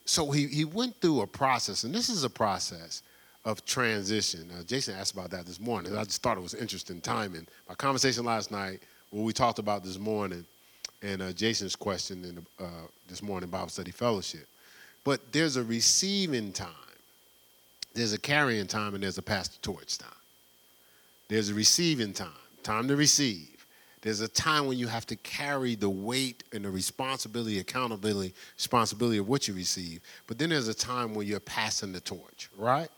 so 0.06 0.32
he, 0.32 0.47
he 0.47 0.65
went 0.65 0.95
through 1.02 1.21
a 1.21 1.28
process, 1.28 1.84
and 1.84 1.93
this 1.93 2.10
is 2.10 2.24
a 2.24 2.30
process 2.30 3.04
of 3.43 3.65
transition. 3.65 4.50
Jason 4.67 4.95
asked 4.95 5.13
about 5.13 5.30
that 5.32 5.45
this 5.45 5.60
morning. 5.60 5.97
I 5.97 6.04
just 6.04 6.21
thought 6.21 6.38
it 6.38 6.41
was 6.41 6.54
interesting 6.54 7.02
timing. 7.02 7.47
My 7.67 7.76
conversation 7.76 8.24
last 8.24 8.52
night, 8.52 8.80
what 9.10 9.24
we 9.24 9.34
talked 9.34 9.60
about 9.60 9.84
this 9.84 10.00
morning, 10.00 10.45
and 11.01 11.21
uh, 11.21 11.31
Jason's 11.33 11.75
question 11.75 12.23
in 12.23 12.35
the, 12.35 12.65
uh, 12.65 12.87
this 13.07 13.21
morning 13.21 13.49
Bible 13.49 13.69
study 13.69 13.91
fellowship. 13.91 14.47
But 15.03 15.31
there's 15.31 15.55
a 15.55 15.63
receiving 15.63 16.51
time, 16.51 16.69
there's 17.93 18.13
a 18.13 18.19
carrying 18.19 18.67
time, 18.67 18.93
and 18.93 19.03
there's 19.03 19.17
a 19.17 19.23
pastor 19.23 19.57
torch 19.61 19.97
time. 19.97 20.09
There's 21.27 21.49
a 21.49 21.53
receiving 21.53 22.13
time, 22.13 22.29
time 22.61 22.87
to 22.87 22.95
receive. 22.95 23.65
There's 24.01 24.19
a 24.21 24.27
time 24.27 24.65
when 24.65 24.77
you 24.77 24.87
have 24.87 25.05
to 25.07 25.15
carry 25.17 25.75
the 25.75 25.89
weight 25.89 26.43
and 26.51 26.65
the 26.65 26.71
responsibility, 26.71 27.59
accountability, 27.59 28.33
responsibility 28.57 29.19
of 29.19 29.27
what 29.27 29.47
you 29.47 29.53
receive. 29.53 30.01
But 30.25 30.39
then 30.39 30.49
there's 30.49 30.67
a 30.67 30.73
time 30.73 31.13
when 31.13 31.27
you're 31.27 31.39
passing 31.39 31.91
the 31.93 31.99
torch, 31.99 32.49
right? 32.57 32.89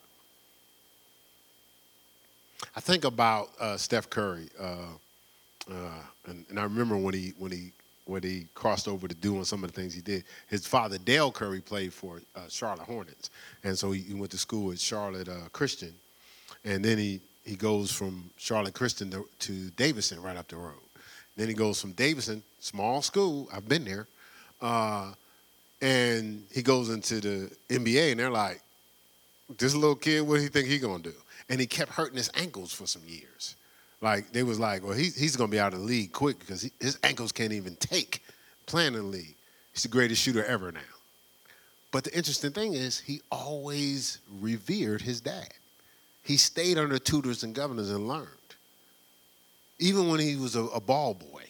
I 2.76 2.80
think 2.80 3.04
about 3.04 3.50
uh, 3.60 3.76
Steph 3.76 4.10
Curry, 4.10 4.50
uh, 4.60 4.94
uh, 5.70 5.74
and, 6.28 6.46
and, 6.50 6.60
I 6.60 6.64
remember 6.64 6.98
when 6.98 7.14
he 7.14 7.34
when 7.38 7.52
he 7.52 7.72
when 8.06 8.22
he 8.24 8.48
crossed 8.54 8.88
over 8.88 9.08
to 9.08 9.16
doing 9.16 9.46
some 9.46 9.64
of 9.64 9.72
the 9.72 9.82
things 9.82 9.94
he 9.94 10.02
did. 10.02 10.24
His 10.48 10.68
father 10.68 10.98
Dell 10.98 11.32
Curry 11.32 11.62
played 11.62 11.94
for 11.94 12.22
uh, 12.36 12.42
Charlotte 12.50 12.86
Hornets, 12.86 13.30
and 13.64 13.78
so 13.78 13.92
he, 13.92 14.02
he, 14.02 14.14
went 14.14 14.32
to 14.32 14.38
school 14.38 14.72
at 14.72 14.80
Charlotte 14.80 15.30
uh, 15.30 15.48
Christian, 15.52 15.94
and 16.66 16.84
then 16.84 16.98
he 16.98 17.22
he 17.44 17.56
goes 17.56 17.92
from 17.92 18.30
Charlotte 18.38 18.74
Christian 18.74 19.12
to, 19.12 19.28
to 19.40 19.70
Davidson 19.72 20.22
right 20.22 20.38
up 20.38 20.48
the 20.48 20.56
road. 20.56 20.80
Then 21.36 21.48
he 21.48 21.54
goes 21.54 21.82
from 21.82 21.92
Davidson, 21.94 22.44
small 22.60 23.02
school, 23.02 23.50
I've 23.54 23.68
been 23.68 23.84
there, 23.84 24.08
uh, 24.62 25.14
and 25.82 26.46
he 26.54 26.62
goes 26.62 26.90
into 26.90 27.20
the 27.20 27.52
NBA, 27.70 28.12
and 28.12 28.20
they're 28.20 28.30
like, 28.30 28.62
this 29.58 29.76
little 29.76 29.96
kid, 29.96 30.22
what 30.22 30.38
do 30.38 30.44
you 30.44 30.50
think 30.50 30.68
he 30.68 30.80
gonna 30.80 31.04
do? 31.04 31.14
And 31.50 31.60
he 31.60 31.68
kept 31.68 31.92
hurting 31.92 32.18
his 32.18 32.30
ankles 32.36 32.72
for 32.72 32.88
some 32.88 33.02
years. 33.06 33.56
Like 34.04 34.34
they 34.34 34.44
was 34.44 34.60
like, 34.60 34.84
well, 34.84 34.92
he, 34.92 35.06
he's 35.06 35.38
gonna 35.38 35.48
be 35.50 35.62
out 35.62 35.74
of 35.74 35.80
the 35.80 35.86
league 35.86 36.12
quick 36.12 36.38
because 36.38 36.62
he, 36.62 36.72
his 36.82 37.00
ankles 37.04 37.32
can't 37.32 37.54
even 37.54 37.78
take 37.78 38.22
playing 38.66 38.96
in 38.96 39.00
the 39.00 39.08
league. 39.08 39.36
He's 39.72 39.84
the 39.84 39.90
greatest 39.90 40.22
shooter 40.22 40.44
ever 40.44 40.74
now. 40.74 40.82
But 41.90 42.04
the 42.04 42.14
interesting 42.16 42.52
thing 42.52 42.74
is, 42.74 43.00
he 43.00 43.22
always 43.32 44.20
revered 44.42 45.02
his 45.02 45.22
dad. 45.22 45.54
He 46.22 46.36
stayed 46.36 46.78
under 46.78 47.00
tutors 47.00 47.44
and 47.44 47.56
governors 47.56 47.92
and 47.92 48.08
learned. 48.08 48.28
Even 49.80 50.10
when 50.10 50.20
he 50.20 50.36
was 50.36 50.58
a, 50.58 50.64
a 50.66 50.82
ball 50.82 51.14
boy, 51.14 51.44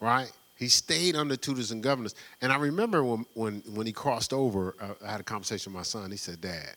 right? 0.00 0.32
He 0.56 0.68
stayed 0.68 1.14
under 1.14 1.36
tutors 1.36 1.70
and 1.70 1.80
governors. 1.82 2.16
And 2.42 2.50
I 2.50 2.56
remember 2.56 3.04
when, 3.04 3.24
when, 3.34 3.62
when 3.72 3.86
he 3.86 3.92
crossed 3.92 4.32
over, 4.32 4.74
uh, 4.80 4.94
I 5.06 5.12
had 5.12 5.20
a 5.20 5.24
conversation 5.24 5.72
with 5.72 5.78
my 5.78 5.84
son. 5.84 6.10
He 6.10 6.16
said, 6.16 6.40
Dad, 6.40 6.74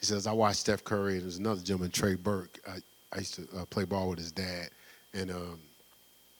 he 0.00 0.06
says, 0.06 0.26
I 0.26 0.32
watched 0.32 0.60
Steph 0.60 0.82
Curry 0.82 1.14
and 1.14 1.22
there's 1.22 1.38
another 1.38 1.60
gentleman, 1.60 1.90
Trey 1.90 2.14
Burke. 2.14 2.58
I, 2.66 2.78
I 3.12 3.18
used 3.18 3.34
to 3.34 3.48
uh, 3.56 3.64
play 3.66 3.84
ball 3.84 4.08
with 4.10 4.18
his 4.18 4.32
dad. 4.32 4.70
And 5.14 5.30
um, 5.30 5.60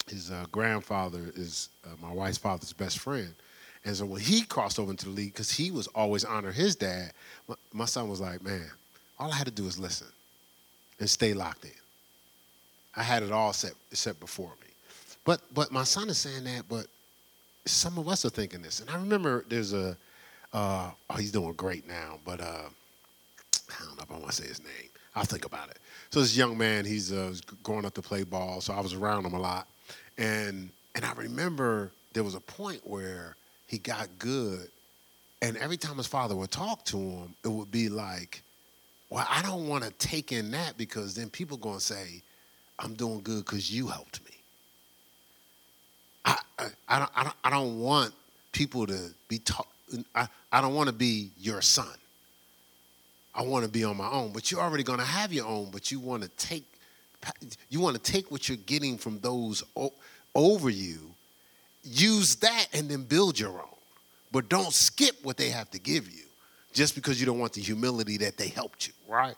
his 0.09 0.31
uh, 0.31 0.47
grandfather 0.53 1.33
is 1.35 1.71
uh, 1.85 1.91
my 2.01 2.13
wife's 2.13 2.39
father's 2.39 2.73
best 2.73 2.99
friend. 2.99 3.35
And 3.85 3.97
so 3.97 4.05
when 4.05 4.21
he 4.21 4.43
crossed 4.43 4.79
over 4.79 4.91
into 4.91 5.07
the 5.07 5.13
league, 5.13 5.33
because 5.33 5.51
he 5.51 5.71
was 5.71 5.87
always 5.89 6.25
honor 6.25 6.53
his 6.53 6.77
dad, 6.77 7.13
my, 7.73 7.87
son 7.87 8.09
was 8.09 8.21
like, 8.21 8.43
man, 8.43 8.71
all 9.19 9.33
I 9.33 9.37
had 9.37 9.47
to 9.47 9.53
do 9.53 9.65
was 9.65 9.79
listen 9.79 10.09
and 10.99 11.09
stay 11.09 11.33
locked 11.33 11.65
in. 11.65 11.71
I 12.95 13.03
had 13.03 13.23
it 13.23 13.33
all 13.33 13.53
set, 13.53 13.73
set 13.93 14.21
before 14.21 14.53
me. 14.61 14.67
But 15.25 15.41
but 15.55 15.71
my 15.71 15.85
son 15.85 16.09
is 16.09 16.19
saying 16.19 16.45
that, 16.45 16.65
but 16.69 16.87
some 17.67 17.99
of 17.99 18.09
us 18.09 18.25
are 18.25 18.31
thinking 18.31 18.63
this. 18.63 18.81
And 18.81 18.91
I 18.91 18.97
remember 18.97 19.45
there's 19.49 19.73
a, 19.73 19.97
uh, 20.53 20.91
oh, 21.09 21.17
he's 21.17 21.31
doing 21.31 21.53
great 21.53 21.87
now, 21.87 22.19
but 22.25 22.41
uh, 22.41 22.69
I 23.69 23.85
don't 23.85 23.97
know 23.97 24.03
if 24.03 24.11
I 24.11 24.15
want 24.15 24.27
to 24.27 24.33
say 24.33 24.49
his 24.49 24.61
name. 24.61 24.89
I'll 25.15 25.25
think 25.25 25.45
about 25.45 25.71
it. 25.71 25.79
So 26.11 26.21
this 26.21 26.37
young 26.37 26.59
man, 26.59 26.85
he's 26.85 27.13
uh, 27.13 27.35
going 27.63 27.85
up 27.85 27.95
to 27.95 28.03
play 28.03 28.25
ball, 28.25 28.61
so 28.61 28.75
I 28.75 28.81
was 28.81 28.95
around 28.95 29.25
him 29.25 29.35
a 29.35 29.39
lot. 29.39 29.69
And, 30.19 30.71
and 30.97 31.05
I 31.05 31.13
remember 31.13 31.93
there 32.15 32.25
was 32.25 32.35
a 32.35 32.41
point 32.41 32.81
where 32.83 33.37
he 33.69 33.79
got 33.79 34.09
good, 34.19 34.69
and 35.41 35.57
every 35.57 35.77
time 35.77 35.97
his 35.97 36.09
father 36.09 36.35
would 36.35 36.51
talk 36.51 36.85
to 36.87 36.99
him, 36.99 37.35
it 37.45 37.49
would 37.49 37.71
be 37.71 37.89
like, 37.89 38.43
well, 39.09 39.25
I 39.31 39.41
don't 39.43 39.69
want 39.69 39.85
to 39.85 39.91
take 39.93 40.33
in 40.33 40.51
that 40.51 40.77
because 40.77 41.15
then 41.15 41.31
people 41.31 41.57
to 41.59 41.81
say, 41.81 42.23
I'm 42.81 42.95
doing 42.95 43.21
good 43.21 43.45
because 43.45 43.73
you 43.73 43.87
helped 43.87 44.25
me. 44.25 44.33
I, 46.25 46.37
I, 46.89 46.99
don't, 46.99 47.11
I, 47.15 47.23
don't, 47.23 47.37
I 47.45 47.51
don't 47.51 47.79
want 47.79 48.13
people 48.51 48.85
to 48.87 49.11
be 49.29 49.39
taught. 49.39 49.69
I, 50.15 50.27
I 50.51 50.61
don't 50.61 50.75
want 50.75 50.89
to 50.89 50.93
be 50.93 51.31
your 51.39 51.63
son. 51.63 51.87
I 53.35 53.43
want 53.43 53.65
to 53.65 53.71
be 53.71 53.85
on 53.85 53.97
my 53.97 54.09
own. 54.11 54.33
But 54.33 54.51
you're 54.51 54.61
already 54.61 54.83
going 54.83 54.99
to 54.99 55.05
have 55.05 55.33
your 55.33 55.47
own, 55.47 55.71
but 55.71 55.91
you 55.91 56.01
want 56.01 56.23
to 56.23 56.29
take 56.31 56.65
you 57.69 57.81
want 57.81 58.03
to 58.03 58.13
take 58.13 58.31
what 58.31 58.49
you're 58.49 58.57
getting 58.65 58.97
from 58.97 59.19
those 59.21 59.63
over 60.35 60.71
you, 60.71 61.15
use 61.83 62.37
that 62.37 62.67
and 62.73 62.89
then 62.89 63.05
build 63.05 63.39
your 63.39 63.53
own. 63.53 63.77
But 64.33 64.49
don't 64.49 64.73
skip 64.73 65.17
what 65.23 65.37
they 65.37 65.51
have 65.51 65.71
to 65.73 65.79
give 65.79 66.11
you 66.11 66.25
just 66.73 66.95
because 66.95 67.21
you 67.21 67.27
don't 67.27 67.39
want 67.39 67.53
the 67.53 67.61
humility 67.61 68.17
that 68.19 68.37
they 68.37 68.49
helped 68.49 68.87
you, 68.87 68.95
right? 69.09 69.35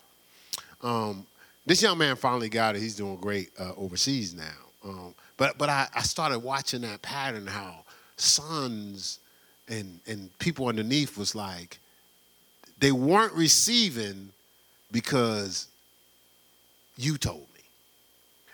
Um, 0.83 1.27
this 1.65 1.83
young 1.83 1.99
man 1.99 2.17
finally 2.17 2.49
got 2.49 2.77
it. 2.77 2.83
He's 2.83 2.97
doing 2.97 3.17
great 3.17 3.51
uh, 3.59 3.73
overseas 3.77 4.35
now. 4.35 4.45
Um, 4.85 5.15
but 5.37 5.59
but 5.59 5.69
I, 5.69 5.89
I 5.95 6.03
started 6.03 6.41
watching 6.41 6.83
that 6.83 7.03
pattern 7.03 7.47
how 7.47 7.85
sons 8.17 9.19
and 9.69 10.01
and 10.07 10.37
people 10.39 10.67
underneath 10.69 11.17
was 11.17 11.35
like 11.35 11.79
they 12.83 12.91
weren't 12.91 13.33
receiving 13.35 14.31
because 14.91 15.69
you 16.97 17.17
told 17.17 17.47
me. 17.55 17.61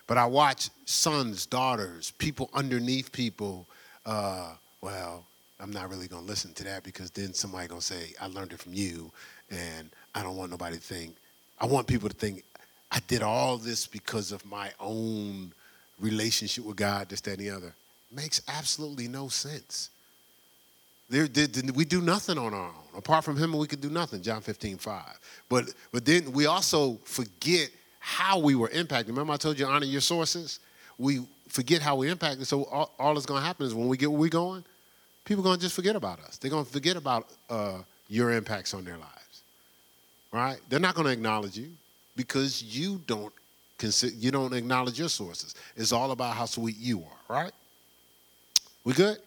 But 0.06 0.18
I 0.18 0.26
watch 0.26 0.68
sons, 0.84 1.46
daughters, 1.46 2.10
people 2.18 2.50
underneath 2.52 3.10
people. 3.10 3.66
Uh, 4.04 4.52
well, 4.82 5.24
I'm 5.58 5.70
not 5.70 5.88
really 5.88 6.08
gonna 6.08 6.26
listen 6.26 6.52
to 6.54 6.64
that 6.64 6.84
because 6.84 7.10
then 7.10 7.32
somebody 7.32 7.68
gonna 7.68 7.80
say 7.80 8.12
I 8.20 8.26
learned 8.26 8.52
it 8.52 8.58
from 8.58 8.74
you, 8.74 9.10
and 9.50 9.88
I 10.14 10.22
don't 10.22 10.36
want 10.36 10.50
nobody 10.50 10.76
to 10.76 10.82
think. 10.82 11.16
I 11.58 11.64
want 11.64 11.86
people 11.86 12.10
to 12.10 12.14
think 12.14 12.44
I 12.92 13.00
did 13.08 13.22
all 13.22 13.56
this 13.56 13.86
because 13.86 14.30
of 14.30 14.44
my 14.44 14.70
own 14.78 15.54
relationship 15.98 16.66
with 16.66 16.76
God, 16.76 17.08
this, 17.08 17.22
that, 17.22 17.38
and 17.38 17.40
the 17.40 17.50
other. 17.50 17.72
Makes 18.12 18.42
absolutely 18.46 19.08
no 19.08 19.28
sense. 19.28 19.88
There, 21.10 21.26
we 21.74 21.84
do 21.84 22.00
nothing 22.00 22.36
on 22.38 22.52
our 22.52 22.66
own. 22.66 22.74
Apart 22.96 23.24
from 23.24 23.36
him, 23.36 23.56
we 23.56 23.66
could 23.66 23.80
do 23.80 23.90
nothing, 23.90 24.22
John 24.22 24.42
15, 24.42 24.78
5. 24.78 25.20
But, 25.48 25.72
but 25.92 26.04
then 26.04 26.32
we 26.32 26.46
also 26.46 26.98
forget 27.04 27.70
how 27.98 28.38
we 28.38 28.54
were 28.54 28.68
impacted. 28.70 29.08
Remember 29.08 29.32
I 29.32 29.36
told 29.36 29.58
you 29.58 29.66
honor 29.66 29.86
your 29.86 30.00
sources? 30.00 30.60
We 30.98 31.20
forget 31.48 31.80
how 31.80 31.96
we 31.96 32.10
impacted. 32.10 32.46
So 32.46 32.64
all, 32.64 32.92
all 32.98 33.14
that's 33.14 33.26
going 33.26 33.40
to 33.40 33.46
happen 33.46 33.66
is 33.66 33.74
when 33.74 33.88
we 33.88 33.96
get 33.96 34.10
where 34.10 34.20
we're 34.20 34.28
going, 34.28 34.64
people 35.24 35.42
are 35.42 35.44
going 35.44 35.58
to 35.58 35.62
just 35.62 35.74
forget 35.74 35.96
about 35.96 36.20
us. 36.20 36.36
They're 36.36 36.50
going 36.50 36.64
to 36.64 36.70
forget 36.70 36.96
about 36.96 37.28
uh, 37.48 37.78
your 38.08 38.32
impacts 38.32 38.74
on 38.74 38.84
their 38.84 38.96
lives, 38.96 39.42
right? 40.32 40.58
They're 40.68 40.80
not 40.80 40.94
going 40.94 41.06
to 41.06 41.12
acknowledge 41.12 41.56
you 41.56 41.70
because 42.16 42.62
you 42.62 43.00
don't 43.06 43.32
consider, 43.78 44.14
you 44.16 44.30
don't 44.30 44.52
acknowledge 44.52 44.98
your 44.98 45.08
sources. 45.08 45.54
It's 45.76 45.92
all 45.92 46.10
about 46.10 46.34
how 46.34 46.46
sweet 46.46 46.76
you 46.78 47.00
are, 47.00 47.42
right? 47.42 47.52
We 48.84 48.92
good? 48.94 49.18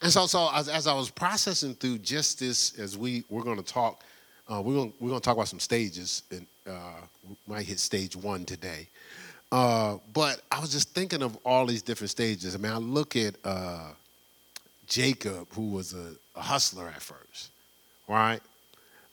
And 0.00 0.10
so, 0.10 0.26
so 0.26 0.48
as, 0.54 0.68
as 0.68 0.86
I 0.86 0.94
was 0.94 1.10
processing 1.10 1.74
through 1.74 1.98
just 1.98 2.38
this, 2.38 2.78
as 2.78 2.96
we 2.96 3.24
we're 3.28 3.42
going 3.42 3.58
to 3.58 3.62
talk, 3.62 4.02
uh, 4.48 4.62
we're 4.62 4.74
going 4.74 4.92
we're 5.00 5.10
going 5.10 5.20
to 5.20 5.24
talk 5.24 5.36
about 5.36 5.48
some 5.48 5.60
stages, 5.60 6.22
and 6.30 6.46
uh, 6.68 7.00
we 7.28 7.36
might 7.46 7.66
hit 7.66 7.78
stage 7.78 8.16
one 8.16 8.44
today. 8.44 8.88
Uh, 9.50 9.98
but 10.14 10.40
I 10.50 10.60
was 10.60 10.72
just 10.72 10.94
thinking 10.94 11.22
of 11.22 11.36
all 11.44 11.66
these 11.66 11.82
different 11.82 12.10
stages. 12.10 12.54
I 12.54 12.58
mean, 12.58 12.72
I 12.72 12.78
look 12.78 13.16
at 13.16 13.36
uh, 13.44 13.90
Jacob, 14.86 15.48
who 15.52 15.72
was 15.72 15.92
a, 15.92 16.14
a, 16.34 16.40
hustler 16.40 16.88
at 16.88 17.02
first, 17.02 17.50
right? 18.08 18.40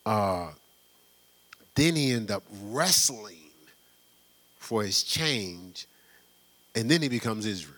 Uh, 0.06 0.52
then 1.76 1.98
he 1.98 2.14
ended 2.14 2.32
up 2.32 2.44
wrestling 2.64 3.36
for 4.58 4.82
his 4.82 5.04
change, 5.04 5.88
and 6.74 6.90
then 6.90 7.02
he 7.02 7.10
becomes 7.10 7.46
Israel. 7.46 7.76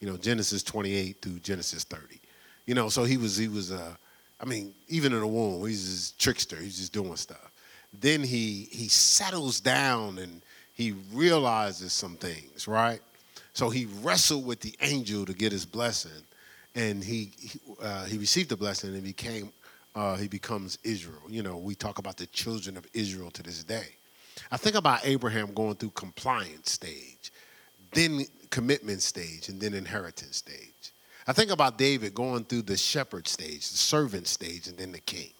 You 0.00 0.08
know, 0.10 0.16
Genesis 0.16 0.64
28 0.64 1.22
through 1.22 1.38
Genesis 1.38 1.84
30. 1.84 2.20
You 2.66 2.74
know, 2.74 2.88
so 2.88 3.04
he 3.04 3.16
was 3.16 3.36
he 3.36 3.48
was 3.48 3.72
uh, 3.72 3.94
I 4.40 4.44
mean, 4.46 4.74
even 4.88 5.12
in 5.12 5.20
the 5.20 5.26
womb, 5.26 5.66
he's 5.66 5.84
just 5.84 6.20
trickster. 6.20 6.56
He's 6.56 6.78
just 6.78 6.92
doing 6.92 7.16
stuff. 7.16 7.52
Then 7.92 8.22
he 8.22 8.68
he 8.70 8.88
settles 8.88 9.60
down 9.60 10.18
and 10.18 10.42
he 10.74 10.92
realizes 11.12 11.92
some 11.92 12.16
things, 12.16 12.66
right? 12.66 13.00
So 13.52 13.70
he 13.70 13.86
wrestled 14.02 14.44
with 14.44 14.60
the 14.60 14.74
angel 14.80 15.24
to 15.26 15.32
get 15.32 15.52
his 15.52 15.64
blessing, 15.64 16.10
and 16.74 17.02
he 17.02 17.30
he, 17.38 17.60
uh, 17.80 18.04
he 18.04 18.18
received 18.18 18.50
the 18.50 18.56
blessing 18.56 18.94
and 18.94 19.04
became 19.04 19.52
uh, 19.94 20.16
he 20.16 20.28
becomes 20.28 20.78
Israel. 20.82 21.22
You 21.28 21.42
know, 21.42 21.56
we 21.56 21.74
talk 21.74 21.98
about 21.98 22.16
the 22.16 22.26
children 22.26 22.76
of 22.76 22.86
Israel 22.92 23.30
to 23.30 23.42
this 23.42 23.62
day. 23.62 23.86
I 24.50 24.56
think 24.56 24.74
about 24.74 25.06
Abraham 25.06 25.54
going 25.54 25.76
through 25.76 25.90
compliance 25.90 26.72
stage, 26.72 27.32
then 27.92 28.26
commitment 28.50 29.02
stage, 29.02 29.48
and 29.48 29.60
then 29.60 29.74
inheritance 29.74 30.38
stage. 30.38 30.73
I 31.26 31.32
think 31.32 31.50
about 31.50 31.78
David 31.78 32.14
going 32.14 32.44
through 32.44 32.62
the 32.62 32.76
shepherd 32.76 33.26
stage, 33.26 33.70
the 33.70 33.76
servant 33.76 34.26
stage, 34.26 34.66
and 34.66 34.76
then 34.76 34.92
the 34.92 35.00
king. 35.00 35.30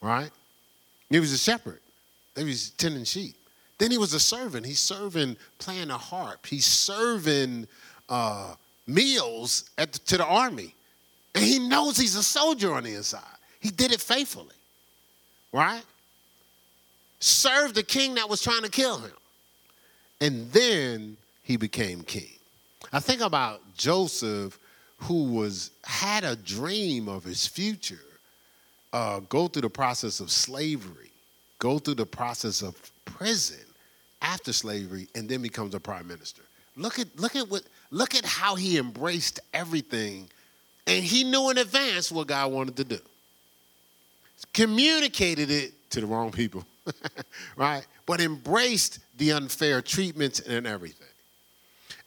Right? 0.00 0.30
He 1.08 1.18
was 1.18 1.32
a 1.32 1.38
shepherd. 1.38 1.80
He 2.36 2.44
was 2.44 2.70
tending 2.70 3.04
sheep. 3.04 3.34
Then 3.78 3.90
he 3.90 3.98
was 3.98 4.14
a 4.14 4.20
servant. 4.20 4.66
He's 4.66 4.78
serving, 4.78 5.36
playing 5.58 5.90
a 5.90 5.98
harp. 5.98 6.46
He's 6.46 6.66
serving 6.66 7.66
uh, 8.08 8.54
meals 8.86 9.70
the, 9.76 9.86
to 9.86 10.18
the 10.18 10.24
army. 10.24 10.74
And 11.34 11.44
he 11.44 11.58
knows 11.58 11.96
he's 11.96 12.14
a 12.14 12.22
soldier 12.22 12.74
on 12.74 12.84
the 12.84 12.94
inside. 12.94 13.22
He 13.58 13.70
did 13.70 13.90
it 13.90 14.00
faithfully, 14.00 14.54
right? 15.52 15.82
Served 17.20 17.74
the 17.74 17.82
king 17.82 18.14
that 18.14 18.28
was 18.28 18.42
trying 18.42 18.62
to 18.62 18.70
kill 18.70 18.98
him. 18.98 19.12
And 20.20 20.52
then 20.52 21.16
he 21.42 21.56
became 21.56 22.02
king. 22.02 22.30
I 22.92 23.00
think 23.00 23.22
about 23.22 23.60
Joseph, 23.76 24.58
who 25.00 25.24
was 25.24 25.70
had 25.84 26.24
a 26.24 26.36
dream 26.36 27.08
of 27.08 27.24
his 27.24 27.46
future, 27.46 28.00
uh, 28.92 29.20
go 29.20 29.48
through 29.48 29.62
the 29.62 29.70
process 29.70 30.20
of 30.20 30.30
slavery, 30.30 31.10
go 31.58 31.78
through 31.78 31.94
the 31.94 32.06
process 32.06 32.62
of 32.62 32.74
prison 33.04 33.64
after 34.22 34.52
slavery, 34.52 35.08
and 35.14 35.28
then 35.28 35.42
becomes 35.42 35.74
a 35.74 35.80
prime 35.80 36.06
minister. 36.06 36.42
Look 36.76 36.98
at 36.98 37.08
look 37.18 37.36
at 37.36 37.50
what 37.50 37.62
look 37.90 38.14
at 38.14 38.24
how 38.24 38.54
he 38.54 38.78
embraced 38.78 39.40
everything, 39.52 40.28
and 40.86 41.04
he 41.04 41.24
knew 41.24 41.50
in 41.50 41.58
advance 41.58 42.12
what 42.12 42.26
God 42.28 42.52
wanted 42.52 42.76
to 42.76 42.84
do 42.84 42.98
communicated 44.52 45.50
it 45.50 45.72
to 45.90 46.00
the 46.00 46.06
wrong 46.06 46.30
people, 46.30 46.64
right? 47.56 47.86
But 48.06 48.20
embraced 48.20 49.00
the 49.18 49.32
unfair 49.32 49.82
treatments 49.82 50.40
and 50.40 50.66
everything. 50.66 51.06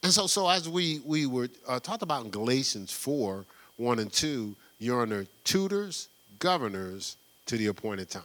And 0.04 0.12
so, 0.12 0.26
so 0.26 0.46
as 0.48 0.68
we, 0.68 1.00
we 1.04 1.24
were 1.24 1.48
uh, 1.66 1.80
talked 1.80 2.02
about 2.02 2.24
in 2.24 2.30
Galatians 2.30 2.92
4 2.92 3.44
1 3.76 3.98
and 3.98 4.12
2, 4.12 4.54
you're 4.78 5.00
under 5.00 5.26
tutors, 5.42 6.08
governors 6.38 7.16
to 7.46 7.56
the 7.56 7.66
appointed 7.66 8.10
time. 8.10 8.22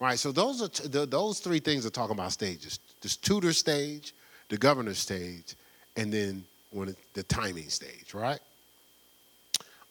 Right? 0.00 0.18
So, 0.18 0.32
those, 0.32 0.60
are 0.60 0.68
t- 0.68 0.88
the, 0.88 1.06
those 1.06 1.38
three 1.38 1.60
things 1.60 1.86
are 1.86 1.90
talking 1.90 2.16
about 2.16 2.32
stages 2.32 2.80
this 3.00 3.16
tutor 3.16 3.52
stage, 3.52 4.12
the 4.48 4.58
governor 4.58 4.94
stage, 4.94 5.54
and 5.96 6.12
then 6.12 6.44
when 6.72 6.88
it, 6.88 6.96
the 7.14 7.22
timing 7.22 7.68
stage, 7.68 8.12
right? 8.12 8.40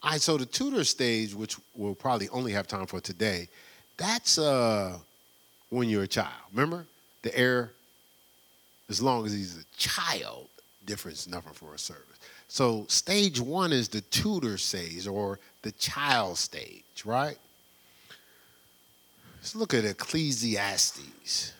All 0.03 0.11
right, 0.11 0.21
so 0.21 0.37
the 0.37 0.45
tutor 0.45 0.83
stage, 0.83 1.33
which 1.33 1.55
we'll 1.75 1.95
probably 1.95 2.27
only 2.29 2.51
have 2.51 2.67
time 2.67 2.85
for 2.85 2.99
today, 2.99 3.47
that's 3.97 4.37
uh, 4.37 4.97
when 5.69 5.87
you're 5.89 6.03
a 6.03 6.07
child. 6.07 6.33
Remember? 6.51 6.85
The 7.21 7.37
heir, 7.37 7.71
as 8.89 9.01
long 9.01 9.25
as 9.25 9.31
he's 9.31 9.57
a 9.57 9.77
child, 9.77 10.47
difference 10.85 11.27
nothing 11.27 11.53
for 11.53 11.73
a 11.73 11.79
service. 11.79 12.19
So 12.47 12.85
stage 12.87 13.39
one 13.39 13.71
is 13.71 13.87
the 13.87 14.01
tutor 14.01 14.57
stage 14.57 15.07
or 15.07 15.39
the 15.61 15.71
child 15.73 16.37
stage, 16.37 17.03
right? 17.05 17.37
Let's 19.37 19.55
look 19.55 19.73
at 19.73 19.85
Ecclesiastes. 19.85 21.53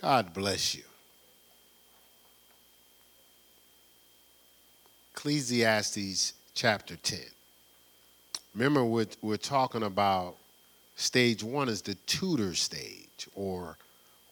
God 0.00 0.34
bless 0.34 0.74
you. 0.74 0.82
Ecclesiastes 5.14 6.34
chapter 6.54 6.96
10. 6.96 7.20
Remember, 8.54 8.84
we're, 8.84 9.06
we're 9.22 9.36
talking 9.36 9.82
about 9.82 10.36
stage 10.96 11.42
one 11.42 11.68
is 11.68 11.82
the 11.82 11.94
tutor 12.06 12.54
stage, 12.54 13.28
or 13.34 13.78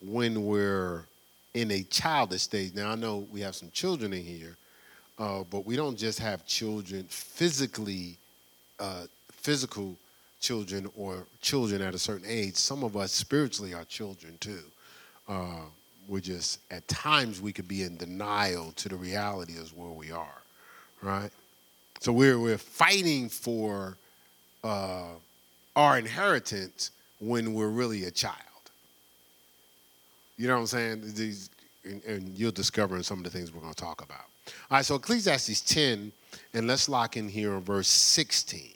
when 0.00 0.44
we're 0.44 1.06
in 1.54 1.70
a 1.70 1.82
childish 1.84 2.42
stage. 2.42 2.74
Now, 2.74 2.90
I 2.90 2.94
know 2.94 3.26
we 3.30 3.40
have 3.40 3.54
some 3.54 3.70
children 3.72 4.12
in 4.12 4.24
here, 4.24 4.56
uh, 5.18 5.44
but 5.50 5.66
we 5.66 5.76
don't 5.76 5.96
just 5.96 6.18
have 6.18 6.46
children 6.46 7.04
physically, 7.08 8.16
uh, 8.80 9.06
physical 9.30 9.96
children 10.40 10.90
or 10.96 11.24
children 11.40 11.82
at 11.82 11.94
a 11.94 11.98
certain 11.98 12.26
age. 12.28 12.56
Some 12.56 12.82
of 12.82 12.96
us 12.96 13.12
spiritually 13.12 13.74
are 13.74 13.84
children 13.84 14.36
too. 14.40 14.62
Uh, 15.28 15.60
we're 16.08 16.20
just, 16.20 16.58
at 16.70 16.86
times, 16.88 17.40
we 17.40 17.52
could 17.52 17.68
be 17.68 17.84
in 17.84 17.96
denial 17.96 18.72
to 18.72 18.88
the 18.88 18.96
reality 18.96 19.56
of 19.58 19.76
where 19.76 19.90
we 19.90 20.10
are, 20.10 20.42
right? 21.00 21.30
So 22.00 22.12
we're, 22.12 22.38
we're 22.40 22.58
fighting 22.58 23.28
for 23.28 23.96
uh, 24.64 25.10
our 25.76 25.98
inheritance 25.98 26.90
when 27.20 27.54
we're 27.54 27.68
really 27.68 28.04
a 28.06 28.10
child. 28.10 28.36
You 30.36 30.48
know 30.48 30.54
what 30.54 30.60
I'm 30.60 30.66
saying? 30.66 31.02
These, 31.14 31.50
and, 31.84 32.02
and 32.04 32.38
you'll 32.38 32.52
discover 32.52 32.96
in 32.96 33.02
some 33.02 33.18
of 33.18 33.24
the 33.24 33.30
things 33.30 33.52
we're 33.52 33.60
going 33.60 33.74
to 33.74 33.80
talk 33.80 34.02
about. 34.02 34.26
All 34.70 34.78
right, 34.78 34.84
so 34.84 34.96
Ecclesiastes 34.96 35.60
10, 35.62 36.12
and 36.54 36.66
let's 36.66 36.88
lock 36.88 37.16
in 37.16 37.28
here 37.28 37.54
on 37.54 37.62
verse 37.62 37.88
16. 37.88 38.70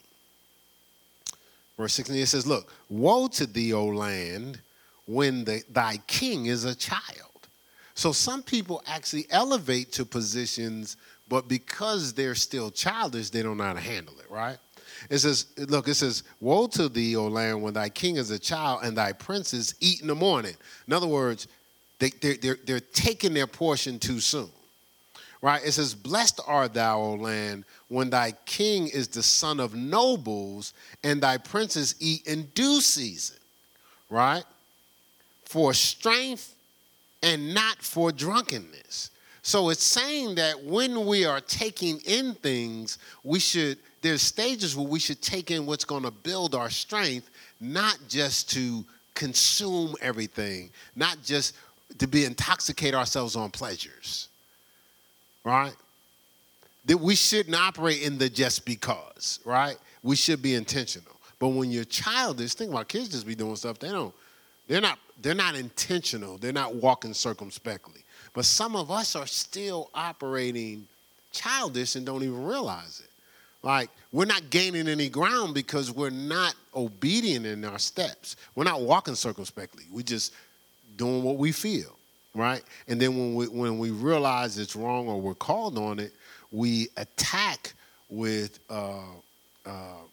Verse 1.77 1.93
16, 1.95 2.17
it 2.17 2.27
says, 2.27 2.47
Look, 2.47 2.73
woe 2.89 3.29
to 3.29 3.47
thee, 3.47 3.73
O 3.73 3.87
land, 3.87 4.61
when 5.07 5.45
the, 5.45 5.63
thy 5.71 5.99
king 6.07 6.47
is 6.47 6.65
a 6.65 6.75
child. 6.75 7.03
So 7.95 8.13
some 8.13 8.43
people 8.43 8.83
actually 8.87 9.27
elevate 9.31 9.93
to 9.93 10.05
positions, 10.05 10.97
but 11.29 11.49
because 11.49 12.13
they're 12.13 12.35
still 12.35 12.71
childish, 12.71 13.31
they 13.31 13.43
don't 13.43 13.57
know 13.57 13.65
how 13.65 13.73
to 13.73 13.81
handle 13.81 14.15
it, 14.21 14.31
right? 14.31 14.59
It 15.11 15.19
says, 15.19 15.47
look, 15.57 15.89
it 15.89 15.95
says, 15.95 16.23
Woe 16.41 16.67
to 16.69 16.89
thee, 16.89 17.17
O 17.17 17.27
land, 17.27 17.63
when 17.63 17.75
thy 17.75 17.89
king 17.89 18.17
is 18.17 18.31
a 18.31 18.39
child 18.39 18.81
and 18.83 18.97
thy 18.97 19.13
princes 19.13 19.75
eat 19.81 20.01
in 20.01 20.07
the 20.07 20.15
morning. 20.15 20.55
In 20.87 20.93
other 20.93 21.07
words, 21.07 21.49
they, 21.99 22.11
they're, 22.21 22.37
they're, 22.37 22.59
they're 22.65 22.81
taking 22.81 23.35
their 23.35 23.47
portion 23.47 23.99
too 23.99 24.21
soon. 24.21 24.51
Right? 25.43 25.63
It 25.65 25.73
says, 25.73 25.95
Blessed 25.95 26.41
art 26.47 26.75
thou, 26.75 27.01
O 27.01 27.15
land, 27.15 27.65
when 27.89 28.11
thy 28.11 28.33
king 28.47 28.89
is 28.89 29.09
the 29.09 29.23
son 29.23 29.61
of 29.61 29.75
nobles 29.75 30.75
and 31.05 31.23
thy 31.23 31.39
princes 31.39 31.95
eat 32.01 32.27
in 32.27 32.47
due 32.55 32.81
season. 32.81 33.37
Right? 34.11 34.45
For 35.45 35.75
strength 35.75 36.55
and 37.23 37.55
not 37.55 37.83
for 37.83 38.13
drunkenness. 38.13 39.11
So 39.43 39.69
it's 39.69 39.85
saying 39.85 40.35
that 40.37 40.65
when 40.65 41.07
we 41.07 41.25
are 41.25 41.41
taking 41.41 42.01
in 42.01 42.35
things, 42.35 42.99
we 43.23 43.39
should, 43.39 43.79
there's 44.03 44.23
stages 44.23 44.77
where 44.77 44.87
we 44.87 44.99
should 44.99 45.21
take 45.21 45.51
in 45.51 45.67
what's 45.67 45.85
going 45.85 46.03
to 46.03 46.11
build 46.11 46.55
our 46.55 46.71
strength, 46.71 47.31
not 47.61 47.99
just 48.09 48.51
to 48.51 48.85
consume 49.15 49.95
everything, 50.01 50.71
not 50.95 51.19
just 51.25 51.57
to 51.99 52.07
be 52.07 52.25
intoxicate 52.25 52.95
ourselves 52.95 53.37
on 53.37 53.51
pleasures. 53.51 54.29
Right? 55.45 55.75
That 56.87 56.99
we 56.99 57.15
shouldn't 57.15 57.57
operate 57.57 58.03
in 58.03 58.19
the 58.19 58.29
just 58.29 58.65
because, 58.65 59.41
right? 59.45 59.77
We 60.03 60.17
should 60.17 60.43
be 60.43 60.55
intentional. 60.55 61.13
But 61.39 61.49
when 61.49 61.71
you're 61.71 61.85
childish, 61.85 62.55
think 62.55 62.71
about 62.71 62.89
kids 62.89 63.09
just 63.09 63.27
be 63.27 63.35
doing 63.35 63.57
stuff 63.57 63.79
they 63.79 63.91
don't, 63.91 64.15
they're 64.69 64.81
not, 64.81 64.99
they're 65.21 65.35
not 65.35 65.55
intentional. 65.55 66.39
They're 66.39 66.53
not 66.53 66.75
walking 66.75 67.15
circumspectly. 67.15 68.03
But 68.33 68.45
some 68.45 68.77
of 68.77 68.91
us 68.91 69.17
are 69.17 69.27
still 69.27 69.91
operating 69.95 70.87
childish 71.33 71.97
and 71.97 72.05
don't 72.05 72.23
even 72.23 72.45
realize 72.45 73.01
it. 73.01 73.11
Like, 73.67 73.91
we're 74.13 74.27
not 74.27 74.49
gaining 74.51 74.87
any 74.87 75.09
ground 75.09 75.53
because 75.53 75.91
we're 75.91 76.11
not 76.11 76.55
obedient 76.73 77.47
in 77.47 77.65
our 77.65 77.81
steps. 77.81 78.37
We're 78.55 78.63
not 78.63 78.83
walking 78.83 79.17
circumspectly. 79.17 79.83
We're 79.91 80.03
just 80.03 80.33
doing 80.97 81.25
what 81.25 81.37
we 81.37 81.51
feel, 81.51 81.99
right? 82.33 82.63
And 82.87 83.01
then 83.01 83.19
when 83.19 83.35
we, 83.35 83.49
when 83.49 83.81
we 83.81 83.91
realize 83.91 84.57
it's 84.57 84.77
wrong 84.77 85.09
or 85.09 85.21
we're 85.21 85.35
called 85.35 85.79
on 85.79 85.99
it, 85.99 86.13
we 86.53 86.91
attack 86.97 87.73
with, 88.09 88.61
uh, 88.71 89.01
uh, 89.67 90.05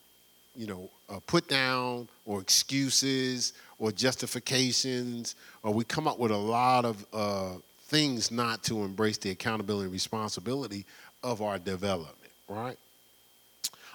you 0.55 0.65
know, 0.65 0.89
put 1.27 1.47
down 1.47 2.07
or 2.25 2.41
excuses 2.41 3.53
or 3.77 3.91
justifications, 3.91 5.35
or 5.61 5.71
we 5.71 5.83
come 5.83 6.07
up 6.07 6.17
with 6.17 6.31
a 6.31 6.35
lot 6.35 6.85
of 6.85 7.05
uh, 7.13 7.51
things 7.85 8.31
not 8.31 8.63
to 8.63 8.83
embrace 8.83 9.19
the 9.19 9.29
accountability 9.29 9.83
and 9.83 9.93
responsibility 9.93 10.87
of 11.21 11.43
our 11.43 11.59
development, 11.59 12.17
right? 12.47 12.79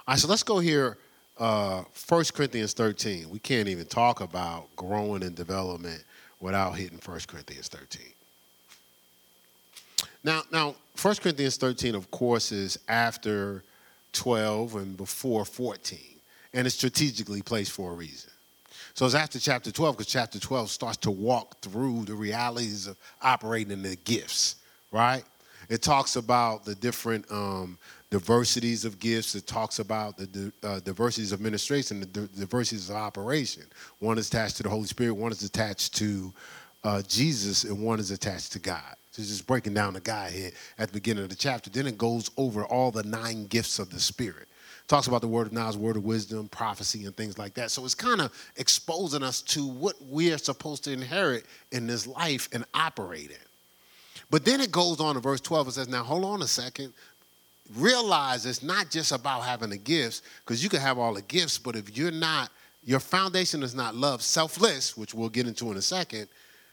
Right, 0.09 0.17
so 0.17 0.27
let's 0.27 0.41
go 0.41 0.57
here. 0.57 0.97
Uh, 1.37 1.83
1 2.07 2.23
Corinthians 2.33 2.73
13. 2.73 3.29
We 3.29 3.37
can't 3.37 3.67
even 3.67 3.85
talk 3.85 4.21
about 4.21 4.75
growing 4.75 5.21
and 5.21 5.35
development 5.35 6.03
without 6.39 6.71
hitting 6.71 6.97
1 7.05 7.19
Corinthians 7.27 7.67
13. 7.67 8.01
Now, 10.23 10.41
now, 10.51 10.73
1 10.99 11.15
Corinthians 11.17 11.57
13, 11.57 11.93
of 11.93 12.09
course, 12.09 12.51
is 12.51 12.79
after 12.87 13.63
12 14.13 14.77
and 14.77 14.97
before 14.97 15.45
14, 15.45 15.99
and 16.55 16.65
it's 16.65 16.75
strategically 16.75 17.43
placed 17.43 17.71
for 17.71 17.91
a 17.91 17.93
reason. 17.93 18.31
So 18.95 19.05
it's 19.05 19.13
after 19.13 19.39
chapter 19.39 19.71
12 19.71 19.95
because 19.95 20.11
chapter 20.11 20.39
12 20.39 20.71
starts 20.71 20.97
to 20.97 21.11
walk 21.11 21.61
through 21.61 22.05
the 22.05 22.15
realities 22.15 22.87
of 22.87 22.97
operating 23.21 23.73
in 23.73 23.83
the 23.83 23.95
gifts, 23.97 24.55
right? 24.91 25.23
It 25.69 25.83
talks 25.83 26.15
about 26.15 26.65
the 26.65 26.73
different 26.73 27.31
um, 27.31 27.77
diversities 28.09 28.85
of 28.85 28.99
gifts. 28.99 29.35
It 29.35 29.47
talks 29.47 29.79
about 29.79 30.17
the 30.17 30.51
uh, 30.63 30.79
diversities 30.79 31.31
of 31.31 31.39
administration, 31.39 31.99
the 31.99 32.05
diversities 32.05 32.89
of 32.89 32.95
operation. 32.95 33.63
One 33.99 34.17
is 34.17 34.27
attached 34.27 34.57
to 34.57 34.63
the 34.63 34.69
Holy 34.69 34.87
Spirit, 34.87 35.13
one 35.13 35.31
is 35.31 35.43
attached 35.43 35.95
to 35.97 36.33
uh, 36.83 37.01
Jesus, 37.07 37.63
and 37.65 37.83
one 37.83 37.99
is 37.99 38.11
attached 38.11 38.53
to 38.53 38.59
God. 38.59 38.95
So 39.11 39.21
it's 39.21 39.29
just 39.29 39.47
breaking 39.47 39.73
down 39.73 39.93
the 39.93 40.01
guy 40.01 40.29
here 40.29 40.51
at 40.77 40.89
the 40.89 40.93
beginning 40.93 41.23
of 41.23 41.29
the 41.29 41.35
chapter. 41.35 41.69
Then 41.69 41.87
it 41.87 41.97
goes 41.97 42.29
over 42.37 42.63
all 42.65 42.91
the 42.91 43.03
nine 43.03 43.47
gifts 43.47 43.79
of 43.79 43.89
the 43.89 43.99
Spirit 43.99 44.47
talks 44.89 45.05
about 45.05 45.21
the 45.21 45.27
word 45.27 45.47
of 45.47 45.53
knowledge, 45.53 45.77
word 45.77 45.95
of 45.95 46.03
wisdom, 46.03 46.47
prophecy, 46.49 47.05
and 47.05 47.15
things 47.15 47.37
like 47.37 47.53
that. 47.53 47.69
So 47.71 47.85
it's 47.85 47.95
kind 47.95 48.19
of 48.19 48.33
exposing 48.57 49.21
us 49.21 49.41
to 49.43 49.65
what 49.65 49.93
we 50.03 50.33
are 50.33 50.37
supposed 50.37 50.83
to 50.85 50.91
inherit 50.91 51.45
in 51.71 51.85
this 51.87 52.07
life 52.07 52.49
and 52.51 52.65
operate 52.73 53.29
in. 53.29 53.37
But 54.31 54.45
then 54.45 54.59
it 54.59 54.71
goes 54.71 54.99
on 54.99 55.13
to 55.13 55.21
verse 55.21 55.41
12 55.41 55.67
and 55.67 55.73
says, 55.73 55.87
Now 55.87 56.03
hold 56.03 56.25
on 56.25 56.41
a 56.41 56.47
second. 56.47 56.93
Realize 57.75 58.45
it's 58.45 58.63
not 58.63 58.89
just 58.89 59.11
about 59.11 59.41
having 59.41 59.69
the 59.69 59.77
gifts, 59.77 60.21
because 60.43 60.63
you 60.63 60.69
can 60.69 60.81
have 60.81 60.97
all 60.97 61.13
the 61.13 61.21
gifts, 61.21 61.57
but 61.57 61.75
if 61.75 61.95
you're 61.95 62.11
not, 62.11 62.49
your 62.83 62.99
foundation 62.99 63.61
is 63.61 63.75
not 63.75 63.95
love, 63.95 64.21
selfless, 64.21 64.97
which 64.97 65.13
we'll 65.13 65.29
get 65.29 65.47
into 65.47 65.69
in 65.71 65.77
a 65.77 65.81
second, 65.81 66.27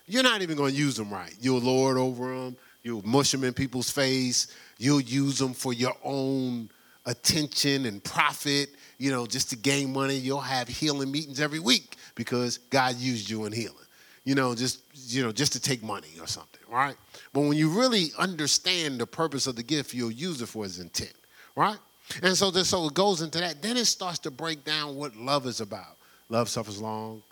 you're 0.06 0.22
not 0.22 0.40
even 0.40 0.56
going 0.56 0.72
to 0.72 0.78
use 0.78 0.96
them 0.96 1.12
right. 1.12 1.34
You'll 1.40 1.60
lord 1.60 1.98
over 1.98 2.34
them, 2.34 2.56
you'll 2.82 3.06
mush 3.06 3.32
them 3.32 3.44
in 3.44 3.52
people's 3.52 3.90
face, 3.90 4.54
you'll 4.78 5.00
use 5.00 5.38
them 5.38 5.52
for 5.52 5.72
your 5.72 5.94
own 6.04 6.70
attention 7.04 7.86
and 7.86 8.02
profit, 8.02 8.70
you 8.98 9.10
know, 9.10 9.26
just 9.26 9.50
to 9.50 9.56
gain 9.56 9.92
money. 9.92 10.16
You'll 10.16 10.40
have 10.40 10.68
healing 10.68 11.10
meetings 11.10 11.40
every 11.40 11.60
week 11.60 11.96
because 12.14 12.58
God 12.58 12.96
used 12.96 13.28
you 13.28 13.44
in 13.46 13.52
healing. 13.52 13.85
You 14.26 14.34
know, 14.34 14.54
just 14.54 14.80
you 14.92 15.22
know, 15.22 15.32
just 15.32 15.54
to 15.54 15.60
take 15.60 15.82
money 15.82 16.10
or 16.20 16.26
something, 16.26 16.60
right? 16.68 16.96
But 17.32 17.40
when 17.40 17.54
you 17.54 17.70
really 17.70 18.08
understand 18.18 18.98
the 18.98 19.06
purpose 19.06 19.46
of 19.46 19.56
the 19.56 19.62
gift, 19.62 19.94
you'll 19.94 20.10
use 20.10 20.42
it 20.42 20.46
for 20.46 20.66
its 20.66 20.78
intent, 20.78 21.14
right? 21.54 21.78
And 22.22 22.36
so, 22.36 22.50
this, 22.50 22.68
so 22.68 22.86
it 22.86 22.94
goes 22.94 23.22
into 23.22 23.38
that. 23.38 23.62
Then 23.62 23.78
it 23.78 23.86
starts 23.86 24.18
to 24.20 24.30
break 24.30 24.64
down 24.64 24.96
what 24.96 25.16
love 25.16 25.46
is 25.46 25.62
about. 25.62 25.96
Love 26.28 26.48
suffers 26.48 26.80
long, 26.80 27.22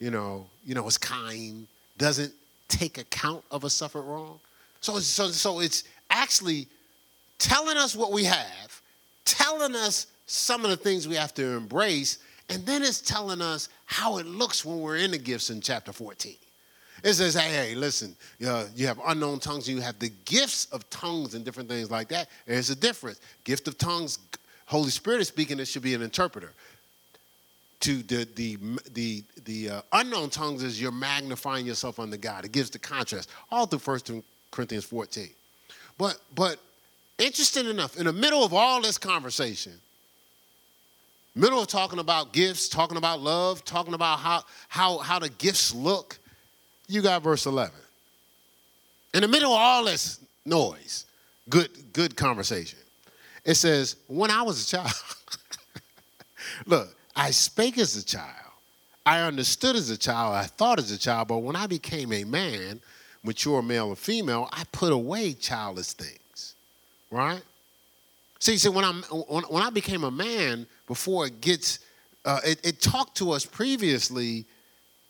you 0.00 0.10
know, 0.10 0.46
you 0.66 0.74
know, 0.74 0.86
it's 0.86 0.98
kind, 0.98 1.66
doesn't 1.98 2.32
take 2.68 2.98
account 2.98 3.44
of 3.50 3.64
a 3.64 3.70
suffered 3.70 4.02
wrong. 4.02 4.40
So, 4.80 4.98
so, 4.98 5.28
so 5.28 5.60
it's 5.60 5.84
actually 6.10 6.66
telling 7.38 7.76
us 7.76 7.94
what 7.94 8.12
we 8.12 8.24
have 8.24 8.80
telling 9.30 9.76
us 9.76 10.06
some 10.26 10.64
of 10.64 10.70
the 10.70 10.76
things 10.76 11.06
we 11.06 11.16
have 11.16 11.34
to 11.34 11.44
embrace, 11.56 12.18
and 12.50 12.66
then 12.66 12.82
it's 12.82 13.00
telling 13.00 13.40
us 13.40 13.68
how 13.86 14.18
it 14.18 14.26
looks 14.26 14.64
when 14.64 14.80
we're 14.80 14.96
in 14.96 15.10
the 15.10 15.18
gifts 15.18 15.50
in 15.50 15.60
chapter 15.60 15.92
14. 15.92 16.34
It 17.02 17.14
says, 17.14 17.34
hey, 17.34 17.50
hey, 17.50 17.74
listen, 17.74 18.14
uh, 18.46 18.66
you 18.74 18.86
have 18.86 19.00
unknown 19.06 19.38
tongues, 19.40 19.68
you 19.68 19.80
have 19.80 19.98
the 19.98 20.10
gifts 20.26 20.66
of 20.66 20.88
tongues 20.90 21.34
and 21.34 21.44
different 21.44 21.68
things 21.68 21.90
like 21.90 22.08
that. 22.08 22.28
There's 22.46 22.68
a 22.68 22.76
difference. 22.76 23.20
Gift 23.44 23.68
of 23.68 23.78
tongues, 23.78 24.18
Holy 24.66 24.90
Spirit 24.90 25.20
is 25.20 25.28
speaking, 25.28 25.58
it 25.60 25.66
should 25.66 25.82
be 25.82 25.94
an 25.94 26.02
interpreter. 26.02 26.52
To 27.80 28.02
the 28.02 28.28
the 28.34 28.58
the 28.92 29.24
the 29.46 29.70
uh, 29.70 29.82
unknown 29.94 30.28
tongues 30.28 30.62
is 30.62 30.78
you're 30.78 30.92
magnifying 30.92 31.64
yourself 31.64 31.98
under 31.98 32.18
God. 32.18 32.44
It 32.44 32.52
gives 32.52 32.68
the 32.68 32.78
contrast 32.78 33.30
all 33.50 33.64
through 33.64 33.78
First 33.78 34.10
Corinthians 34.50 34.84
14. 34.84 35.30
But 35.96 36.18
but 36.34 36.58
Interesting 37.20 37.66
enough, 37.66 37.98
in 37.98 38.06
the 38.06 38.14
middle 38.14 38.42
of 38.42 38.54
all 38.54 38.80
this 38.80 38.96
conversation, 38.96 39.74
middle 41.34 41.60
of 41.60 41.68
talking 41.68 41.98
about 41.98 42.32
gifts, 42.32 42.68
talking 42.68 42.96
about 42.96 43.20
love, 43.20 43.64
talking 43.64 43.94
about 43.94 44.18
how, 44.18 44.42
how, 44.68 44.98
how 44.98 45.18
the 45.18 45.28
gifts 45.28 45.74
look, 45.74 46.18
you 46.88 47.02
got 47.02 47.22
verse 47.22 47.46
11. 47.46 47.74
In 49.14 49.22
the 49.22 49.28
middle 49.28 49.52
of 49.52 49.58
all 49.58 49.84
this 49.84 50.20
noise, 50.44 51.06
good, 51.48 51.70
good 51.92 52.16
conversation, 52.16 52.78
it 53.44 53.54
says, 53.54 53.96
When 54.06 54.30
I 54.30 54.42
was 54.42 54.64
a 54.64 54.66
child, 54.76 54.92
look, 56.66 56.94
I 57.14 57.30
spake 57.30 57.78
as 57.78 57.96
a 57.96 58.04
child, 58.04 58.34
I 59.04 59.20
understood 59.22 59.76
as 59.76 59.90
a 59.90 59.96
child, 59.96 60.34
I 60.34 60.44
thought 60.44 60.78
as 60.78 60.90
a 60.90 60.98
child, 60.98 61.28
but 61.28 61.38
when 61.38 61.56
I 61.56 61.66
became 61.66 62.12
a 62.12 62.24
man, 62.24 62.80
mature 63.22 63.62
male 63.62 63.88
or 63.88 63.96
female, 63.96 64.48
I 64.52 64.64
put 64.72 64.92
away 64.92 65.32
childish 65.32 65.92
things 65.92 66.20
right? 67.10 67.42
See, 68.40 68.56
see, 68.56 68.70
when 68.70 68.84
I'm 68.84 69.02
when, 69.02 69.44
when 69.44 69.62
I 69.62 69.70
became 69.70 70.02
a 70.02 70.10
man, 70.10 70.66
before 70.86 71.26
it 71.26 71.40
gets, 71.40 71.78
uh, 72.24 72.40
it, 72.44 72.66
it 72.66 72.80
talked 72.80 73.16
to 73.18 73.32
us 73.32 73.44
previously, 73.44 74.46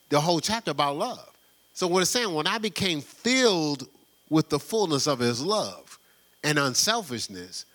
the 0.08 0.20
whole 0.20 0.40
chapter 0.40 0.72
about 0.72 0.96
love. 0.96 1.30
So 1.72 1.86
what 1.86 2.02
it's 2.02 2.10
saying, 2.10 2.34
when 2.34 2.48
I 2.48 2.58
became 2.58 3.00
filled 3.00 3.88
with 4.28 4.48
the 4.48 4.58
fullness 4.58 5.06
of 5.06 5.20
His 5.20 5.40
love 5.40 5.98
and 6.42 6.58
unselfishness, 6.58 7.66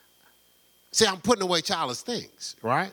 see, 0.91 1.05
I'm 1.05 1.21
putting 1.21 1.43
away 1.43 1.61
childish 1.61 2.01
things, 2.01 2.57
right? 2.61 2.91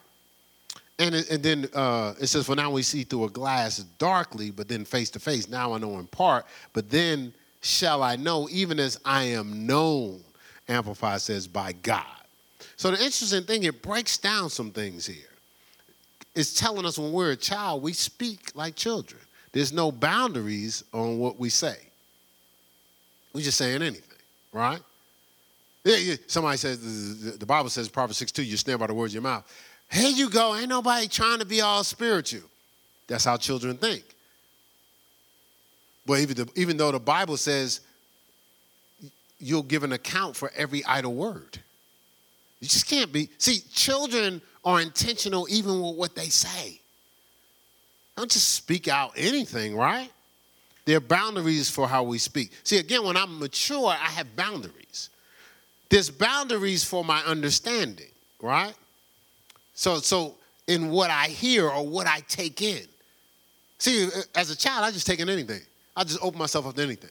And, 1.01 1.17
and 1.17 1.43
then 1.43 1.69
uh, 1.75 2.15
it 2.21 2.29
says, 2.29 2.47
For 2.47 2.55
now 2.55 2.71
we 2.71 2.83
see 2.83 3.03
through 3.03 3.25
a 3.25 3.31
glass 3.31 3.79
darkly, 3.99 4.53
but 4.53 4.69
then 4.69 4.85
face 4.85 5.11
to 5.11 5.19
face. 5.19 5.49
Now 5.49 5.73
I 5.73 5.79
know 5.79 5.99
in 5.99 6.07
part, 6.07 6.47
but 6.73 6.91
then 6.91 7.35
shall 7.61 8.05
I 8.05 8.15
know, 8.15 8.49
even 8.53 8.79
as 8.79 9.01
I 9.05 9.25
am 9.25 9.67
known, 9.67 10.21
Amplified 10.69 11.21
says, 11.21 11.49
by 11.49 11.73
God. 11.73 12.22
So 12.83 12.91
the 12.91 12.97
interesting 12.97 13.45
thing, 13.45 13.63
it 13.63 13.81
breaks 13.81 14.19
down 14.19 14.51
some 14.51 14.73
things 14.73 15.07
here. 15.07 15.31
It's 16.35 16.53
telling 16.53 16.85
us 16.85 16.99
when 16.99 17.13
we're 17.13 17.31
a 17.31 17.37
child, 17.37 17.81
we 17.81 17.93
speak 17.93 18.51
like 18.57 18.75
children. 18.75 19.21
There's 19.53 19.73
no 19.73 19.93
boundaries 19.93 20.83
on 20.93 21.21
what 21.21 21.39
we 21.39 21.49
say. 21.49 21.77
We're 23.33 23.43
just 23.43 23.57
saying 23.57 23.83
anything, 23.83 24.19
right? 24.53 24.81
Yeah. 25.85 26.17
Somebody 26.27 26.57
says, 26.57 27.39
the 27.39 27.47
Bible 27.47 27.71
says, 27.71 27.89
Proverbs 27.89 28.17
6 28.17 28.33
2, 28.33 28.43
you 28.43 28.57
snare 28.57 28.79
by 28.79 28.89
the 28.89 28.95
words 28.95 29.13
of 29.13 29.15
your 29.15 29.23
mouth. 29.23 29.45
Here 29.89 30.11
you 30.11 30.29
go. 30.29 30.57
Ain't 30.57 30.69
nobody 30.69 31.07
trying 31.07 31.39
to 31.39 31.47
be 31.47 31.61
all 31.61 31.85
spiritual. 31.85 32.51
That's 33.07 33.25
how 33.25 33.37
children 33.37 33.77
think. 33.77 34.03
But 36.05 36.19
even, 36.19 36.35
the, 36.35 36.49
even 36.57 36.77
though 36.79 36.91
the 36.91 36.99
Bible 36.99 37.37
says 37.37 37.81
you'll 39.39 39.63
give 39.63 39.85
an 39.85 39.93
account 39.93 40.35
for 40.35 40.51
every 40.57 40.85
idle 40.85 41.15
word, 41.15 41.61
you 42.63 42.69
just 42.69 42.87
can't 42.87 43.13
be. 43.13 43.29
See, 43.39 43.59
children 43.73 44.41
are 44.65 44.81
intentional 44.81 45.49
even 45.51 45.83
with 45.83 45.97
what 45.97 46.15
they 46.15 46.27
say. 46.27 46.81
Don't 48.17 48.31
just 48.31 48.55
speak 48.55 48.87
out 48.87 49.13
anything, 49.17 49.75
right? 49.75 50.09
There 50.85 50.97
are 50.97 51.01
boundaries 51.01 51.69
for 51.69 51.89
how 51.89 52.05
we 52.05 52.19
speak. 52.19 52.53
See, 52.63 52.79
again, 52.79 53.05
when 53.05 53.17
I'm 53.17 53.41
mature, 53.41 53.89
I 53.89 54.11
have 54.11 54.37
boundaries. 54.37 55.11
There's 55.89 56.09
boundaries 56.09 56.85
for 56.85 57.05
my 57.05 57.21
understanding, 57.23 58.11
right? 58.41 58.75
So, 59.75 59.97
so 59.97 60.37
in 60.69 60.89
what 60.91 61.11
I 61.11 61.27
hear 61.27 61.69
or 61.69 61.85
what 61.85 62.07
I 62.07 62.21
take 62.29 62.63
in. 62.63 62.85
See, 63.79 64.09
as 64.37 64.51
a 64.51 64.57
child, 64.57 64.85
I 64.85 64.93
just 64.93 65.09
take 65.09 65.19
in 65.19 65.29
anything. 65.29 65.63
I 65.97 66.05
just 66.05 66.21
open 66.23 66.39
myself 66.39 66.67
up 66.67 66.77
to 66.77 66.83
anything. 66.83 67.11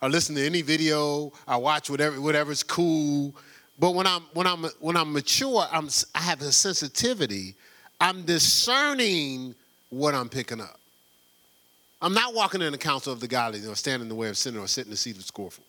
I 0.00 0.06
listen 0.06 0.34
to 0.36 0.46
any 0.46 0.62
video. 0.62 1.30
I 1.46 1.58
watch 1.58 1.90
whatever 1.90 2.18
whatever's 2.22 2.62
cool. 2.62 3.34
But 3.78 3.94
when 3.94 4.06
I'm 4.06 4.22
when 4.32 4.46
I'm 4.46 4.64
when 4.80 4.96
I'm 4.96 5.12
mature, 5.12 5.66
I'm 5.70 5.88
I 6.14 6.20
have 6.20 6.40
a 6.42 6.52
sensitivity. 6.52 7.54
I'm 8.00 8.22
discerning 8.22 9.54
what 9.90 10.14
I'm 10.14 10.28
picking 10.28 10.60
up. 10.60 10.78
I'm 12.00 12.14
not 12.14 12.34
walking 12.34 12.62
in 12.62 12.72
the 12.72 12.78
counsel 12.78 13.12
of 13.12 13.20
the 13.20 13.26
godly 13.28 13.64
or 13.66 13.74
standing 13.74 14.02
in 14.02 14.08
the 14.08 14.14
way 14.14 14.28
of 14.28 14.36
sinning 14.36 14.60
or 14.60 14.68
sitting 14.68 14.88
in 14.88 14.92
the 14.92 14.96
seat 14.96 15.16
of 15.16 15.24
scornful. 15.24 15.64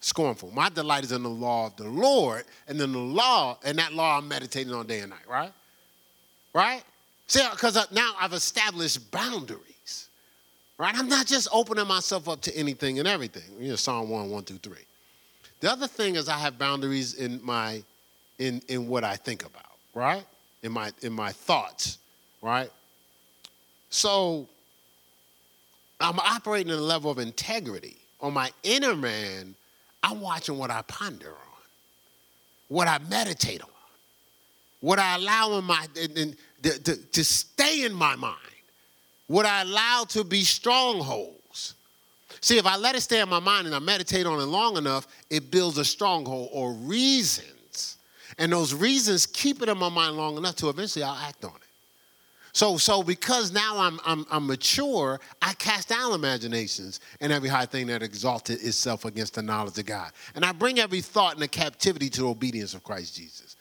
Scornful. 0.00 0.50
My 0.52 0.68
delight 0.68 1.04
is 1.04 1.12
in 1.12 1.22
the 1.22 1.30
law 1.30 1.66
of 1.66 1.76
the 1.76 1.88
Lord, 1.88 2.44
and 2.66 2.80
then 2.80 2.92
the 2.92 2.98
law, 2.98 3.58
and 3.64 3.78
that 3.78 3.92
law 3.92 4.18
I'm 4.18 4.26
meditating 4.26 4.72
on 4.72 4.86
day 4.86 5.00
and 5.00 5.10
night, 5.10 5.28
right? 5.28 5.52
Right? 6.54 6.82
See, 7.28 7.40
because 7.52 7.76
uh, 7.76 7.84
now 7.92 8.12
I've 8.20 8.32
established 8.32 9.10
boundaries, 9.12 10.08
right? 10.78 10.96
I'm 10.96 11.08
not 11.08 11.26
just 11.26 11.48
opening 11.52 11.86
myself 11.86 12.28
up 12.28 12.40
to 12.42 12.56
anything 12.56 12.98
and 12.98 13.06
everything. 13.06 13.44
You 13.60 13.70
know, 13.70 13.76
Psalm 13.76 14.08
1, 14.08 14.28
1 14.28 14.44
through 14.44 14.58
3. 14.58 14.76
The 15.62 15.70
other 15.70 15.86
thing 15.86 16.16
is 16.16 16.28
I 16.28 16.38
have 16.38 16.58
boundaries 16.58 17.14
in 17.14 17.40
my 17.42 17.84
in 18.38 18.60
in 18.66 18.88
what 18.88 19.04
I 19.04 19.14
think 19.14 19.46
about, 19.46 19.78
right? 19.94 20.26
In 20.64 20.72
my 20.72 20.90
in 21.02 21.12
my 21.12 21.30
thoughts, 21.30 21.98
right? 22.42 22.68
So 23.88 24.48
I'm 26.00 26.18
operating 26.18 26.72
at 26.72 26.78
a 26.78 26.80
level 26.80 27.12
of 27.12 27.20
integrity. 27.20 27.96
On 28.20 28.32
my 28.32 28.50
inner 28.64 28.96
man, 28.96 29.54
I'm 30.02 30.20
watching 30.20 30.58
what 30.58 30.70
I 30.72 30.82
ponder 30.82 31.30
on, 31.30 31.62
what 32.66 32.88
I 32.88 32.98
meditate 33.08 33.62
on, 33.62 33.68
what 34.80 34.98
I 34.98 35.14
allow 35.14 35.58
in 35.58 35.64
my 35.64 35.86
in, 35.94 36.10
in, 36.16 36.36
to, 36.64 36.82
to, 36.82 36.96
to 36.96 37.24
stay 37.24 37.84
in 37.84 37.94
my 37.94 38.16
mind, 38.16 38.36
what 39.28 39.46
I 39.46 39.62
allow 39.62 40.06
to 40.08 40.24
be 40.24 40.42
strongholds. 40.42 41.38
See, 42.42 42.58
if 42.58 42.66
I 42.66 42.76
let 42.76 42.96
it 42.96 43.02
stay 43.02 43.20
in 43.20 43.28
my 43.28 43.38
mind 43.38 43.66
and 43.66 43.74
I 43.74 43.78
meditate 43.78 44.26
on 44.26 44.40
it 44.40 44.46
long 44.46 44.76
enough, 44.76 45.06
it 45.30 45.50
builds 45.50 45.78
a 45.78 45.84
stronghold 45.84 46.50
or 46.52 46.72
reasons. 46.72 47.98
And 48.36 48.52
those 48.52 48.74
reasons 48.74 49.26
keep 49.26 49.62
it 49.62 49.68
in 49.68 49.78
my 49.78 49.88
mind 49.88 50.16
long 50.16 50.36
enough 50.36 50.56
to 50.56 50.68
eventually 50.68 51.04
I'll 51.04 51.14
act 51.14 51.44
on 51.44 51.52
it. 51.52 51.62
So, 52.52 52.76
so 52.76 53.02
because 53.02 53.52
now 53.52 53.78
I'm, 53.78 53.98
I'm, 54.04 54.26
I'm 54.30 54.46
mature, 54.46 55.20
I 55.40 55.54
cast 55.54 55.88
down 55.88 56.12
imaginations 56.12 57.00
and 57.20 57.32
every 57.32 57.48
high 57.48 57.64
thing 57.64 57.86
that 57.86 58.02
exalted 58.02 58.60
itself 58.62 59.04
against 59.04 59.34
the 59.36 59.42
knowledge 59.42 59.78
of 59.78 59.86
God. 59.86 60.10
And 60.34 60.44
I 60.44 60.52
bring 60.52 60.80
every 60.80 61.00
thought 61.00 61.34
into 61.34 61.48
captivity 61.48 62.10
to 62.10 62.22
the 62.22 62.28
obedience 62.28 62.74
of 62.74 62.82
Christ 62.82 63.16
Jesus. 63.16 63.56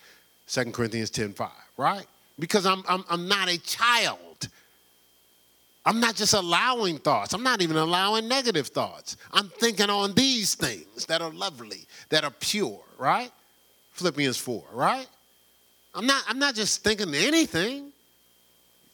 2 0.48 0.72
Corinthians 0.72 1.10
10 1.12 1.34
5, 1.34 1.50
right? 1.78 2.06
Because 2.40 2.66
I'm, 2.66 2.84
I'm, 2.90 3.06
I'm 3.10 3.28
not 3.28 3.48
a 3.48 3.60
child. 3.60 4.50
I'm 5.86 6.00
not 6.00 6.16
just 6.16 6.34
allowing 6.34 7.00
thoughts. 7.00 7.34
I'm 7.34 7.44
not 7.44 7.62
even 7.62 7.76
allowing 7.76 8.28
negative 8.28 8.68
thoughts. 8.68 9.18
I'm 9.34 9.50
thinking 9.50 9.90
on 9.90 10.14
these 10.14 10.54
things 10.54 11.06
that 11.08 11.22
are 11.22 11.32
lovely, 11.32 11.88
that 12.10 12.24
are 12.24 12.34
pure, 12.40 12.80
right? 13.00 13.32
Philippians 13.94 14.38
4, 14.38 14.64
right? 14.74 15.08
I'm 15.96 16.06
not, 16.06 16.24
I'm 16.28 16.40
not 16.40 16.56
just 16.56 16.84
thinking 16.84 17.14
anything. 17.14 17.92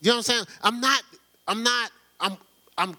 You 0.02 0.10
know 0.10 0.12
what 0.12 0.16
I'm 0.18 0.24
saying? 0.24 0.44
I'm 0.64 0.80
not, 0.80 1.04
I'm 1.48 1.64
not, 1.64 1.92
I'm, 2.20 2.38
I'm, 2.78 2.98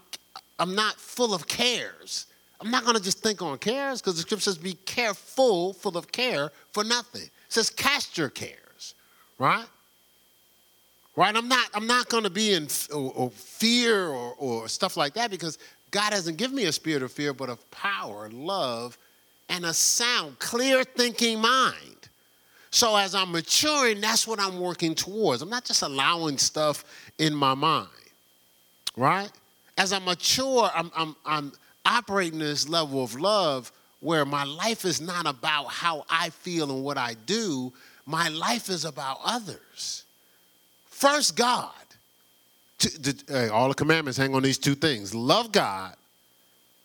I'm 0.59 0.75
not 0.75 0.97
full 0.97 1.35
of 1.35 1.47
cares. 1.47 2.27
I'm 2.61 2.71
not 2.71 2.85
gonna 2.85 3.01
just 3.01 3.23
think 3.23 3.41
on 3.41 3.57
cares 3.59 4.01
because 4.01 4.17
the 4.17 4.23
scripture 4.23 4.45
says 4.51 4.59
be 4.59 4.75
careful, 4.85 5.73
full 5.73 5.97
of 5.97 6.11
care 6.11 6.51
for 6.73 6.85
nothing. 6.85 7.23
It 7.23 7.31
says 7.49 7.71
cast 7.71 8.19
your 8.19 8.29
cares, 8.29 8.95
right? 9.39 9.67
Right? 11.19 11.35
I'm 11.35 11.49
not, 11.49 11.69
I'm 11.75 11.89
not 11.89 12.09
gonna 12.09 12.31
be 12.31 12.53
in 12.53 12.69
or, 12.95 13.13
or 13.13 13.31
fear 13.31 14.07
or, 14.07 14.37
or 14.39 14.69
stuff 14.69 14.97
like 14.97 15.15
that 15.15 15.33
because 15.33 15.59
God 15.91 16.13
hasn't 16.13 16.37
given 16.37 16.55
me 16.55 16.67
a 16.67 16.73
spirit 16.73 17.03
of 17.03 17.11
fear, 17.11 17.35
but 17.35 17.49
of 17.49 17.69
power, 17.73 18.31
love, 18.31 18.97
and 19.49 19.67
a 19.67 19.75
sound, 19.75 20.39
clear 20.39 20.85
thinking 20.85 21.41
mind. 21.41 22.09
So 22.71 22.95
as 22.95 23.17
I'm 23.17 23.33
maturing, 23.33 24.01
that's 24.01 24.29
what 24.29 24.39
I'm 24.39 24.61
working 24.61 24.95
towards. 24.95 25.43
I'm 25.43 25.51
not 25.51 25.65
just 25.65 25.83
allowing 25.83 26.39
stuff 26.39 26.85
in 27.19 27.35
my 27.35 27.55
mind, 27.55 27.89
right? 28.97 29.33
As 29.77 29.93
I 29.93 29.99
mature, 29.99 30.71
I'm, 30.73 30.93
I'm, 30.95 31.17
I'm 31.27 31.53
operating 31.85 32.39
this 32.39 32.69
level 32.69 33.03
of 33.03 33.19
love 33.19 33.73
where 33.99 34.25
my 34.25 34.45
life 34.45 34.85
is 34.85 35.01
not 35.01 35.27
about 35.27 35.65
how 35.65 36.05
I 36.09 36.31
feel 36.31 36.71
and 36.71 36.85
what 36.85 36.97
I 36.97 37.15
do. 37.27 37.73
My 38.07 38.29
life 38.29 38.69
is 38.69 38.85
about 38.85 39.19
others. 39.25 40.05
First, 40.99 41.37
God. 41.37 41.71
all 43.53 43.69
the 43.69 43.75
commandments 43.77 44.19
hang 44.19 44.35
on 44.35 44.43
these 44.43 44.59
two 44.59 44.75
things 44.75 45.15
love 45.15 45.53
God 45.53 45.95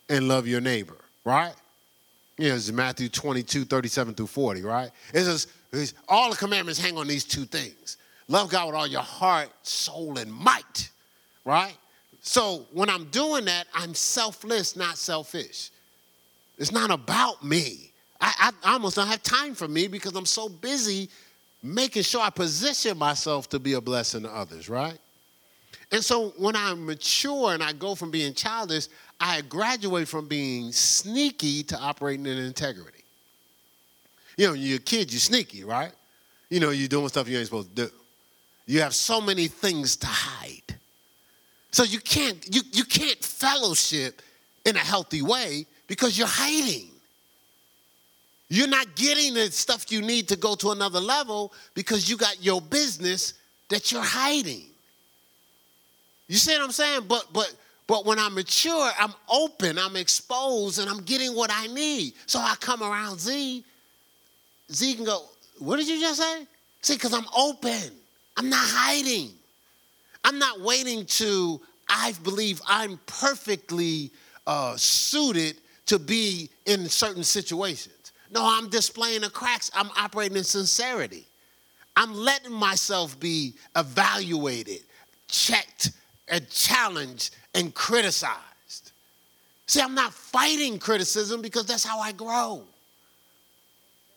and 0.07 0.27
love 0.27 0.45
your 0.45 0.61
neighbor, 0.61 0.97
right? 1.25 1.55
You 2.37 2.49
know, 2.49 2.55
it's 2.55 2.71
Matthew 2.71 3.09
22, 3.09 3.65
37 3.65 4.13
through 4.13 4.27
40, 4.27 4.61
right? 4.61 4.91
It 5.15 5.23
says, 5.23 5.93
all 6.07 6.29
the 6.29 6.35
commandments 6.35 6.79
hang 6.79 6.95
on 6.95 7.07
these 7.07 7.23
two 7.23 7.45
things 7.45 7.97
love 8.27 8.51
God 8.51 8.67
with 8.67 8.75
all 8.75 8.85
your 8.85 9.01
heart, 9.01 9.49
soul, 9.63 10.19
and 10.19 10.31
might, 10.31 10.91
right? 11.43 11.75
So 12.21 12.67
when 12.71 12.91
I'm 12.91 13.05
doing 13.05 13.45
that, 13.45 13.65
I'm 13.73 13.95
selfless, 13.95 14.75
not 14.75 14.99
selfish. 14.99 15.71
It's 16.59 16.71
not 16.71 16.91
about 16.91 17.43
me. 17.43 17.91
I, 18.21 18.51
I, 18.63 18.73
almost 18.73 18.95
don't 18.95 19.07
have 19.07 19.23
time 19.23 19.55
for 19.55 19.67
me 19.67 19.87
because 19.87 20.15
I'm 20.15 20.27
so 20.27 20.47
busy 20.47 21.09
making 21.63 22.03
sure 22.03 22.21
I 22.21 22.29
position 22.29 22.97
myself 22.97 23.49
to 23.49 23.59
be 23.59 23.73
a 23.73 23.81
blessing 23.81 24.23
to 24.23 24.29
others, 24.29 24.69
right? 24.69 24.97
And 25.91 26.03
so 26.03 26.33
when 26.37 26.55
I 26.55 26.73
mature 26.73 27.53
and 27.53 27.63
I 27.63 27.71
go 27.71 27.95
from 27.95 28.11
being 28.11 28.33
childish, 28.33 28.87
I 29.19 29.41
graduate 29.41 30.07
from 30.07 30.27
being 30.27 30.71
sneaky 30.71 31.63
to 31.63 31.79
operating 31.79 32.25
in 32.25 32.37
integrity. 32.37 33.03
You 34.35 34.47
know, 34.47 34.53
you're 34.53 34.77
a 34.77 34.81
kid, 34.81 35.11
you're 35.11 35.19
sneaky, 35.19 35.63
right? 35.63 35.91
You 36.49 36.59
know, 36.59 36.71
you're 36.71 36.87
doing 36.87 37.07
stuff 37.09 37.27
you 37.27 37.37
ain't 37.37 37.45
supposed 37.45 37.75
to 37.75 37.87
do. 37.87 37.91
You 38.65 38.81
have 38.81 38.93
so 38.93 39.21
many 39.21 39.47
things 39.47 39.95
to 39.97 40.07
hide. 40.07 40.75
So 41.71 41.83
you 41.83 41.99
can't 41.99 42.53
you, 42.53 42.61
you 42.71 42.83
can't 42.83 43.23
fellowship 43.23 44.21
in 44.65 44.75
a 44.75 44.79
healthy 44.79 45.21
way 45.21 45.65
because 45.87 46.17
you're 46.17 46.27
hiding. 46.27 46.89
You're 48.53 48.67
not 48.67 48.95
getting 48.95 49.33
the 49.33 49.49
stuff 49.49 49.91
you 49.91 50.03
need 50.03 50.27
to 50.27 50.35
go 50.35 50.53
to 50.53 50.69
another 50.69 50.99
level 50.99 51.53
because 51.73 52.07
you 52.07 52.17
got 52.17 52.43
your 52.45 52.61
business 52.61 53.33
that 53.69 53.91
you're 53.91 54.03
hiding. 54.03 54.65
You 56.27 56.35
see 56.35 56.53
what 56.53 56.61
I'm 56.61 56.71
saying? 56.71 57.05
But 57.07 57.33
but 57.33 57.51
but 57.87 58.05
when 58.05 58.19
I'm 58.19 58.35
mature, 58.35 58.91
I'm 58.99 59.15
open, 59.27 59.79
I'm 59.79 59.95
exposed, 59.95 60.77
and 60.77 60.87
I'm 60.87 61.01
getting 61.01 61.35
what 61.35 61.49
I 61.51 61.65
need. 61.65 62.13
So 62.27 62.37
I 62.37 62.53
come 62.59 62.83
around 62.83 63.19
Z 63.19 63.65
Z 64.71 64.93
can 64.93 65.05
go, 65.05 65.23
What 65.57 65.77
did 65.77 65.87
you 65.87 65.99
just 65.99 66.21
say? 66.21 66.45
See, 66.83 66.93
because 66.93 67.15
I'm 67.15 67.25
open, 67.35 67.91
I'm 68.37 68.51
not 68.51 68.67
hiding. 68.67 69.31
I'm 70.23 70.37
not 70.37 70.61
waiting 70.61 71.07
to, 71.07 71.59
I 71.89 72.13
believe 72.21 72.61
I'm 72.67 72.99
perfectly 73.07 74.11
uh, 74.45 74.75
suited 74.77 75.57
to 75.87 75.97
be 75.97 76.51
in 76.67 76.87
certain 76.87 77.23
situations. 77.23 78.02
No, 78.33 78.43
I'm 78.43 78.67
displaying 78.69 79.21
the 79.21 79.29
cracks. 79.29 79.69
I'm 79.75 79.91
operating 79.95 80.37
in 80.37 80.43
sincerity. 80.43 81.25
I'm 81.95 82.15
letting 82.15 82.51
myself 82.51 83.19
be 83.19 83.53
evaluated, 83.75 84.79
checked, 85.27 85.91
and 86.27 86.49
challenged 86.49 87.35
and 87.53 87.73
criticized. 87.75 88.91
See, 89.67 89.81
I'm 89.81 89.93
not 89.93 90.13
fighting 90.13 90.79
criticism 90.79 91.43
because 91.43 91.67
that's 91.67 91.83
how 91.83 91.99
I 91.99 92.11
grow. 92.11 92.63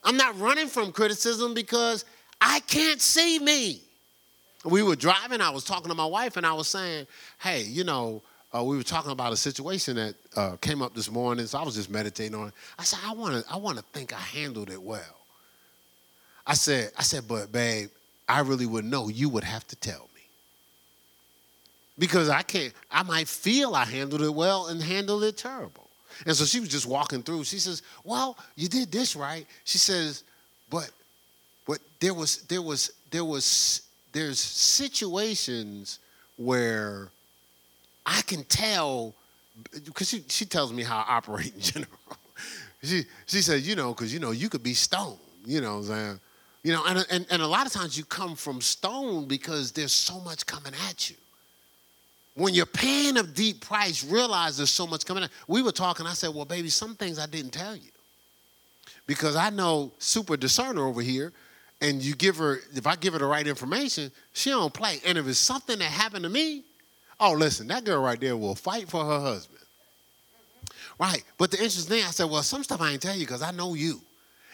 I'm 0.02 0.16
not 0.16 0.38
running 0.40 0.68
from 0.68 0.92
criticism 0.92 1.52
because 1.52 2.06
I 2.40 2.60
can't 2.60 3.02
see 3.02 3.38
me. 3.38 3.82
We 4.64 4.82
were 4.82 4.96
driving, 4.96 5.40
I 5.42 5.50
was 5.50 5.64
talking 5.64 5.88
to 5.88 5.94
my 5.94 6.06
wife, 6.06 6.36
and 6.38 6.46
I 6.46 6.54
was 6.54 6.68
saying, 6.68 7.06
hey, 7.38 7.62
you 7.62 7.84
know, 7.84 8.22
uh, 8.54 8.62
we 8.62 8.76
were 8.76 8.82
talking 8.82 9.12
about 9.12 9.32
a 9.32 9.36
situation 9.36 9.96
that 9.96 10.14
uh, 10.36 10.56
came 10.56 10.82
up 10.82 10.94
this 10.94 11.10
morning, 11.10 11.46
so 11.46 11.58
I 11.58 11.64
was 11.64 11.74
just 11.74 11.90
meditating 11.90 12.34
on 12.34 12.48
it. 12.48 12.54
I 12.78 12.84
said, 12.84 13.00
I 13.04 13.12
want 13.12 13.34
to 13.34 13.52
I 13.52 13.56
wanna 13.56 13.82
think 13.92 14.12
I 14.12 14.20
handled 14.20 14.70
it 14.70 14.80
well. 14.80 15.00
I 16.46 16.54
said, 16.54 16.92
I 16.96 17.02
said, 17.02 17.24
but 17.26 17.50
babe, 17.50 17.88
I 18.28 18.40
really 18.40 18.66
would 18.66 18.84
know. 18.84 19.08
You 19.08 19.28
would 19.30 19.44
have 19.44 19.66
to 19.68 19.76
tell 19.76 20.08
me. 20.14 20.22
Because 21.98 22.28
I 22.28 22.42
can't, 22.42 22.72
I 22.90 23.02
might 23.02 23.26
feel 23.26 23.74
I 23.74 23.84
handled 23.84 24.22
it 24.22 24.32
well 24.32 24.66
and 24.66 24.82
handled 24.82 25.24
it 25.24 25.36
terrible. 25.36 25.88
And 26.24 26.34
so 26.34 26.44
she 26.44 26.60
was 26.60 26.68
just 26.68 26.86
walking 26.86 27.22
through. 27.22 27.44
She 27.44 27.58
says, 27.58 27.82
Well, 28.04 28.38
you 28.54 28.68
did 28.68 28.92
this 28.92 29.16
right. 29.16 29.46
She 29.64 29.78
says, 29.78 30.24
but 30.70 30.90
but 31.66 31.78
there 32.00 32.14
was 32.14 32.42
there 32.44 32.62
was 32.62 32.92
there 33.10 33.24
was 33.24 33.82
there's 34.12 34.38
situations 34.38 35.98
where 36.36 37.08
I 38.06 38.22
can 38.22 38.44
tell 38.44 39.14
because 39.84 40.08
she, 40.08 40.22
she 40.28 40.44
tells 40.44 40.72
me 40.72 40.82
how 40.82 40.98
I 40.98 41.16
operate 41.16 41.52
in 41.54 41.60
general. 41.60 41.98
she 42.82 43.04
she 43.26 43.42
says, 43.42 43.66
you 43.66 43.74
know, 43.74 43.92
because 43.92 44.12
you 44.14 44.20
know, 44.20 44.30
you 44.30 44.48
could 44.48 44.62
be 44.62 44.74
stoned, 44.74 45.18
you 45.44 45.60
know 45.60 45.74
what 45.74 45.80
I'm 45.80 45.84
saying? 45.84 46.20
You 46.62 46.72
know, 46.72 46.84
and, 46.84 47.06
and, 47.10 47.26
and 47.30 47.42
a 47.42 47.46
lot 47.46 47.66
of 47.66 47.72
times 47.72 47.96
you 47.96 48.04
come 48.04 48.34
from 48.34 48.60
stone 48.60 49.26
because 49.26 49.70
there's 49.70 49.92
so 49.92 50.18
much 50.20 50.46
coming 50.46 50.72
at 50.88 51.08
you. 51.08 51.14
When 52.34 52.54
you're 52.54 52.66
paying 52.66 53.16
a 53.18 53.22
deep 53.22 53.64
price, 53.64 54.02
realize 54.04 54.56
there's 54.56 54.70
so 54.70 54.84
much 54.84 55.06
coming 55.06 55.22
at 55.22 55.30
We 55.46 55.62
were 55.62 55.70
talking, 55.70 56.06
I 56.06 56.12
said, 56.12 56.34
well, 56.34 56.44
baby, 56.44 56.68
some 56.68 56.96
things 56.96 57.20
I 57.20 57.26
didn't 57.26 57.52
tell 57.52 57.76
you. 57.76 57.90
Because 59.06 59.36
I 59.36 59.50
know 59.50 59.92
super 59.98 60.36
discerner 60.36 60.84
over 60.84 61.00
here, 61.02 61.32
and 61.80 62.02
you 62.02 62.16
give 62.16 62.36
her, 62.38 62.58
if 62.74 62.86
I 62.86 62.96
give 62.96 63.12
her 63.12 63.20
the 63.20 63.26
right 63.26 63.46
information, 63.46 64.10
she 64.32 64.50
don't 64.50 64.74
play. 64.74 65.00
And 65.06 65.16
if 65.16 65.28
it's 65.28 65.38
something 65.38 65.78
that 65.78 65.84
happened 65.84 66.24
to 66.24 66.30
me, 66.30 66.64
oh, 67.20 67.32
listen, 67.32 67.66
that 67.68 67.84
girl 67.84 68.02
right 68.02 68.20
there 68.20 68.36
will 68.36 68.54
fight 68.54 68.88
for 68.88 69.04
her 69.04 69.20
husband. 69.20 69.60
Right. 70.98 71.22
But 71.38 71.50
the 71.50 71.58
interesting 71.58 71.96
thing, 71.96 72.04
I 72.04 72.10
said, 72.10 72.30
well, 72.30 72.42
some 72.42 72.64
stuff 72.64 72.80
I 72.80 72.92
ain't 72.92 73.02
tell 73.02 73.14
you 73.14 73.26
because 73.26 73.42
I 73.42 73.50
know 73.50 73.74
you. 73.74 74.00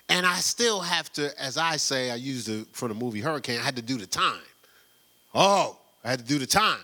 And 0.08 0.26
I 0.26 0.36
still 0.36 0.80
have 0.80 1.12
to, 1.14 1.30
as 1.40 1.56
I 1.56 1.76
say, 1.76 2.10
I 2.10 2.16
used 2.16 2.48
it 2.48 2.66
for 2.72 2.88
the 2.88 2.94
movie 2.94 3.20
Hurricane, 3.20 3.60
I 3.60 3.62
had 3.62 3.76
to 3.76 3.82
do 3.82 3.96
the 3.96 4.06
time. 4.06 4.42
Oh, 5.34 5.78
I 6.04 6.10
had 6.10 6.18
to 6.18 6.24
do 6.24 6.38
the 6.38 6.46
time. 6.46 6.80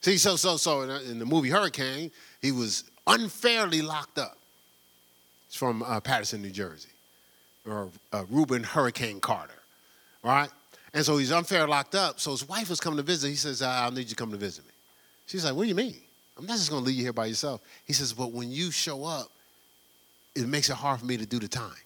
See, 0.00 0.18
so, 0.18 0.36
so, 0.36 0.56
so 0.56 0.82
in, 0.82 1.18
the 1.18 1.26
movie 1.26 1.50
Hurricane, 1.50 2.10
he 2.40 2.52
was 2.52 2.84
unfairly 3.06 3.82
locked 3.82 4.18
up. 4.18 4.38
It's 5.46 5.56
from 5.56 5.82
uh, 5.82 6.00
Paterson, 6.00 6.42
New 6.42 6.50
Jersey, 6.50 6.88
or 7.66 7.88
uh, 8.12 8.24
Rubin 8.30 8.62
Hurricane 8.62 9.20
Carter, 9.20 9.54
right? 10.22 10.50
And 10.96 11.04
so 11.04 11.18
he's 11.18 11.30
unfair 11.30 11.68
locked 11.68 11.94
up. 11.94 12.18
So 12.18 12.30
his 12.30 12.48
wife 12.48 12.70
was 12.70 12.80
coming 12.80 12.96
to 12.96 13.02
visit. 13.02 13.28
He 13.28 13.36
says, 13.36 13.60
I'll 13.60 13.90
need 13.90 14.04
you 14.04 14.06
to 14.06 14.14
come 14.14 14.30
to 14.30 14.38
visit 14.38 14.64
me. 14.64 14.72
She's 15.26 15.44
like, 15.44 15.54
What 15.54 15.64
do 15.64 15.68
you 15.68 15.74
mean? 15.74 15.94
I'm 16.38 16.46
not 16.46 16.56
just 16.56 16.70
going 16.70 16.82
to 16.82 16.86
leave 16.86 16.96
you 16.96 17.02
here 17.02 17.12
by 17.12 17.26
yourself. 17.26 17.60
He 17.84 17.92
says, 17.92 18.14
But 18.14 18.32
when 18.32 18.50
you 18.50 18.70
show 18.70 19.04
up, 19.04 19.30
it 20.34 20.48
makes 20.48 20.70
it 20.70 20.76
hard 20.76 21.00
for 21.00 21.04
me 21.04 21.18
to 21.18 21.26
do 21.26 21.38
the 21.38 21.48
time 21.48 21.76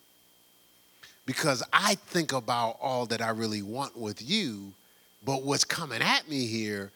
because 1.26 1.60
I 1.72 1.96
think 1.96 2.32
about 2.32 2.76
all 2.80 3.04
that 3.06 3.20
I 3.20 3.30
really 3.30 3.62
want 3.62 3.98
with 3.98 4.22
you, 4.22 4.72
but 5.24 5.42
what's 5.42 5.64
coming 5.64 6.02
at 6.02 6.28
me 6.28 6.46
here, 6.46 6.92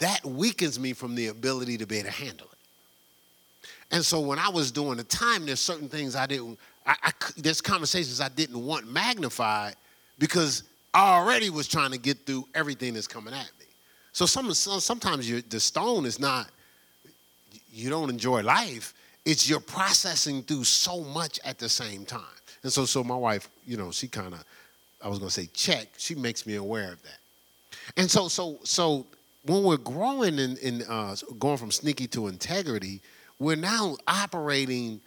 that 0.00 0.22
weakens 0.22 0.78
me 0.78 0.92
from 0.92 1.14
the 1.14 1.28
ability 1.28 1.78
to 1.78 1.86
be 1.86 1.96
able 1.96 2.10
to 2.10 2.14
handle 2.14 2.46
it. 2.52 3.68
And 3.90 4.04
so 4.04 4.20
when 4.20 4.38
I 4.38 4.50
was 4.50 4.70
doing 4.70 4.98
the 4.98 5.04
time, 5.04 5.46
there's 5.46 5.60
certain 5.60 5.88
things 5.88 6.14
I 6.14 6.26
didn't, 6.26 6.58
I, 6.86 6.96
I, 7.04 7.12
there's 7.38 7.62
conversations 7.62 8.20
I 8.20 8.28
didn't 8.28 8.62
want 8.62 8.86
magnified 8.86 9.76
because 10.18 10.64
I 10.94 11.16
already 11.16 11.50
was 11.50 11.66
trying 11.66 11.90
to 11.90 11.98
get 11.98 12.24
through 12.24 12.46
everything 12.54 12.94
that's 12.94 13.08
coming 13.08 13.34
at 13.34 13.50
me. 13.58 13.66
So 14.12 14.26
some, 14.26 14.54
sometimes 14.54 15.28
the 15.42 15.60
stone 15.60 16.06
is 16.06 16.20
not, 16.20 16.48
you 17.72 17.90
don't 17.90 18.08
enjoy 18.08 18.42
life, 18.42 18.94
it's 19.24 19.48
you're 19.48 19.58
processing 19.58 20.42
through 20.44 20.64
so 20.64 21.00
much 21.00 21.40
at 21.44 21.58
the 21.58 21.68
same 21.68 22.04
time. 22.04 22.22
And 22.62 22.72
so, 22.72 22.84
so 22.84 23.02
my 23.02 23.16
wife, 23.16 23.48
you 23.66 23.76
know, 23.76 23.90
she 23.90 24.06
kind 24.06 24.34
of, 24.34 24.44
I 25.02 25.08
was 25.08 25.18
going 25.18 25.28
to 25.28 25.34
say 25.34 25.48
check. 25.52 25.88
She 25.98 26.14
makes 26.14 26.46
me 26.46 26.54
aware 26.54 26.92
of 26.92 27.02
that. 27.02 27.18
And 27.96 28.10
so, 28.10 28.28
so, 28.28 28.58
so 28.62 29.04
when 29.44 29.64
we're 29.64 29.76
growing 29.76 30.38
in, 30.38 30.56
in 30.58 30.82
uh, 30.88 31.16
going 31.38 31.58
from 31.58 31.70
sneaky 31.70 32.06
to 32.08 32.28
integrity, 32.28 33.02
we're 33.38 33.56
now 33.56 33.96
operating. 34.06 35.00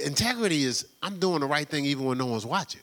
Integrity 0.00 0.64
is 0.64 0.88
I'm 1.02 1.18
doing 1.18 1.40
the 1.40 1.46
right 1.46 1.68
thing 1.68 1.84
even 1.86 2.04
when 2.04 2.18
no 2.18 2.26
one's 2.26 2.44
watching. 2.44 2.82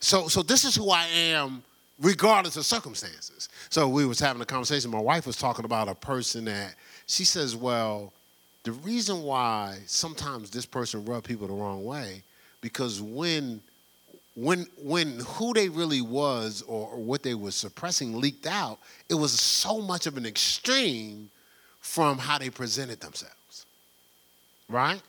So, 0.00 0.28
so 0.28 0.42
this 0.42 0.64
is 0.64 0.74
who 0.74 0.90
I 0.90 1.06
am, 1.06 1.62
regardless 2.00 2.56
of 2.56 2.64
circumstances. 2.64 3.48
So 3.68 3.88
we 3.88 4.06
was 4.06 4.18
having 4.18 4.42
a 4.42 4.46
conversation. 4.46 4.90
My 4.90 5.00
wife 5.00 5.26
was 5.26 5.36
talking 5.36 5.64
about 5.64 5.88
a 5.88 5.94
person 5.94 6.46
that 6.46 6.74
she 7.06 7.24
says, 7.24 7.54
well, 7.54 8.12
the 8.64 8.72
reason 8.72 9.22
why 9.22 9.78
sometimes 9.86 10.50
this 10.50 10.66
person 10.66 11.04
rub 11.04 11.24
people 11.24 11.46
the 11.46 11.54
wrong 11.54 11.84
way 11.84 12.22
because 12.60 13.00
when 13.00 13.60
when 14.36 14.66
when 14.82 15.18
who 15.20 15.52
they 15.52 15.68
really 15.68 16.00
was 16.00 16.62
or, 16.62 16.88
or, 16.88 16.98
what 16.98 17.22
they 17.22 17.34
were 17.34 17.50
suppressing 17.50 18.20
leaked 18.20 18.46
out 18.46 18.78
it 19.08 19.14
was 19.14 19.32
so 19.32 19.80
much 19.80 20.06
of 20.06 20.16
an 20.16 20.26
extreme 20.26 21.30
from 21.80 22.18
how 22.18 22.38
they 22.38 22.50
presented 22.50 23.00
themselves 23.00 23.66
right 24.68 25.02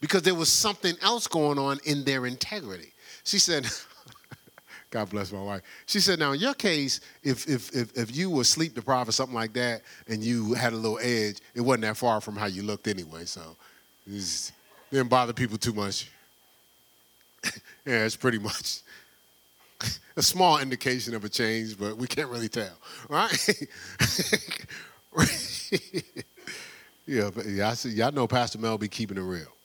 because 0.00 0.22
there 0.22 0.34
was 0.34 0.50
something 0.50 0.94
else 1.02 1.26
going 1.26 1.58
on 1.58 1.78
in 1.84 2.02
their 2.04 2.26
integrity 2.26 2.92
she 3.26 3.38
said 3.38 3.66
God 4.90 5.10
bless 5.10 5.32
my 5.32 5.42
wife. 5.42 5.62
She 5.86 6.00
said, 6.00 6.18
now 6.18 6.32
in 6.32 6.40
your 6.40 6.54
case, 6.54 7.00
if, 7.22 7.46
if, 7.48 7.74
if, 7.74 7.96
if 7.98 8.16
you 8.16 8.30
were 8.30 8.44
sleep 8.44 8.74
deprived 8.74 9.08
or 9.08 9.12
something 9.12 9.34
like 9.34 9.52
that 9.54 9.82
and 10.08 10.22
you 10.22 10.54
had 10.54 10.72
a 10.72 10.76
little 10.76 10.98
edge, 11.02 11.38
it 11.54 11.60
wasn't 11.60 11.82
that 11.82 11.96
far 11.96 12.20
from 12.20 12.36
how 12.36 12.46
you 12.46 12.62
looked 12.62 12.86
anyway. 12.86 13.24
So 13.24 13.42
it 14.06 14.52
didn't 14.90 15.08
bother 15.08 15.32
people 15.32 15.58
too 15.58 15.72
much. 15.72 16.08
yeah, 17.84 18.04
it's 18.04 18.16
pretty 18.16 18.38
much 18.38 18.80
a 20.16 20.22
small 20.22 20.58
indication 20.60 21.14
of 21.14 21.24
a 21.24 21.28
change, 21.28 21.78
but 21.78 21.96
we 21.96 22.06
can't 22.06 22.30
really 22.30 22.48
tell, 22.48 22.78
right? 23.08 23.50
yeah, 27.06 27.30
but 27.34 27.46
yeah, 27.46 27.70
I 27.70 27.74
see, 27.74 27.90
y'all 27.90 28.12
know 28.12 28.26
Pastor 28.26 28.58
Mel 28.58 28.78
be 28.78 28.88
keeping 28.88 29.18
it 29.18 29.22
real. 29.22 29.55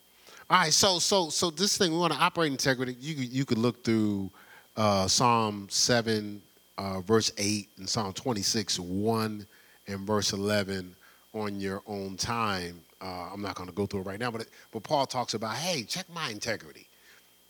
All 0.52 0.58
right, 0.58 0.70
so 0.70 0.98
so 0.98 1.30
so 1.30 1.48
this 1.48 1.78
thing 1.78 1.92
we 1.92 1.98
want 1.98 2.12
to 2.12 2.18
operate 2.18 2.52
integrity. 2.52 2.94
You 3.00 3.14
you 3.14 3.46
could 3.46 3.56
look 3.56 3.82
through 3.82 4.30
uh, 4.76 5.08
Psalm 5.08 5.66
7, 5.70 6.42
uh, 6.76 7.00
verse 7.00 7.32
8, 7.38 7.70
and 7.78 7.88
Psalm 7.88 8.12
26, 8.12 8.78
1, 8.78 9.46
and 9.86 10.00
verse 10.00 10.34
11 10.34 10.94
on 11.32 11.58
your 11.58 11.80
own 11.86 12.18
time. 12.18 12.82
Uh, 13.00 13.30
I'm 13.32 13.40
not 13.40 13.54
going 13.54 13.70
to 13.70 13.74
go 13.74 13.86
through 13.86 14.00
it 14.00 14.06
right 14.06 14.20
now, 14.20 14.30
but, 14.30 14.42
it, 14.42 14.48
but 14.72 14.82
Paul 14.82 15.06
talks 15.06 15.32
about, 15.32 15.54
hey, 15.56 15.84
check 15.84 16.04
my 16.14 16.28
integrity. 16.28 16.86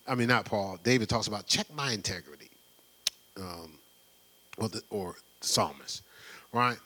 I 0.06 0.14
mean, 0.14 0.28
not 0.28 0.44
Paul. 0.44 0.78
David 0.84 1.08
talks 1.08 1.26
about, 1.26 1.48
check 1.48 1.66
my 1.74 1.90
integrity. 1.90 2.50
Um, 3.36 3.72
or, 4.58 4.68
the, 4.68 4.80
or 4.90 5.16
the 5.40 5.46
psalmist, 5.48 6.02
right? 6.52 6.76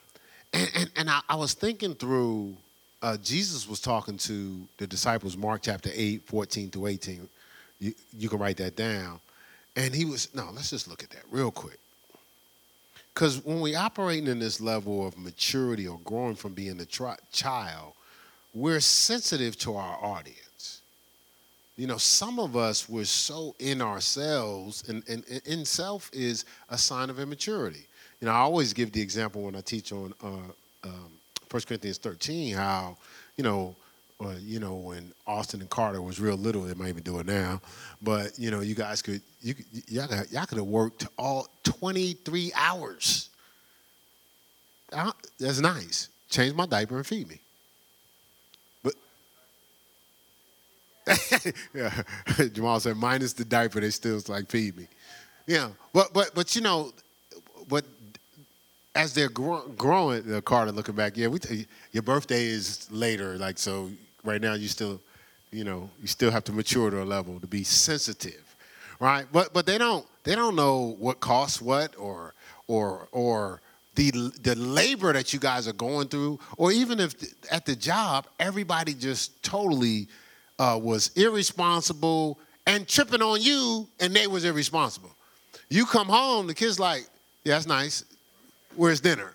And, 0.54 0.70
and, 0.74 0.90
and 0.96 1.10
I, 1.10 1.20
I 1.28 1.36
was 1.36 1.52
thinking 1.52 1.94
through, 1.94 2.56
uh, 3.02 3.16
Jesus 3.18 3.68
was 3.68 3.80
talking 3.80 4.16
to 4.18 4.66
the 4.78 4.86
disciples, 4.86 5.36
Mark 5.36 5.62
chapter 5.62 5.90
8, 5.92 6.22
14 6.26 6.70
through 6.70 6.86
18. 6.86 7.28
You, 7.78 7.94
you 8.16 8.28
can 8.28 8.38
write 8.38 8.56
that 8.58 8.76
down. 8.76 9.20
And 9.76 9.94
he 9.94 10.04
was, 10.04 10.34
no, 10.34 10.48
let's 10.54 10.70
just 10.70 10.88
look 10.88 11.02
at 11.02 11.10
that 11.10 11.24
real 11.30 11.50
quick. 11.50 11.78
Because 13.12 13.44
when 13.44 13.60
we 13.60 13.74
operating 13.74 14.26
in 14.26 14.38
this 14.38 14.60
level 14.60 15.06
of 15.06 15.16
maturity 15.18 15.86
or 15.86 15.98
growing 16.04 16.34
from 16.34 16.54
being 16.54 16.80
a 16.80 16.84
tri- 16.84 17.16
child, 17.32 17.92
we're 18.54 18.80
sensitive 18.80 19.58
to 19.58 19.76
our 19.76 20.02
audience. 20.02 20.80
You 21.76 21.86
know, 21.86 21.98
some 21.98 22.38
of 22.38 22.56
us 22.56 22.88
were 22.88 23.04
so 23.04 23.54
in 23.58 23.82
ourselves, 23.82 24.88
and, 24.88 25.02
and, 25.08 25.24
and 25.30 25.42
in 25.46 25.64
self 25.66 26.10
is 26.12 26.46
a 26.70 26.78
sign 26.78 27.10
of 27.10 27.20
immaturity. 27.20 27.86
You 28.20 28.26
know, 28.26 28.32
I 28.32 28.38
always 28.38 28.72
give 28.72 28.92
the 28.92 29.00
example 29.02 29.42
when 29.42 29.54
I 29.54 29.60
teach 29.60 29.92
on 29.92 30.14
uh, 30.22 30.88
um, 30.88 31.12
1 31.50 31.62
Corinthians 31.62 31.98
13 31.98 32.54
how, 32.54 32.96
you 33.36 33.44
know, 33.44 33.76
or 34.18 34.34
you 34.40 34.58
know 34.60 34.74
when 34.74 35.12
Austin 35.26 35.60
and 35.60 35.70
Carter 35.70 36.00
was 36.00 36.20
real 36.20 36.36
little, 36.36 36.62
they 36.62 36.74
might 36.74 36.88
even 36.88 37.02
do 37.02 37.18
it 37.18 37.26
now. 37.26 37.60
But 38.02 38.38
you 38.38 38.50
know, 38.50 38.60
you 38.60 38.74
guys 38.74 39.02
could 39.02 39.20
you 39.42 39.54
y'all, 39.88 40.08
y'all 40.30 40.46
could 40.46 40.58
have 40.58 40.66
worked 40.66 41.06
all 41.18 41.48
23 41.64 42.52
hours. 42.54 43.30
That's 45.38 45.60
nice. 45.60 46.08
Change 46.30 46.54
my 46.54 46.66
diaper 46.66 46.96
and 46.96 47.06
feed 47.06 47.28
me. 47.28 47.40
But 48.82 48.94
yeah, 51.74 52.02
Jamal 52.52 52.80
said 52.80 52.96
minus 52.96 53.32
the 53.32 53.44
diaper, 53.44 53.80
they 53.80 53.90
still 53.90 54.20
like 54.28 54.48
feed 54.48 54.76
me. 54.76 54.88
Yeah, 55.46 55.68
but 55.92 56.12
but 56.14 56.34
but 56.34 56.56
you 56.56 56.62
know, 56.62 56.92
but 57.68 57.84
as 58.96 59.12
they're 59.14 59.28
gro- 59.28 59.68
growing, 59.76 60.34
uh, 60.34 60.40
Carter 60.40 60.72
looking 60.72 60.94
back, 60.94 61.16
yeah, 61.16 61.28
we 61.28 61.38
t- 61.38 61.66
your 61.92 62.02
birthday 62.02 62.46
is 62.46 62.90
later, 62.90 63.36
like 63.36 63.58
so. 63.58 63.90
Right 64.24 64.40
now, 64.40 64.54
you 64.54 64.66
still, 64.66 65.00
you 65.52 65.62
know, 65.62 65.88
you 66.00 66.08
still 66.08 66.32
have 66.32 66.42
to 66.44 66.52
mature 66.52 66.90
to 66.90 67.02
a 67.02 67.04
level 67.04 67.38
to 67.38 67.46
be 67.46 67.62
sensitive, 67.62 68.42
right? 68.98 69.26
But 69.30 69.52
but 69.52 69.66
they 69.66 69.78
don't 69.78 70.04
they 70.24 70.34
don't 70.34 70.56
know 70.56 70.96
what 70.98 71.20
costs 71.20 71.62
what 71.62 71.94
or 71.96 72.34
or 72.66 73.06
or 73.12 73.60
the 73.94 74.10
the 74.42 74.56
labor 74.56 75.12
that 75.12 75.32
you 75.32 75.38
guys 75.38 75.68
are 75.68 75.72
going 75.74 76.08
through, 76.08 76.40
or 76.56 76.72
even 76.72 76.98
if 76.98 77.14
at 77.52 77.66
the 77.66 77.76
job 77.76 78.26
everybody 78.40 78.94
just 78.94 79.40
totally 79.44 80.08
uh, 80.58 80.78
was 80.82 81.10
irresponsible 81.16 82.38
and 82.66 82.88
tripping 82.88 83.22
on 83.22 83.40
you, 83.40 83.86
and 84.00 84.12
they 84.12 84.26
was 84.26 84.44
irresponsible. 84.44 85.10
You 85.68 85.86
come 85.86 86.08
home, 86.08 86.46
the 86.48 86.54
kids 86.54 86.80
like, 86.80 87.06
yeah, 87.44 87.54
that's 87.54 87.66
nice. 87.66 88.04
Where's 88.76 89.00
dinner? 89.00 89.32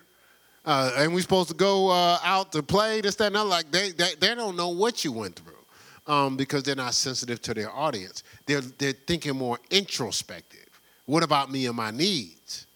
Uh, 0.64 0.92
and 0.98 1.12
we 1.12 1.20
supposed 1.20 1.48
to 1.48 1.54
go 1.54 1.88
uh, 1.88 2.18
out 2.22 2.52
to 2.52 2.62
play 2.62 3.00
this, 3.00 3.16
that, 3.16 3.26
and 3.26 3.36
that. 3.36 3.44
Like 3.44 3.70
they, 3.70 3.90
they, 3.90 4.14
they 4.20 4.34
don't 4.34 4.56
know 4.56 4.68
what 4.68 5.04
you 5.04 5.12
went 5.12 5.36
through 5.36 6.12
um, 6.12 6.36
because 6.36 6.62
they're 6.62 6.76
not 6.76 6.94
sensitive 6.94 7.42
to 7.42 7.54
their 7.54 7.70
audience. 7.70 8.22
They're, 8.46 8.60
they're 8.60 8.92
thinking 8.92 9.36
more 9.36 9.58
introspective. 9.70 10.68
What 11.06 11.22
about 11.22 11.50
me 11.50 11.66
and 11.66 11.76
my 11.76 11.90
needs? 11.90 12.66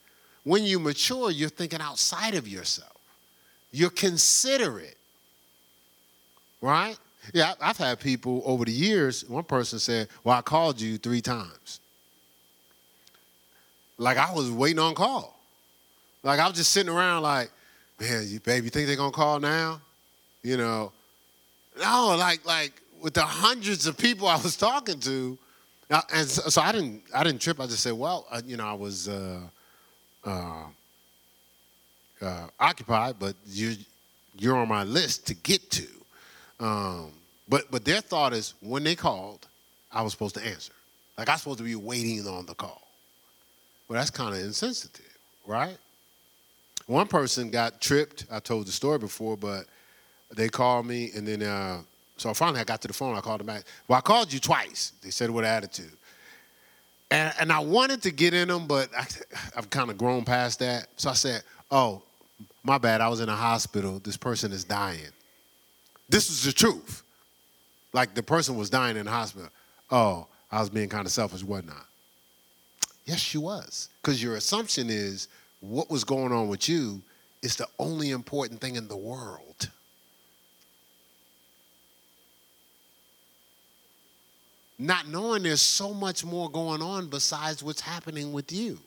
When 0.43 0.65
you 0.65 0.79
mature, 0.79 1.31
you're 1.31 1.49
thinking 1.49 1.81
outside 1.81 2.35
of 2.35 2.47
yourself. 2.49 2.93
You're 3.73 3.91
considerate, 3.91 4.97
right? 6.61 6.99
Yeah, 7.35 7.55
I've 7.61 7.77
had 7.77 8.01
people 8.01 8.43
over 8.45 8.65
the 8.65 8.73
years. 8.73 9.29
One 9.29 9.45
person 9.45 9.79
said, 9.79 10.09
"Well, 10.23 10.39
I 10.39 10.43
called 10.43 10.81
you 10.81 10.99
three 10.99 11.21
times." 11.21 11.81
Like 13.99 14.19
I 14.19 14.33
was 14.33 14.51
waiting 14.51 14.79
on 14.79 14.95
call. 14.95 15.36
Like 16.27 16.41
I 16.41 16.49
was 16.49 16.57
just 16.57 16.73
sitting 16.73 16.93
around, 16.93 17.23
like, 17.23 17.53
man, 18.01 18.25
you 18.27 18.41
baby, 18.41 18.65
you 18.65 18.71
think 18.71 18.89
they're 18.89 18.97
gonna 18.97 19.13
call 19.13 19.39
now? 19.39 19.81
You 20.43 20.57
know, 20.57 20.93
no, 21.79 22.17
like 22.19 22.45
like 22.45 22.83
with 23.01 23.15
the 23.15 23.23
hundreds 23.23 23.87
of 23.87 23.97
people 23.97 24.27
I 24.37 24.37
was 24.37 24.57
talking 24.57 24.99
to, 25.01 25.39
and 25.89 26.27
so, 26.27 26.49
so 26.49 26.61
I 26.61 26.73
didn't 26.73 27.05
I 27.15 27.23
didn't 27.23 27.41
trip. 27.41 27.61
I 27.61 27.67
just 27.67 27.83
said, 27.83 27.93
well, 27.93 28.27
uh, 28.31 28.43
you 28.45 28.57
know, 28.57 28.67
I 28.67 28.73
was 28.73 29.09
uh, 29.09 29.41
uh, 30.25 30.65
uh, 32.21 32.47
occupied, 32.59 33.17
but 33.21 33.37
you 33.47 33.77
you're 34.37 34.57
on 34.57 34.69
my 34.69 34.83
list 34.83 35.29
to 35.29 35.35
get 35.35 35.71
to. 35.71 35.87
Um, 36.59 37.13
but 37.49 37.71
but 37.71 37.85
their 37.85 38.01
thought 38.01 38.33
is 38.33 38.55
when 38.61 38.83
they 38.83 38.97
called, 38.97 39.47
I 39.93 40.03
was 40.03 40.11
supposed 40.11 40.35
to 40.35 40.45
answer. 40.45 40.73
Like 41.17 41.29
I 41.29 41.35
was 41.35 41.43
supposed 41.43 41.59
to 41.59 41.65
be 41.65 41.77
waiting 41.77 42.27
on 42.27 42.47
the 42.47 42.55
call. 42.55 42.83
Well, 43.89 43.97
that's 43.97 44.11
kind 44.11 44.35
of 44.35 44.41
insensitive, 44.41 45.17
right? 45.47 45.79
One 46.87 47.07
person 47.09 47.51
got 47.51 47.81
tripped. 47.81 48.27
I 48.31 48.39
told 48.39 48.67
the 48.67 48.73
story 48.73 48.99
before, 48.99 49.37
but 49.37 49.67
they 50.35 50.49
called 50.49 50.87
me, 50.87 51.11
and 51.15 51.27
then 51.27 51.43
uh, 51.43 51.83
so 52.17 52.33
finally 52.33 52.61
I 52.61 52.65
got 52.65 52.81
to 52.83 52.89
the 52.89 52.95
phone. 52.95 53.17
I 53.17 53.21
called 53.21 53.41
them 53.41 53.47
back. 53.47 53.65
Well, 53.89 53.99
I 53.99 54.01
called 54.01 54.33
you 54.33 54.39
twice. 54.39 54.93
They 55.03 55.11
said 55.11 55.31
with 55.31 55.45
attitude, 55.45 55.93
and 57.11 57.33
and 57.41 57.53
I 57.53 57.59
wanted 57.59 58.03
to 58.03 58.11
get 58.11 58.35
in 58.35 58.49
them, 58.49 58.67
but 58.67 58.89
I, 58.97 59.07
I've 59.57 59.71
kind 59.71 59.91
of 59.91 59.99
grown 59.99 60.25
past 60.25 60.61
that. 60.61 60.87
So 60.97 61.11
I 61.11 61.15
said, 61.15 61.43
"Oh, 61.71 62.03
my 62.63 62.79
bad. 62.79 63.01
I 63.01 63.09
was 63.09 63.21
in 63.21 63.29
a 63.29 63.37
hospital. 63.37 63.99
This 63.99 64.17
person 64.17 64.53
is 64.53 64.65
dying." 64.65 65.13
This 66.09 66.31
is 66.31 66.45
the 66.45 66.53
truth. 66.53 67.03
Like 67.93 68.15
the 68.15 68.23
person 68.23 68.57
was 68.57 68.71
dying 68.71 68.97
in 68.97 69.07
the 69.07 69.11
hospital. 69.11 69.49
Oh, 69.91 70.27
I 70.53 70.61
was 70.61 70.71
being 70.71 70.89
kind 70.89 71.07
of 71.07 71.13
selfish, 71.13 71.43
whatnot. 71.43 71.87
Yes, 73.05 73.19
she 73.19 73.39
was. 73.39 73.89
Because 74.03 74.23
your 74.23 74.37
assumption 74.37 74.89
is 74.91 75.29
what 75.61 75.91
was 75.91 76.05
going 76.05 76.33
on 76.33 76.49
with 76.49 76.69
you 76.69 77.03
is 77.43 77.57
the 77.57 77.67
only 77.79 78.11
important 78.11 78.61
thing 78.61 78.77
in 78.77 78.89
the 78.89 78.97
world. 78.97 79.71
Not 84.79 85.09
knowing 85.09 85.43
there's 85.43 85.63
so 85.63 85.95
much 85.95 86.25
more 86.25 86.51
going 86.51 86.83
on 86.83 87.09
besides 87.09 87.63
what's 87.63 87.81
happening 87.81 88.33
with 88.33 88.53
you. 88.53 88.79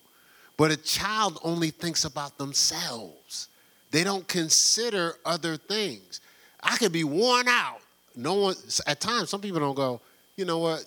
But 0.55 0.71
a 0.71 0.77
child 0.77 1.39
only 1.43 1.71
thinks 1.71 2.05
about 2.05 2.37
themselves. 2.37 3.47
They 3.91 4.03
don't 4.03 4.27
consider 4.27 5.15
other 5.25 5.57
things. 5.57 6.21
I 6.61 6.77
could 6.77 6.91
be 6.91 7.03
worn 7.03 7.47
out. 7.47 7.79
No 8.15 8.35
one, 8.35 8.55
at 8.85 8.99
times, 8.99 9.29
some 9.29 9.41
people 9.41 9.59
don't 9.59 9.75
go, 9.75 10.01
you 10.35 10.45
know 10.45 10.59
what, 10.59 10.85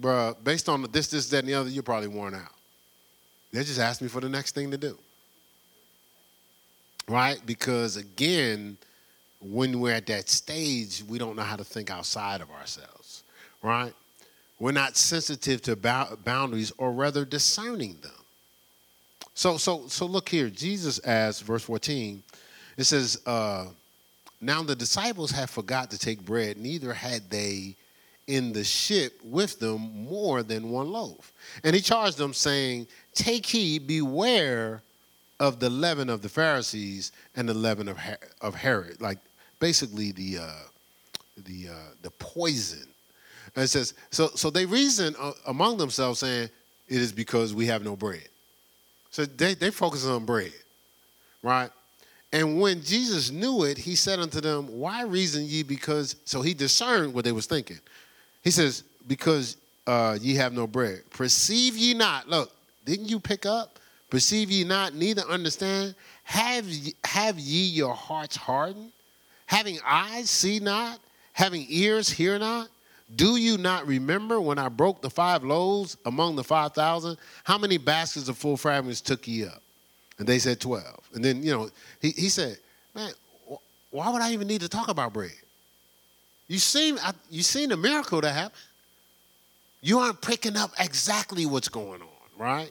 bruh, 0.00 0.36
based 0.44 0.68
on 0.68 0.82
this, 0.92 1.08
this, 1.08 1.28
that, 1.30 1.38
and 1.38 1.48
the 1.48 1.54
other, 1.54 1.70
you're 1.70 1.82
probably 1.82 2.08
worn 2.08 2.34
out. 2.34 2.52
They 3.54 3.62
just 3.62 3.78
ask 3.78 4.02
me 4.02 4.08
for 4.08 4.20
the 4.20 4.28
next 4.28 4.52
thing 4.56 4.72
to 4.72 4.76
do. 4.76 4.98
Right? 7.08 7.40
Because 7.46 7.96
again, 7.96 8.76
when 9.40 9.78
we're 9.78 9.94
at 9.94 10.06
that 10.06 10.28
stage, 10.28 11.04
we 11.08 11.18
don't 11.18 11.36
know 11.36 11.42
how 11.42 11.54
to 11.54 11.62
think 11.62 11.88
outside 11.88 12.40
of 12.40 12.50
ourselves. 12.50 13.22
Right? 13.62 13.94
We're 14.58 14.72
not 14.72 14.96
sensitive 14.96 15.62
to 15.62 15.76
boundaries 15.76 16.72
or 16.78 16.90
rather 16.90 17.24
discerning 17.24 17.96
them. 18.02 18.10
So, 19.34 19.56
so, 19.56 19.86
so 19.86 20.06
look 20.06 20.28
here. 20.28 20.50
Jesus 20.50 20.98
asks, 21.04 21.40
verse 21.40 21.62
14, 21.62 22.24
it 22.76 22.84
says, 22.84 23.22
uh, 23.24 23.66
Now 24.40 24.64
the 24.64 24.74
disciples 24.74 25.30
had 25.30 25.48
forgot 25.48 25.92
to 25.92 25.98
take 25.98 26.24
bread, 26.24 26.56
neither 26.56 26.92
had 26.92 27.30
they 27.30 27.76
in 28.26 28.52
the 28.52 28.64
ship 28.64 29.20
with 29.22 29.58
them 29.58 30.06
more 30.08 30.42
than 30.42 30.70
one 30.70 30.90
loaf. 30.90 31.32
And 31.62 31.74
he 31.74 31.80
charged 31.80 32.16
them, 32.16 32.32
saying, 32.32 32.86
Take 33.14 33.46
heed, 33.46 33.86
beware 33.86 34.82
of 35.40 35.60
the 35.60 35.70
leaven 35.70 36.08
of 36.08 36.22
the 36.22 36.28
Pharisees 36.28 37.12
and 37.36 37.48
the 37.48 37.54
leaven 37.54 37.88
of, 37.88 37.98
of 38.40 38.54
Herod. 38.54 39.00
Like 39.00 39.18
basically 39.58 40.12
the, 40.12 40.38
uh, 40.38 40.52
the, 41.44 41.68
uh, 41.68 41.90
the 42.02 42.10
poison. 42.12 42.88
And 43.54 43.64
it 43.64 43.68
says, 43.68 43.94
so, 44.10 44.28
so 44.34 44.50
they 44.50 44.66
reason 44.66 45.14
uh, 45.18 45.32
among 45.46 45.76
themselves, 45.76 46.20
saying, 46.20 46.48
It 46.88 47.00
is 47.00 47.12
because 47.12 47.54
we 47.54 47.66
have 47.66 47.84
no 47.84 47.96
bread. 47.96 48.28
So 49.10 49.24
they, 49.24 49.54
they 49.54 49.70
focus 49.70 50.06
on 50.06 50.24
bread, 50.24 50.52
right? 51.42 51.70
And 52.32 52.60
when 52.60 52.82
Jesus 52.82 53.30
knew 53.30 53.62
it, 53.62 53.78
he 53.78 53.94
said 53.94 54.18
unto 54.18 54.40
them, 54.40 54.66
Why 54.66 55.04
reason 55.04 55.44
ye 55.44 55.62
because? 55.62 56.16
So 56.24 56.42
he 56.42 56.52
discerned 56.52 57.14
what 57.14 57.24
they 57.24 57.30
was 57.30 57.46
thinking. 57.46 57.78
He 58.44 58.50
says, 58.50 58.84
Because 59.08 59.56
uh, 59.86 60.18
ye 60.20 60.34
have 60.36 60.52
no 60.52 60.66
bread. 60.66 61.02
Perceive 61.10 61.76
ye 61.76 61.94
not. 61.94 62.28
Look, 62.28 62.52
didn't 62.84 63.08
you 63.08 63.18
pick 63.18 63.46
up? 63.46 63.78
Perceive 64.10 64.50
ye 64.50 64.62
not, 64.62 64.94
neither 64.94 65.22
understand. 65.22 65.94
Have 66.22 66.66
ye, 66.66 66.94
have 67.04 67.38
ye 67.38 67.64
your 67.64 67.94
hearts 67.94 68.36
hardened? 68.36 68.92
Having 69.46 69.78
eyes, 69.84 70.30
see 70.30 70.60
not. 70.60 71.00
Having 71.32 71.66
ears, 71.68 72.08
hear 72.08 72.38
not. 72.38 72.68
Do 73.16 73.36
you 73.36 73.58
not 73.58 73.86
remember 73.86 74.40
when 74.40 74.58
I 74.58 74.68
broke 74.68 75.02
the 75.02 75.10
five 75.10 75.44
loaves 75.44 75.96
among 76.06 76.36
the 76.36 76.44
five 76.44 76.72
thousand? 76.72 77.18
How 77.42 77.58
many 77.58 77.76
baskets 77.76 78.28
of 78.28 78.38
full 78.38 78.56
fragments 78.56 79.00
took 79.00 79.26
ye 79.26 79.46
up? 79.46 79.62
And 80.18 80.26
they 80.26 80.38
said 80.38 80.60
twelve. 80.60 81.00
And 81.12 81.24
then, 81.24 81.42
you 81.42 81.50
know, 81.50 81.70
he, 82.00 82.10
he 82.10 82.28
said, 82.28 82.58
Man, 82.94 83.12
why 83.90 84.10
would 84.10 84.22
I 84.22 84.32
even 84.32 84.46
need 84.46 84.60
to 84.62 84.68
talk 84.68 84.88
about 84.88 85.12
bread? 85.12 85.32
You 86.48 86.58
seen, 86.58 86.98
you 87.30 87.42
seen 87.42 87.70
the 87.70 87.76
miracle 87.76 88.20
that 88.20 88.32
happened. 88.32 88.60
You 89.80 89.98
aren't 89.98 90.20
picking 90.20 90.56
up 90.56 90.70
exactly 90.78 91.46
what's 91.46 91.68
going 91.68 92.00
on, 92.00 92.08
right? 92.38 92.70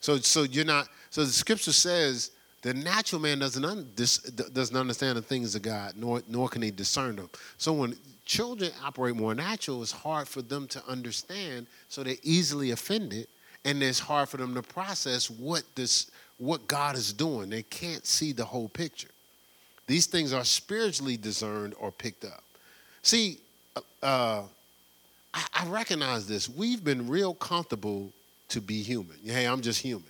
So, 0.00 0.18
so 0.18 0.42
you're 0.42 0.64
not. 0.64 0.88
So 1.10 1.24
the 1.24 1.32
scripture 1.32 1.72
says 1.72 2.30
the 2.62 2.74
natural 2.74 3.20
man 3.20 3.38
doesn't 3.40 3.64
un, 3.64 3.88
this, 3.96 4.18
doesn't 4.18 4.76
understand 4.76 5.18
the 5.18 5.22
things 5.22 5.54
of 5.54 5.62
God, 5.62 5.94
nor 5.96 6.22
nor 6.28 6.48
can 6.48 6.62
he 6.62 6.70
discern 6.70 7.16
them. 7.16 7.28
So 7.58 7.72
when 7.72 7.96
children 8.24 8.70
operate 8.84 9.16
more 9.16 9.34
natural, 9.34 9.82
it's 9.82 9.92
hard 9.92 10.28
for 10.28 10.42
them 10.42 10.68
to 10.68 10.82
understand. 10.86 11.66
So 11.88 12.02
they're 12.02 12.16
easily 12.22 12.70
offended, 12.70 13.26
and 13.64 13.82
it's 13.82 13.98
hard 13.98 14.28
for 14.28 14.36
them 14.36 14.54
to 14.54 14.62
process 14.62 15.28
what 15.28 15.62
this 15.74 16.10
what 16.38 16.68
God 16.68 16.96
is 16.96 17.12
doing. 17.12 17.50
They 17.50 17.62
can't 17.64 18.06
see 18.06 18.32
the 18.32 18.44
whole 18.44 18.68
picture. 18.68 19.10
These 19.86 20.06
things 20.06 20.32
are 20.32 20.44
spiritually 20.44 21.16
discerned 21.16 21.74
or 21.80 21.90
picked 21.90 22.24
up. 22.24 22.43
See, 23.04 23.38
uh, 23.76 23.80
uh, 24.02 24.42
I, 25.34 25.44
I 25.52 25.68
recognize 25.68 26.26
this. 26.26 26.48
We've 26.48 26.82
been 26.82 27.06
real 27.06 27.34
comfortable 27.34 28.10
to 28.48 28.62
be 28.62 28.82
human. 28.82 29.16
Hey, 29.22 29.46
I'm 29.46 29.60
just 29.60 29.80
human. 29.80 30.08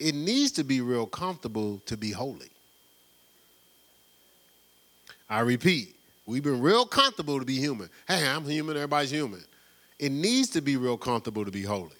It 0.00 0.14
needs 0.16 0.50
to 0.52 0.64
be 0.64 0.80
real 0.80 1.06
comfortable 1.06 1.80
to 1.86 1.96
be 1.96 2.10
holy. 2.10 2.50
I 5.30 5.40
repeat, 5.40 5.94
we've 6.26 6.42
been 6.42 6.60
real 6.60 6.86
comfortable 6.86 7.38
to 7.38 7.44
be 7.44 7.56
human. 7.56 7.88
Hey, 8.08 8.26
I'm 8.26 8.44
human, 8.44 8.76
everybody's 8.76 9.10
human. 9.10 9.44
It 10.00 10.10
needs 10.10 10.50
to 10.50 10.60
be 10.60 10.76
real 10.76 10.98
comfortable 10.98 11.44
to 11.44 11.52
be 11.52 11.62
holy. 11.62 11.90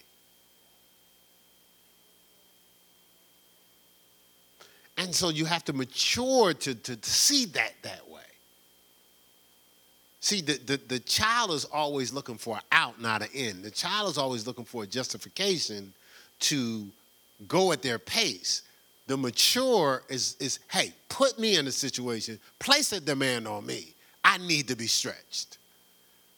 And 4.98 5.14
so 5.14 5.28
you 5.28 5.44
have 5.44 5.64
to 5.66 5.72
mature 5.72 6.54
to, 6.54 6.74
to, 6.74 6.96
to 6.96 7.10
see 7.10 7.44
that 7.46 7.72
that. 7.82 8.05
See, 10.20 10.40
the, 10.40 10.58
the, 10.64 10.76
the 10.88 10.98
child 11.00 11.50
is 11.52 11.64
always 11.66 12.12
looking 12.12 12.36
for 12.36 12.56
an 12.56 12.62
out, 12.72 13.00
not 13.00 13.22
an 13.22 13.28
in. 13.34 13.62
The 13.62 13.70
child 13.70 14.10
is 14.10 14.18
always 14.18 14.46
looking 14.46 14.64
for 14.64 14.82
a 14.82 14.86
justification 14.86 15.92
to 16.40 16.86
go 17.46 17.72
at 17.72 17.82
their 17.82 17.98
pace. 17.98 18.62
The 19.06 19.16
mature 19.16 20.02
is, 20.08 20.36
is 20.40 20.58
hey, 20.70 20.92
put 21.08 21.38
me 21.38 21.56
in 21.56 21.66
a 21.66 21.72
situation, 21.72 22.38
place 22.58 22.92
a 22.92 23.00
demand 23.00 23.46
on 23.46 23.66
me. 23.66 23.94
I 24.24 24.38
need 24.38 24.68
to 24.68 24.76
be 24.76 24.86
stretched. 24.86 25.58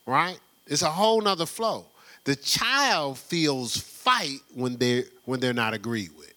Right? 0.04 0.38
It's 0.66 0.82
a 0.82 0.90
whole 0.90 1.20
nother 1.20 1.46
flow. 1.46 1.86
The 2.24 2.36
child 2.36 3.16
feels 3.18 3.76
fight 3.76 4.40
when 4.54 4.76
they're 4.76 5.04
when 5.24 5.40
they're 5.40 5.54
not 5.54 5.72
agreed 5.72 6.10
with. 6.18 6.34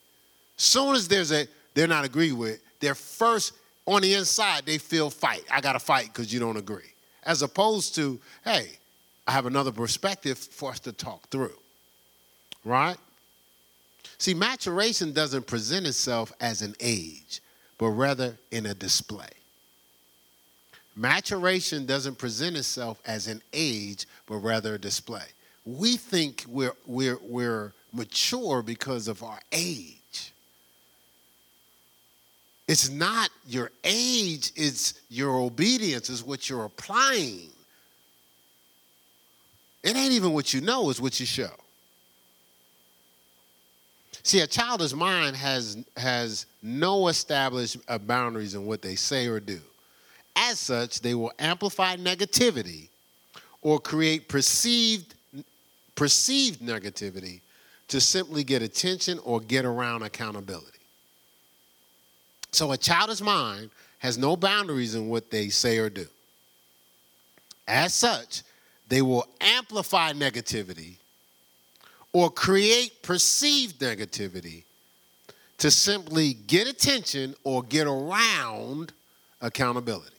Soon 0.55 0.95
as 0.95 1.07
there's 1.07 1.33
a 1.33 1.47
they're 1.73 1.87
not 1.87 2.05
agreed 2.05 2.33
with, 2.33 2.61
they're 2.79 2.95
first 2.95 3.53
on 3.85 4.01
the 4.01 4.13
inside, 4.13 4.65
they 4.65 4.77
feel 4.77 5.09
fight. 5.09 5.43
I 5.51 5.59
gotta 5.59 5.79
fight 5.79 6.05
because 6.05 6.31
you 6.31 6.39
don't 6.39 6.55
agree. 6.55 6.93
As 7.23 7.41
opposed 7.41 7.95
to, 7.95 8.19
hey, 8.43 8.69
I 9.27 9.31
have 9.31 9.45
another 9.45 9.71
perspective 9.71 10.37
for 10.37 10.71
us 10.71 10.79
to 10.81 10.91
talk 10.91 11.29
through. 11.29 11.57
Right? 12.65 12.97
See, 14.17 14.33
maturation 14.33 15.13
doesn't 15.13 15.47
present 15.47 15.87
itself 15.87 16.31
as 16.41 16.61
an 16.61 16.75
age, 16.79 17.41
but 17.77 17.89
rather 17.89 18.37
in 18.51 18.67
a 18.67 18.73
display. 18.73 19.29
Maturation 20.95 21.85
doesn't 21.85 22.17
present 22.17 22.57
itself 22.57 23.01
as 23.05 23.27
an 23.27 23.41
age, 23.53 24.05
but 24.27 24.37
rather 24.37 24.75
a 24.75 24.77
display. 24.77 25.25
We 25.65 25.97
think 25.97 26.43
we're, 26.47 26.75
we're, 26.85 27.19
we're 27.21 27.73
mature 27.93 28.61
because 28.61 29.07
of 29.07 29.23
our 29.23 29.39
age. 29.51 30.00
It's 32.67 32.89
not 32.89 33.29
your 33.47 33.71
age, 33.83 34.51
it's 34.55 35.01
your 35.09 35.39
obedience, 35.39 36.09
is 36.09 36.23
what 36.23 36.49
you're 36.49 36.65
applying. 36.65 37.49
It 39.83 39.95
ain't 39.95 40.13
even 40.13 40.33
what 40.33 40.53
you 40.53 40.61
know, 40.61 40.89
it's 40.89 40.99
what 40.99 41.19
you 41.19 41.25
show. 41.25 41.49
See, 44.23 44.41
a 44.41 44.47
childish 44.47 44.93
mind 44.93 45.35
has, 45.35 45.83
has 45.97 46.45
no 46.61 47.07
established 47.07 47.77
uh, 47.87 47.97
boundaries 47.97 48.53
in 48.53 48.65
what 48.65 48.81
they 48.81 48.95
say 48.95 49.27
or 49.27 49.39
do. 49.39 49.59
As 50.35 50.59
such, 50.59 51.01
they 51.01 51.15
will 51.15 51.31
amplify 51.39 51.95
negativity 51.95 52.89
or 53.61 53.79
create 53.79 54.27
perceived, 54.27 55.15
perceived 55.95 56.61
negativity 56.61 57.41
to 57.87 57.99
simply 57.99 58.43
get 58.43 58.61
attention 58.61 59.19
or 59.23 59.39
get 59.41 59.65
around 59.65 60.03
accountability. 60.03 60.80
So, 62.51 62.71
a 62.71 62.77
childish 62.77 63.21
mind 63.21 63.69
has 63.99 64.17
no 64.17 64.35
boundaries 64.35 64.95
in 64.95 65.09
what 65.09 65.31
they 65.31 65.49
say 65.49 65.77
or 65.77 65.89
do. 65.89 66.07
As 67.67 67.93
such, 67.93 68.43
they 68.89 69.01
will 69.01 69.25
amplify 69.39 70.11
negativity 70.13 70.95
or 72.13 72.29
create 72.29 73.01
perceived 73.03 73.79
negativity 73.79 74.63
to 75.59 75.71
simply 75.71 76.33
get 76.33 76.67
attention 76.67 77.35
or 77.43 77.63
get 77.63 77.87
around 77.87 78.91
accountability. 79.41 80.09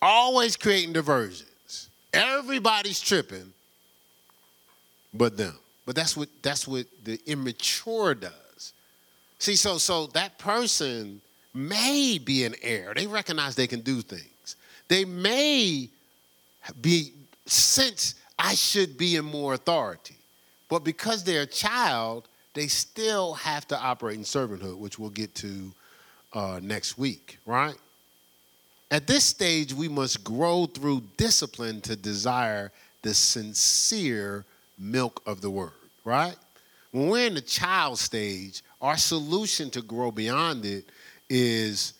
Always 0.00 0.56
creating 0.56 0.92
diversions. 0.92 1.88
Everybody's 2.12 3.00
tripping 3.00 3.52
but 5.14 5.36
them. 5.36 5.58
But 5.86 5.96
that's 5.96 6.16
what 6.16 6.28
that's 6.42 6.68
what 6.68 6.86
the 7.04 7.20
immature 7.26 8.14
does. 8.14 8.32
See, 9.38 9.56
so 9.56 9.78
so 9.78 10.06
that 10.08 10.38
person 10.38 11.20
may 11.54 12.18
be 12.18 12.44
an 12.44 12.54
heir. 12.62 12.92
They 12.94 13.06
recognize 13.06 13.54
they 13.54 13.66
can 13.66 13.80
do 13.80 14.02
things. 14.02 14.56
They 14.88 15.04
may 15.04 15.88
be 16.80 17.12
sense 17.46 18.14
I 18.38 18.54
should 18.54 18.96
be 18.96 19.16
in 19.16 19.24
more 19.24 19.54
authority. 19.54 20.16
But 20.68 20.84
because 20.84 21.24
they're 21.24 21.42
a 21.42 21.46
child, 21.46 22.28
they 22.54 22.66
still 22.66 23.34
have 23.34 23.66
to 23.68 23.78
operate 23.78 24.16
in 24.16 24.22
servanthood, 24.22 24.78
which 24.78 24.98
we'll 24.98 25.10
get 25.10 25.34
to 25.36 25.72
uh, 26.32 26.60
next 26.62 26.98
week, 26.98 27.38
right? 27.46 27.76
At 28.90 29.06
this 29.06 29.24
stage, 29.24 29.72
we 29.72 29.88
must 29.88 30.24
grow 30.24 30.66
through 30.66 31.02
discipline 31.16 31.80
to 31.82 31.96
desire 31.96 32.70
the 33.02 33.14
sincere 33.14 34.44
milk 34.78 35.22
of 35.26 35.40
the 35.40 35.50
word, 35.50 35.72
right? 36.04 36.36
When 36.90 37.08
we're 37.08 37.26
in 37.26 37.34
the 37.34 37.40
child 37.40 37.98
stage, 37.98 38.62
our 38.80 38.96
solution 38.96 39.70
to 39.70 39.82
grow 39.82 40.10
beyond 40.10 40.64
it 40.64 40.84
is, 41.28 41.94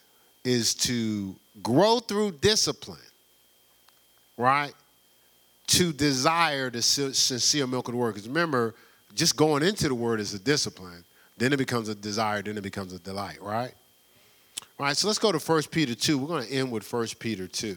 is 0.44 0.74
to 0.74 1.34
grow 1.62 1.98
through 1.98 2.32
discipline, 2.32 2.98
right? 4.36 4.72
to 5.68 5.92
desire 5.92 6.70
the 6.70 6.82
sincere 6.82 7.66
milk 7.66 7.88
of 7.88 7.92
the 7.92 7.98
word. 7.98 8.14
Because 8.14 8.26
remember, 8.26 8.74
just 9.14 9.36
going 9.36 9.62
into 9.62 9.86
the 9.86 9.94
word 9.94 10.18
is 10.18 10.34
a 10.34 10.38
discipline. 10.38 11.04
Then 11.36 11.52
it 11.52 11.58
becomes 11.58 11.88
a 11.88 11.94
desire. 11.94 12.42
Then 12.42 12.56
it 12.56 12.62
becomes 12.62 12.92
a 12.92 12.98
delight, 12.98 13.40
right? 13.40 13.72
All 14.78 14.86
right, 14.86 14.96
so 14.96 15.06
let's 15.06 15.18
go 15.18 15.30
to 15.30 15.38
1 15.38 15.62
Peter 15.70 15.94
2. 15.94 16.18
We're 16.18 16.26
going 16.26 16.46
to 16.46 16.52
end 16.52 16.72
with 16.72 16.90
1 16.90 17.06
Peter 17.18 17.46
2. 17.46 17.76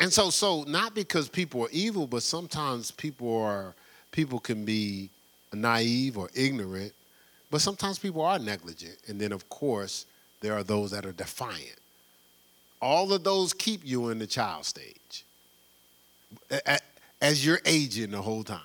And 0.00 0.12
so, 0.12 0.30
so 0.30 0.64
not 0.64 0.94
because 0.94 1.28
people 1.28 1.64
are 1.64 1.70
evil, 1.70 2.06
but 2.06 2.22
sometimes 2.22 2.90
people 2.90 3.34
are 3.40 3.74
people 4.10 4.38
can 4.38 4.64
be 4.64 5.10
naive 5.52 6.18
or 6.18 6.28
ignorant, 6.34 6.92
but 7.50 7.60
sometimes 7.60 7.98
people 7.98 8.22
are 8.22 8.38
negligent. 8.38 8.96
And 9.08 9.20
then 9.20 9.32
of 9.32 9.48
course, 9.48 10.06
there 10.40 10.54
are 10.54 10.62
those 10.62 10.90
that 10.90 11.06
are 11.06 11.12
defiant. 11.12 11.78
All 12.82 13.12
of 13.12 13.24
those 13.24 13.52
keep 13.52 13.80
you 13.84 14.10
in 14.10 14.18
the 14.18 14.26
child 14.26 14.64
stage 14.64 15.24
as 17.20 17.44
you're 17.44 17.60
aging 17.64 18.10
the 18.10 18.20
whole 18.20 18.44
time. 18.44 18.60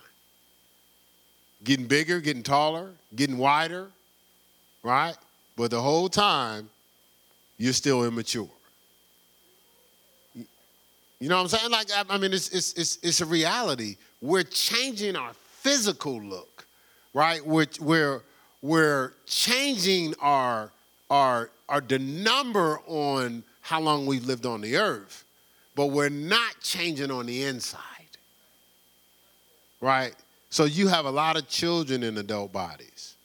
Getting 1.64 1.86
bigger, 1.86 2.20
getting 2.20 2.44
taller, 2.44 2.92
getting 3.16 3.38
wider, 3.38 3.88
right? 4.84 5.16
But 5.56 5.72
the 5.72 5.82
whole 5.82 6.10
time, 6.10 6.70
you're 7.58 7.74
still 7.74 8.04
immature. 8.04 8.50
You 11.20 11.30
know 11.30 11.36
what 11.36 11.54
I'm 11.54 11.60
saying? 11.60 11.72
Like, 11.72 11.88
I 12.10 12.18
mean, 12.18 12.34
it's, 12.34 12.50
it's, 12.50 12.74
it's, 12.74 12.98
it's 13.04 13.22
a 13.22 13.26
reality. 13.26 13.98
We're 14.22 14.44
changing 14.44 15.16
our 15.16 15.34
physical 15.34 16.20
look, 16.20 16.50
right? 17.14 17.46
We're, 17.46 17.68
we're, 17.80 18.22
we're 18.62 19.14
changing 19.26 20.16
our, 20.20 20.72
our, 21.10 21.50
our, 21.68 21.82
the 21.82 22.00
number 22.00 22.80
on 22.88 23.44
how 23.62 23.82
long 23.82 24.06
we've 24.06 24.26
lived 24.26 24.46
on 24.46 24.62
the 24.62 24.78
earth, 24.78 25.24
but 25.76 25.88
we're 25.88 26.10
not 26.10 26.60
changing 26.62 27.12
on 27.12 27.26
the 27.26 27.44
inside. 27.44 27.80
Right? 29.80 30.16
So 30.50 30.66
you 30.66 30.88
have 30.90 31.06
a 31.06 31.12
lot 31.12 31.38
of 31.38 31.48
children 31.48 32.04
in 32.04 32.18
adult 32.18 32.52
bodies. 32.52 33.16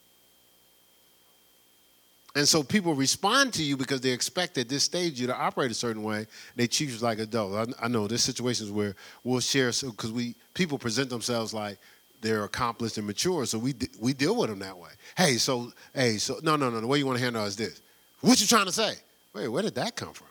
And 2.37 2.47
so 2.47 2.61
people 2.61 2.93
respond 2.93 3.51
to 3.53 3.63
you 3.63 3.75
because 3.75 3.99
they 3.99 4.11
expect 4.11 4.59
at 4.59 4.69
this 4.69 4.83
stage 4.83 5.19
you 5.19 5.25
to 5.25 5.35
operate 5.35 5.71
a 5.71 5.73
certain 5.73 6.03
way. 6.03 6.27
They 6.55 6.67
treat 6.67 6.89
you 6.89 6.97
like 6.99 7.17
adults. 7.17 7.75
I, 7.81 7.85
I 7.85 7.87
know 7.87 8.07
there's 8.07 8.21
situations 8.21 8.69
where 8.69 8.95
we'll 9.23 9.39
share 9.39 9.71
because 9.71 10.11
we 10.11 10.35
people 10.53 10.77
present 10.77 11.09
themselves 11.09 11.51
like 11.51 11.79
they're 12.21 12.43
accomplished 12.43 12.97
and 12.97 13.07
mature, 13.07 13.45
so 13.45 13.57
we 13.57 13.73
we 13.99 14.13
deal 14.13 14.35
with 14.35 14.49
them 14.49 14.59
that 14.59 14.77
way. 14.77 14.89
Hey, 15.15 15.33
so 15.33 15.71
hey, 15.93 16.17
so 16.17 16.39
no, 16.43 16.55
no, 16.55 16.69
no. 16.69 16.81
The 16.81 16.87
way 16.87 16.97
you 16.97 17.05
want 17.05 17.17
to 17.17 17.23
handle 17.23 17.45
is 17.45 17.55
this. 17.55 17.81
What 18.21 18.39
you 18.41 18.47
trying 18.47 18.65
to 18.65 18.71
say? 18.71 18.93
Wait, 19.33 19.47
where 19.47 19.61
did 19.61 19.75
that 19.75 19.95
come 19.95 20.13
from? 20.13 20.27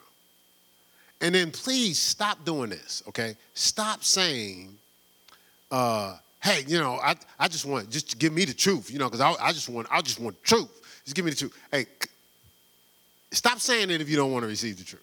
And 1.20 1.34
then 1.34 1.51
please 1.51 1.99
stop 1.99 2.45
doing 2.45 2.70
this, 2.70 3.03
okay? 3.09 3.37
Stop 3.55 4.05
saying, 4.05 4.76
uh, 5.70 6.16
hey, 6.43 6.64
you 6.66 6.78
know, 6.78 6.99
I, 7.03 7.14
I 7.39 7.49
just 7.49 7.64
want, 7.64 7.89
just 7.91 8.18
give 8.18 8.32
me 8.32 8.45
the 8.45 8.53
truth, 8.53 8.91
you 8.91 8.99
know, 8.99 9.07
because 9.09 9.20
I, 9.20 9.32
I 9.41 9.53
just 9.53 9.68
want, 9.68 9.87
I 9.91 10.03
just 10.03 10.20
want 10.20 10.43
truth. 10.45 10.68
Just 11.05 11.16
give 11.16 11.24
me 11.24 11.30
the 11.30 11.37
truth. 11.37 11.57
Hey, 11.70 11.87
stop 13.30 13.61
saying 13.61 13.91
it 13.91 14.01
if 14.01 14.11
you 14.11 14.16
don't 14.16 14.32
want 14.32 14.43
to 14.43 14.49
receive 14.49 14.76
the 14.76 14.84
truth. 14.84 15.03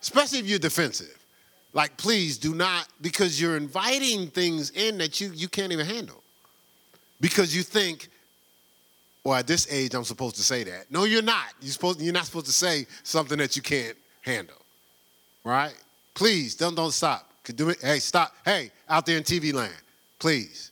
Especially 0.00 0.38
if 0.38 0.46
you're 0.46 0.58
defensive. 0.58 1.18
Like, 1.72 1.96
please 1.96 2.38
do 2.38 2.54
not, 2.54 2.88
because 3.00 3.40
you're 3.40 3.56
inviting 3.56 4.28
things 4.28 4.70
in 4.70 4.98
that 4.98 5.20
you, 5.20 5.30
you 5.32 5.48
can't 5.48 5.72
even 5.72 5.86
handle. 5.86 6.22
Because 7.20 7.54
you 7.54 7.62
think, 7.62 8.08
well, 9.22 9.34
at 9.34 9.46
this 9.46 9.70
age, 9.70 9.94
I'm 9.94 10.04
supposed 10.04 10.36
to 10.36 10.42
say 10.42 10.64
that. 10.64 10.90
No, 10.90 11.04
you're 11.04 11.22
not. 11.22 11.52
You're, 11.60 11.72
supposed, 11.72 12.00
you're 12.00 12.14
not 12.14 12.24
supposed 12.24 12.46
to 12.46 12.52
say 12.52 12.86
something 13.02 13.38
that 13.38 13.54
you 13.54 13.62
can't 13.62 13.96
handle 14.22 14.58
right? 15.48 15.74
Please 16.14 16.54
don't 16.54 16.74
don't 16.74 16.92
stop. 16.92 17.30
Do 17.56 17.70
it. 17.70 17.78
Hey, 17.80 17.98
stop. 17.98 18.34
Hey, 18.44 18.70
out 18.88 19.06
there 19.06 19.16
in 19.16 19.22
TV 19.22 19.54
land, 19.54 19.72
please 20.18 20.70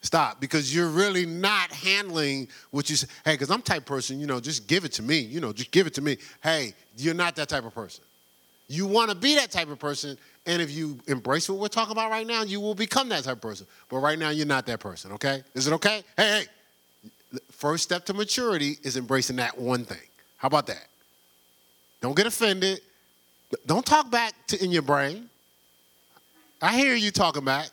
stop 0.00 0.40
because 0.40 0.74
you're 0.74 0.88
really 0.88 1.26
not 1.26 1.70
handling 1.70 2.48
what 2.70 2.88
you 2.88 2.96
say. 2.96 3.06
Hey, 3.22 3.34
because 3.34 3.50
I'm 3.50 3.60
type 3.60 3.84
person, 3.84 4.18
you 4.18 4.26
know, 4.26 4.40
just 4.40 4.66
give 4.66 4.86
it 4.86 4.92
to 4.92 5.02
me. 5.02 5.18
You 5.18 5.40
know, 5.40 5.52
just 5.52 5.70
give 5.70 5.86
it 5.86 5.92
to 5.94 6.00
me. 6.00 6.16
Hey, 6.42 6.72
you're 6.96 7.14
not 7.14 7.36
that 7.36 7.50
type 7.50 7.64
of 7.64 7.74
person. 7.74 8.02
You 8.70 8.86
want 8.86 9.10
to 9.10 9.16
be 9.16 9.34
that 9.34 9.50
type 9.50 9.68
of 9.68 9.80
person, 9.80 10.16
and 10.46 10.62
if 10.62 10.70
you 10.70 10.96
embrace 11.08 11.48
what 11.48 11.58
we're 11.58 11.66
talking 11.66 11.90
about 11.90 12.08
right 12.08 12.24
now, 12.24 12.44
you 12.44 12.60
will 12.60 12.76
become 12.76 13.08
that 13.08 13.24
type 13.24 13.34
of 13.34 13.40
person. 13.40 13.66
But 13.88 13.96
right 13.98 14.16
now, 14.16 14.30
you're 14.30 14.46
not 14.46 14.64
that 14.66 14.78
person. 14.78 15.10
Okay? 15.10 15.42
Is 15.54 15.66
it 15.66 15.72
okay? 15.72 16.04
Hey, 16.16 16.44
hey. 17.32 17.38
First 17.50 17.82
step 17.82 18.06
to 18.06 18.14
maturity 18.14 18.78
is 18.84 18.96
embracing 18.96 19.34
that 19.36 19.58
one 19.58 19.84
thing. 19.84 19.98
How 20.36 20.46
about 20.46 20.68
that? 20.68 20.86
Don't 22.00 22.16
get 22.16 22.28
offended. 22.28 22.80
Don't 23.66 23.84
talk 23.84 24.08
back 24.08 24.34
to 24.46 24.62
in 24.62 24.70
your 24.70 24.82
brain. 24.82 25.28
I 26.62 26.76
hear 26.76 26.94
you 26.94 27.10
talking 27.10 27.44
back. 27.44 27.70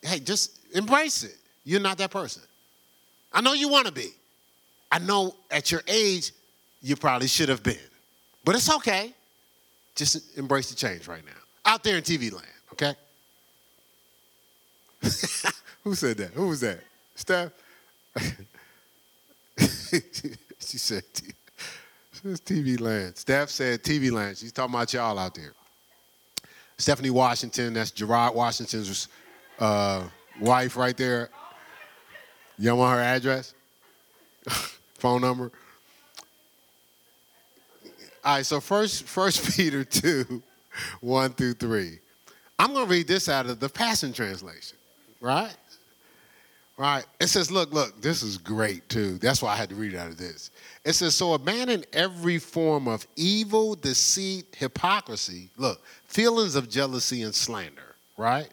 Hey, 0.00 0.20
just 0.20 0.58
embrace 0.74 1.22
it. 1.22 1.36
you're 1.64 1.80
not 1.80 1.98
that 1.98 2.10
person. 2.10 2.42
I 3.30 3.42
know 3.42 3.52
you 3.52 3.68
want 3.68 3.88
to 3.88 3.92
be. 3.92 4.08
I 4.90 5.00
know 5.00 5.34
at 5.50 5.70
your 5.70 5.82
age, 5.86 6.32
you 6.80 6.96
probably 6.96 7.28
should 7.28 7.50
have 7.50 7.62
been. 7.62 7.76
But 8.42 8.54
it's 8.54 8.74
okay. 8.76 9.12
Just 9.94 10.36
embrace 10.36 10.70
the 10.70 10.76
change 10.76 11.06
right 11.06 11.24
now. 11.24 11.32
Out 11.70 11.82
there 11.82 11.96
in 11.96 12.02
TV 12.02 12.32
land, 12.32 12.46
okay? 12.72 12.94
Who 15.84 15.94
said 15.94 16.16
that? 16.18 16.30
Who 16.30 16.48
was 16.48 16.60
that? 16.60 16.80
Steph? 17.14 17.52
she 19.58 20.78
said, 20.78 21.04
it's 22.24 22.40
TV 22.40 22.80
land. 22.80 23.16
Steph 23.16 23.50
said 23.50 23.82
TV 23.82 24.10
land. 24.10 24.38
She's 24.38 24.52
talking 24.52 24.74
about 24.74 24.92
y'all 24.92 25.18
out 25.18 25.34
there. 25.34 25.52
Stephanie 26.78 27.10
Washington, 27.10 27.74
that's 27.74 27.90
Gerard 27.90 28.34
Washington's 28.34 29.08
uh, 29.58 30.04
wife 30.40 30.76
right 30.76 30.96
there. 30.96 31.30
Y'all 32.58 32.78
want 32.78 32.96
her 32.98 33.02
address? 33.02 33.54
Phone 34.98 35.20
number? 35.20 35.52
All 38.24 38.36
right, 38.36 38.46
so 38.46 38.58
first, 38.58 39.04
first 39.04 39.56
Peter 39.56 39.84
2, 39.84 40.42
1 41.00 41.30
through 41.32 41.54
3. 41.54 41.98
I'm 42.58 42.72
going 42.72 42.86
to 42.86 42.90
read 42.90 43.06
this 43.06 43.28
out 43.28 43.46
of 43.46 43.60
the 43.60 43.68
Passion 43.68 44.12
Translation, 44.12 44.78
right? 45.20 45.54
Right. 46.76 47.04
It 47.20 47.28
says, 47.28 47.52
look, 47.52 47.72
look, 47.72 48.00
this 48.00 48.22
is 48.22 48.36
great 48.36 48.88
too. 48.88 49.18
That's 49.18 49.40
why 49.40 49.52
I 49.52 49.56
had 49.56 49.68
to 49.68 49.76
read 49.76 49.94
out 49.94 50.08
of 50.08 50.16
this. 50.16 50.50
It 50.84 50.94
says, 50.94 51.14
so 51.14 51.34
abandon 51.34 51.84
every 51.92 52.38
form 52.38 52.88
of 52.88 53.06
evil, 53.14 53.76
deceit, 53.76 54.46
hypocrisy, 54.56 55.50
look, 55.56 55.84
feelings 56.08 56.56
of 56.56 56.68
jealousy 56.68 57.22
and 57.22 57.34
slander, 57.34 57.94
right? 58.16 58.48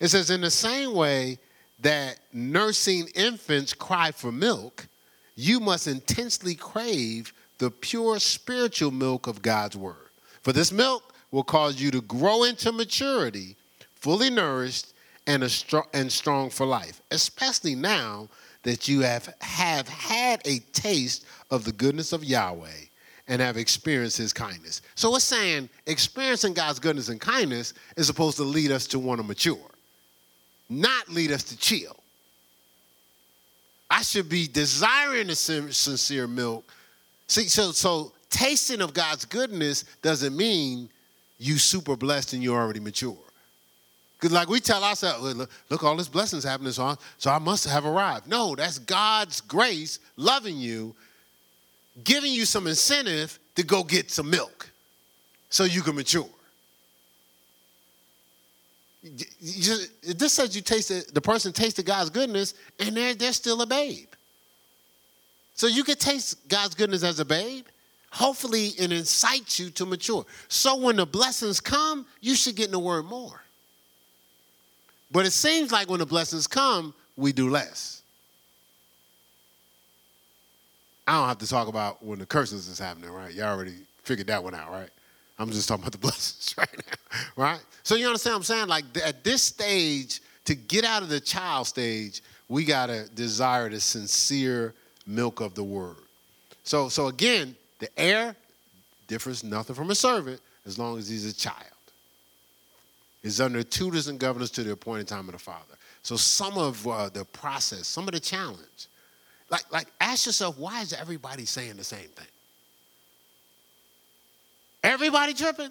It 0.00 0.08
says, 0.08 0.30
in 0.30 0.42
the 0.42 0.50
same 0.50 0.94
way 0.94 1.38
that 1.80 2.18
nursing 2.32 3.08
infants 3.16 3.72
cry 3.72 4.12
for 4.12 4.30
milk, 4.30 4.86
you 5.34 5.58
must 5.58 5.88
intensely 5.88 6.54
crave 6.54 7.32
the 7.60 7.70
pure 7.70 8.18
spiritual 8.18 8.90
milk 8.90 9.26
of 9.26 9.42
God's 9.42 9.76
word. 9.76 10.08
For 10.40 10.52
this 10.52 10.72
milk 10.72 11.14
will 11.30 11.44
cause 11.44 11.80
you 11.80 11.90
to 11.90 12.00
grow 12.00 12.44
into 12.44 12.72
maturity, 12.72 13.54
fully 13.94 14.30
nourished 14.30 14.94
and, 15.26 15.48
strong, 15.50 15.84
and 15.92 16.10
strong 16.10 16.48
for 16.48 16.64
life, 16.64 17.02
especially 17.10 17.74
now 17.74 18.28
that 18.62 18.88
you 18.88 19.00
have, 19.02 19.34
have 19.42 19.86
had 19.88 20.40
a 20.46 20.60
taste 20.72 21.26
of 21.50 21.64
the 21.64 21.72
goodness 21.72 22.14
of 22.14 22.24
Yahweh 22.24 22.86
and 23.28 23.42
have 23.42 23.58
experienced 23.58 24.16
his 24.16 24.32
kindness. 24.32 24.80
So 24.94 25.14
it's 25.14 25.24
saying 25.24 25.68
experiencing 25.86 26.54
God's 26.54 26.78
goodness 26.78 27.10
and 27.10 27.20
kindness 27.20 27.74
is 27.96 28.06
supposed 28.06 28.38
to 28.38 28.42
lead 28.42 28.70
us 28.70 28.86
to 28.88 28.98
want 28.98 29.20
to 29.20 29.26
mature, 29.26 29.58
not 30.70 31.10
lead 31.10 31.30
us 31.30 31.44
to 31.44 31.58
chill. 31.58 31.96
I 33.90 34.00
should 34.00 34.30
be 34.30 34.48
desiring 34.48 35.26
the 35.26 35.34
sincere 35.34 36.26
milk. 36.26 36.64
See, 37.30 37.44
so 37.44 37.70
so 37.70 38.10
tasting 38.28 38.80
of 38.80 38.92
God's 38.92 39.24
goodness 39.24 39.84
doesn't 40.02 40.36
mean 40.36 40.88
you 41.38 41.58
super 41.58 41.94
blessed 41.94 42.32
and 42.32 42.42
you're 42.42 42.60
already 42.60 42.80
mature. 42.80 43.16
Because 44.14 44.32
like 44.32 44.48
we 44.48 44.58
tell 44.58 44.82
ourselves, 44.82 45.36
look, 45.36 45.48
look, 45.68 45.84
all 45.84 45.94
this 45.94 46.08
blessings 46.08 46.42
happening, 46.42 46.72
so 46.72 46.82
I, 46.82 46.96
so 47.18 47.30
I 47.30 47.38
must 47.38 47.68
have 47.68 47.86
arrived. 47.86 48.26
No, 48.26 48.56
that's 48.56 48.80
God's 48.80 49.40
grace 49.42 50.00
loving 50.16 50.56
you, 50.56 50.92
giving 52.02 52.32
you 52.32 52.44
some 52.44 52.66
incentive 52.66 53.38
to 53.54 53.62
go 53.62 53.84
get 53.84 54.10
some 54.10 54.28
milk 54.28 54.68
so 55.50 55.62
you 55.62 55.82
can 55.82 55.94
mature. 55.94 56.28
Just, 59.40 60.18
this 60.18 60.32
says 60.32 60.56
you 60.56 60.62
tasted, 60.62 61.14
the 61.14 61.20
person 61.20 61.52
tasted 61.52 61.86
God's 61.86 62.10
goodness 62.10 62.54
and 62.80 62.96
they're, 62.96 63.14
they're 63.14 63.32
still 63.32 63.62
a 63.62 63.66
babe. 63.66 64.08
So 65.60 65.66
you 65.66 65.84
can 65.84 65.96
taste 65.96 66.48
God's 66.48 66.74
goodness 66.74 67.02
as 67.02 67.20
a 67.20 67.24
babe. 67.26 67.66
Hopefully, 68.12 68.68
it 68.78 68.92
incites 68.92 69.60
you 69.60 69.68
to 69.72 69.84
mature. 69.84 70.24
So 70.48 70.74
when 70.74 70.96
the 70.96 71.04
blessings 71.04 71.60
come, 71.60 72.06
you 72.22 72.34
should 72.34 72.56
get 72.56 72.64
in 72.64 72.70
the 72.70 72.78
word 72.78 73.04
more. 73.04 73.42
But 75.12 75.26
it 75.26 75.32
seems 75.32 75.70
like 75.70 75.90
when 75.90 75.98
the 75.98 76.06
blessings 76.06 76.46
come, 76.46 76.94
we 77.14 77.34
do 77.34 77.50
less. 77.50 78.00
I 81.06 81.18
don't 81.18 81.28
have 81.28 81.36
to 81.40 81.46
talk 81.46 81.68
about 81.68 82.02
when 82.02 82.20
the 82.20 82.26
curses 82.26 82.66
is 82.66 82.78
happening, 82.78 83.10
right? 83.10 83.34
Y'all 83.34 83.54
already 83.54 83.74
figured 84.02 84.28
that 84.28 84.42
one 84.42 84.54
out, 84.54 84.70
right? 84.70 84.88
I'm 85.38 85.50
just 85.50 85.68
talking 85.68 85.84
about 85.84 85.92
the 85.92 85.98
blessings 86.08 86.54
right 86.58 86.74
now, 86.74 87.18
right? 87.36 87.60
So 87.82 87.96
you 87.96 88.06
understand 88.06 88.32
what 88.32 88.38
I'm 88.38 88.44
saying? 88.44 88.68
Like 88.68 88.84
at 89.04 89.24
this 89.24 89.42
stage, 89.42 90.22
to 90.46 90.54
get 90.54 90.86
out 90.86 91.02
of 91.02 91.10
the 91.10 91.20
child 91.20 91.66
stage, 91.66 92.22
we 92.48 92.64
gotta 92.64 93.10
desire 93.14 93.68
the 93.68 93.78
sincere 93.78 94.74
milk 95.10 95.40
of 95.40 95.54
the 95.54 95.64
word. 95.64 95.96
So, 96.64 96.88
so 96.88 97.08
again, 97.08 97.56
the 97.78 97.88
heir 97.98 98.36
differs 99.06 99.42
nothing 99.42 99.74
from 99.74 99.90
a 99.90 99.94
servant 99.94 100.40
as 100.66 100.78
long 100.78 100.98
as 100.98 101.08
he's 101.08 101.26
a 101.26 101.34
child 101.34 101.66
He's 103.22 103.40
under 103.40 103.62
tutors 103.62 104.08
and 104.08 104.18
governors 104.18 104.50
to 104.52 104.62
the 104.62 104.72
appointed 104.72 105.08
time 105.08 105.28
of 105.28 105.32
the 105.32 105.38
Father. 105.38 105.74
So 106.02 106.16
some 106.16 106.56
of 106.56 106.86
uh, 106.86 107.10
the 107.10 107.24
process, 107.26 107.86
some 107.86 108.08
of 108.08 108.14
the 108.14 108.20
challenge, 108.20 108.86
like, 109.50 109.70
like 109.70 109.86
ask 110.00 110.26
yourself, 110.26 110.58
why 110.58 110.80
is 110.80 110.92
everybody 110.92 111.44
saying 111.44 111.76
the 111.76 111.84
same 111.84 112.08
thing? 112.08 112.26
Everybody 114.82 115.34
tripping? 115.34 115.70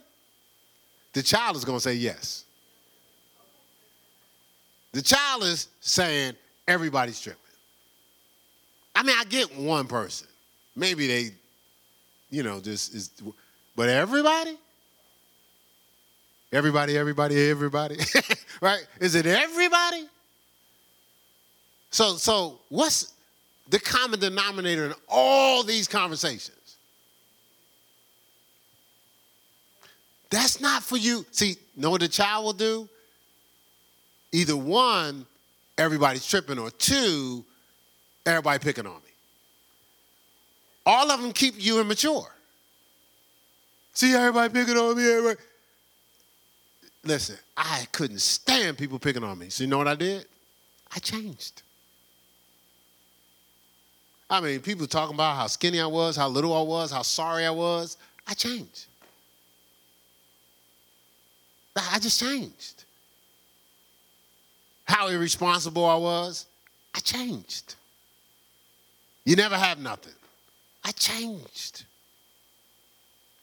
The 1.14 1.24
child 1.24 1.56
is 1.56 1.66
going 1.66 1.78
to 1.78 1.82
say 1.82 1.96
yes. 1.96 2.46
The 4.92 5.02
child 5.02 5.44
is 5.44 5.70
saying 5.82 6.34
everybody's 6.68 7.20
tripping. 7.20 7.42
I 9.00 9.04
mean, 9.04 9.16
I 9.18 9.24
get 9.24 9.58
one 9.58 9.88
person. 9.88 10.28
Maybe 10.76 11.08
they, 11.08 11.30
you 12.30 12.44
know, 12.44 12.60
just 12.60 12.94
is, 12.94 13.10
but 13.74 13.88
everybody? 13.88 14.58
Everybody, 16.52 16.98
everybody, 16.98 17.50
everybody. 17.50 17.96
right? 18.62 18.86
Is 19.00 19.16
it 19.16 19.26
everybody? 19.26 20.06
So, 21.92 22.18
so 22.18 22.60
what's 22.68 23.14
the 23.70 23.80
common 23.80 24.20
denominator 24.20 24.88
in 24.88 24.94
all 25.08 25.64
these 25.64 25.88
conversations? 25.88 26.76
That's 30.30 30.60
not 30.60 30.84
for 30.84 30.98
you. 30.98 31.26
See, 31.32 31.56
know 31.78 31.92
what 31.92 32.02
the 32.02 32.10
child 32.10 32.44
will 32.44 32.52
do? 32.52 32.90
Either 34.34 34.58
one, 34.58 35.26
everybody's 35.78 36.28
tripping, 36.28 36.60
or 36.60 36.70
two, 36.70 37.46
everybody 38.26 38.60
picking 38.60 38.86
on 38.86 38.96
me. 38.96 39.12
All 40.86 41.12
of 41.12 41.22
them 41.22 41.32
keep 41.32 41.56
you 41.58 41.80
immature. 41.80 42.28
See 43.94 44.14
everybody 44.14 44.54
picking 44.54 44.78
on 44.78 44.96
me, 44.98 45.12
everybody 45.12 45.40
listen, 47.04 47.38
I 47.58 47.88
couldn't 47.92 48.22
stand 48.22 48.78
people 48.78 49.00
picking 49.00 49.24
on 49.24 49.38
me. 49.38 49.50
So 49.50 49.64
you 49.64 49.70
know 49.70 49.78
what 49.78 49.88
I 49.88 49.96
did? 49.96 50.26
I 50.94 51.00
changed. 51.00 51.62
I 54.30 54.42
mean, 54.42 54.60
people 54.60 54.86
talking 54.86 55.16
about 55.16 55.36
how 55.36 55.48
skinny 55.48 55.80
I 55.80 55.88
was, 55.88 56.16
how 56.16 56.28
little 56.28 56.56
I 56.56 56.62
was, 56.62 56.92
how 56.92 57.02
sorry 57.02 57.46
I 57.46 57.52
was. 57.52 57.98
I 58.28 58.34
changed. 58.34 58.86
I 61.76 61.98
just 62.00 62.20
changed. 62.20 62.84
How 64.86 65.08
irresponsible 65.08 65.86
I 65.86 65.96
was, 65.96 66.46
I 66.96 67.00
changed. 67.00 67.76
You 69.30 69.36
never 69.36 69.60
have 69.60 69.78
nothing. 69.78 70.16
I 70.84 70.90
changed. 70.90 71.86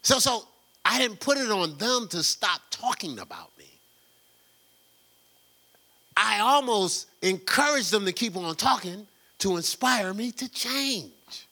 So, 0.01 0.19
so 0.19 0.43
I 0.83 0.99
didn't 0.99 1.21
put 1.21 1.37
it 1.37 1.49
on 1.49 1.77
them 1.77 2.09
to 2.09 2.23
stop 2.23 2.59
talking 2.69 3.19
about 3.19 3.57
me. 3.57 3.69
I 6.17 6.39
almost 6.39 7.07
encouraged 7.21 7.91
them 7.91 8.03
to 8.03 8.11
keep 8.11 8.35
on 8.35 8.53
talking 8.55 9.07
to 9.39 9.55
inspire 9.55 10.13
me 10.13 10.31
to 10.33 10.51
change. 10.51 11.47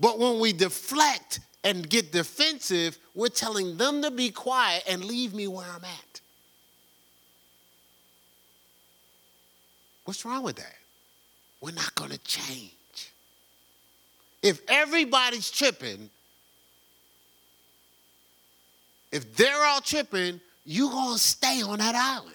But 0.00 0.18
when 0.18 0.40
we 0.40 0.52
deflect 0.52 1.38
and 1.62 1.88
get 1.88 2.10
defensive, 2.10 2.98
we're 3.14 3.28
telling 3.28 3.76
them 3.76 4.02
to 4.02 4.10
be 4.10 4.30
quiet 4.30 4.82
and 4.88 5.04
leave 5.04 5.32
me 5.32 5.46
where 5.46 5.68
I'm 5.68 5.84
at. 5.84 6.20
What's 10.06 10.24
wrong 10.24 10.42
with 10.42 10.56
that? 10.56 10.74
We're 11.60 11.72
not 11.72 11.94
going 11.94 12.10
to 12.10 12.18
change. 12.18 12.72
If 14.42 14.60
everybody's 14.68 15.50
tripping, 15.50 16.10
if 19.10 19.34
they're 19.36 19.64
all 19.64 19.80
tripping, 19.80 20.40
you're 20.64 20.90
going 20.90 21.14
to 21.14 21.18
stay 21.18 21.62
on 21.62 21.78
that 21.78 21.94
island. 21.94 22.34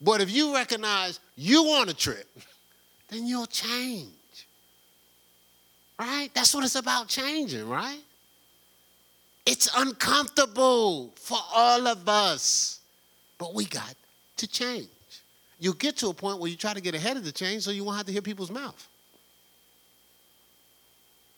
But 0.00 0.20
if 0.20 0.30
you 0.30 0.54
recognize 0.54 1.20
you 1.36 1.62
want 1.62 1.90
to 1.90 1.96
trip, 1.96 2.26
then 3.08 3.26
you'll 3.26 3.46
change. 3.46 4.08
Right? 5.98 6.30
That's 6.34 6.54
what 6.54 6.64
it's 6.64 6.76
about 6.76 7.08
changing, 7.08 7.68
right? 7.68 8.00
It's 9.44 9.68
uncomfortable 9.76 11.12
for 11.16 11.38
all 11.52 11.86
of 11.86 12.08
us, 12.08 12.80
but 13.36 13.54
we 13.54 13.66
got 13.66 13.94
to 14.38 14.46
change. 14.46 14.88
You'll 15.60 15.74
get 15.74 15.96
to 15.98 16.08
a 16.08 16.14
point 16.14 16.38
where 16.38 16.50
you 16.50 16.56
try 16.56 16.72
to 16.72 16.80
get 16.80 16.94
ahead 16.94 17.16
of 17.18 17.24
the 17.24 17.32
change 17.32 17.62
so 17.62 17.70
you 17.70 17.84
won't 17.84 17.98
have 17.98 18.06
to 18.06 18.12
hear 18.12 18.22
people's 18.22 18.50
mouth. 18.50 18.88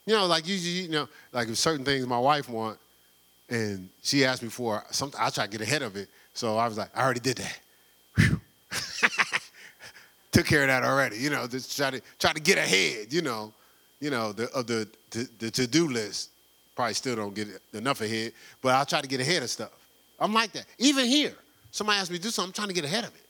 You 0.05 0.15
know, 0.15 0.25
like 0.25 0.47
usually, 0.47 0.85
you 0.85 0.89
know, 0.89 1.07
like 1.31 1.49
if 1.49 1.57
certain 1.57 1.85
things 1.85 2.07
my 2.07 2.17
wife 2.17 2.49
want, 2.49 2.79
and 3.49 3.89
she 4.01 4.25
asked 4.25 4.41
me 4.41 4.49
for 4.49 4.83
something, 4.91 5.19
I 5.21 5.29
try 5.29 5.45
to 5.45 5.51
get 5.51 5.61
ahead 5.61 5.81
of 5.81 5.95
it. 5.97 6.07
So 6.33 6.57
I 6.57 6.67
was 6.67 6.77
like, 6.77 6.89
I 6.95 7.03
already 7.03 7.19
did 7.19 7.37
that. 7.37 7.59
Took 10.31 10.45
care 10.45 10.61
of 10.63 10.67
that 10.67 10.83
already. 10.83 11.17
You 11.17 11.29
know, 11.29 11.45
just 11.45 11.75
try 11.77 11.91
to 11.91 12.01
try 12.17 12.33
to 12.33 12.41
get 12.41 12.57
ahead. 12.57 13.13
You 13.13 13.21
know, 13.21 13.53
you 13.99 14.09
know 14.09 14.31
the 14.31 14.49
of 14.51 14.67
the 14.67 14.87
the, 15.11 15.29
the 15.39 15.51
to 15.51 15.67
do 15.67 15.89
list. 15.89 16.29
Probably 16.75 16.95
still 16.95 17.15
don't 17.15 17.35
get 17.35 17.49
enough 17.73 18.01
ahead, 18.01 18.33
but 18.61 18.73
I'll 18.73 18.85
try 18.85 19.01
to 19.01 19.07
get 19.07 19.21
ahead 19.21 19.43
of 19.43 19.49
stuff. 19.49 19.69
I'm 20.19 20.33
like 20.33 20.51
that. 20.53 20.65
Even 20.79 21.05
here, 21.05 21.33
somebody 21.71 21.99
asks 21.99 22.09
me 22.09 22.17
to 22.17 22.23
do 22.23 22.29
something, 22.29 22.49
I'm 22.49 22.53
trying 22.53 22.69
to 22.69 22.73
get 22.73 22.83
ahead 22.83 23.03
of 23.03 23.13
it. 23.13 23.21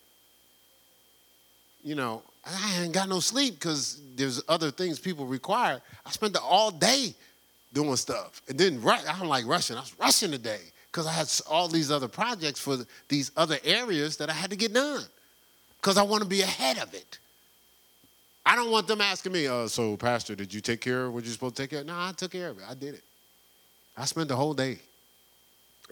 You 1.84 1.96
know, 1.96 2.24
I 2.46 2.82
ain't 2.82 2.94
got 2.94 3.10
no 3.10 3.20
sleep 3.20 3.56
because 3.56 4.02
there's 4.16 4.42
other 4.48 4.72
things 4.72 5.00
people 5.00 5.26
require. 5.26 5.82
I 6.06 6.12
spent 6.12 6.34
the 6.34 6.42
all 6.42 6.72
day 6.72 7.14
doing 7.74 7.96
stuff. 7.96 8.42
And 8.48 8.58
then 8.58 8.82
I 8.86 9.18
don't 9.18 9.28
like 9.28 9.46
rushing. 9.46 9.76
I 9.76 9.82
was 9.82 9.94
rushing 10.00 10.32
today 10.32 10.62
because 10.92 11.08
I 11.08 11.12
had 11.12 11.30
all 11.50 11.68
these 11.68 11.92
other 11.92 12.08
projects 12.08 12.60
for 12.60 12.78
these 13.10 13.32
other 13.36 13.58
areas 13.64 14.18
that 14.18 14.30
I 14.30 14.34
had 14.34 14.50
to 14.52 14.56
get 14.56 14.74
done 14.74 15.04
because 15.82 15.98
I 15.98 16.04
want 16.04 16.24
to 16.24 16.30
be 16.30 16.42
ahead 16.42 16.78
of 16.78 16.94
it. 16.94 17.20
I 18.46 18.56
don't 18.56 18.72
want 18.72 18.88
them 18.88 19.02
asking 19.02 19.32
me, 19.32 19.48
uh, 19.48 19.68
so, 19.68 19.96
Pastor, 19.96 20.36
did 20.36 20.54
you 20.54 20.62
take 20.62 20.82
care 20.82 21.06
of 21.06 21.14
what 21.14 21.24
you're 21.24 21.34
supposed 21.34 21.56
to 21.56 21.64
take 21.64 21.72
care 21.72 21.80
of? 21.80 21.86
No, 21.86 21.94
I 21.96 22.12
took 22.16 22.32
care 22.32 22.50
of 22.50 22.58
it. 22.58 22.64
I 22.70 22.74
did 22.74 22.94
it. 22.94 23.04
I 23.98 24.06
spent 24.06 24.28
the 24.28 24.36
whole 24.36 24.54
day. 24.54 24.80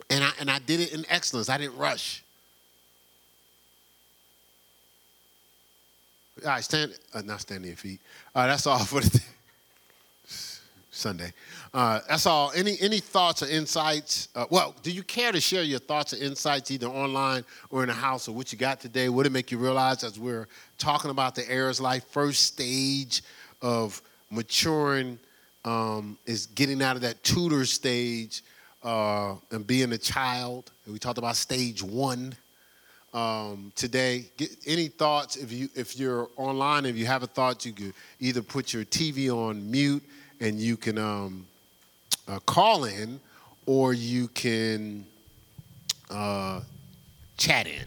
And 0.10 0.24
I, 0.24 0.32
and 0.40 0.50
I 0.50 0.60
did 0.60 0.80
it 0.80 0.94
in 0.94 1.06
excellence. 1.10 1.50
I 1.50 1.58
didn't 1.58 1.78
rush. 1.78 2.24
All 6.44 6.50
right, 6.50 6.64
stand, 6.64 6.98
uh, 7.14 7.22
not 7.22 7.42
stand 7.42 7.62
on 7.62 7.68
your 7.68 7.76
feet. 7.78 8.00
Uh, 8.34 8.48
that's 8.48 8.66
all 8.66 8.80
for 8.80 9.02
the 9.02 9.22
Sunday. 10.90 11.34
Uh, 11.74 12.00
that's 12.08 12.26
all. 12.26 12.52
Any 12.56 12.78
any 12.82 13.00
thoughts 13.00 13.44
or 13.44 13.48
insights? 13.48 14.30
Uh, 14.36 14.46
well, 14.50 14.76
do 14.82 14.92
you 14.92 15.04
care 15.04 15.32
to 15.32 15.40
share 15.40 15.64
your 15.64 15.80
thoughts 15.80 16.14
or 16.14 16.18
insights 16.18 16.72
either 16.72 16.88
online 16.88 17.44
or 17.70 17.84
in 17.84 17.90
the 17.90 17.94
house 17.94 18.28
or 18.28 18.34
what 18.34 18.52
you 18.52 18.58
got 18.58 18.80
today? 18.80 19.10
What 19.10 19.26
it 19.26 19.32
make 19.32 19.52
you 19.52 19.58
realize 19.58 20.04
as 20.04 20.20
we're 20.20 20.48
talking 20.78 21.12
about 21.12 21.36
the 21.36 21.50
heir's 21.50 21.80
life, 21.80 22.06
first 22.10 22.44
stage 22.44 23.24
of 23.62 24.02
maturing 24.30 25.20
um, 25.66 26.18
is 26.26 26.48
getting 26.48 26.82
out 26.82 26.96
of 26.96 27.02
that 27.04 27.24
tutor 27.24 27.66
stage 27.66 28.44
uh, 28.84 29.36
and 29.52 29.68
being 29.68 29.92
a 29.94 29.98
child. 29.98 30.72
And 30.86 30.94
we 30.94 31.00
talked 31.00 31.18
about 31.18 31.36
stage 31.36 31.84
one 31.84 32.34
um, 33.14 33.72
today. 33.76 34.26
Get 34.38 34.52
any 34.66 34.88
thoughts? 34.88 35.36
If 35.36 35.52
you 35.52 35.70
if 35.76 35.98
you're 35.98 36.30
online, 36.38 36.86
if 36.86 36.96
you 36.96 37.06
have 37.06 37.24
a 37.24 37.28
thought, 37.28 37.66
you 37.66 37.74
could 37.74 37.94
either 38.20 38.42
put 38.42 38.74
your 38.74 38.86
TV 38.86 39.30
on 39.30 39.70
mute 39.70 40.04
and 40.40 40.60
you 40.60 40.78
can 40.78 40.98
um, 40.98 41.46
uh, 42.28 42.40
call 42.40 42.86
in, 42.86 43.20
or 43.66 43.94
you 43.94 44.28
can 44.30 45.06
uh, 46.10 46.62
chat 47.38 47.68
in. 47.68 47.86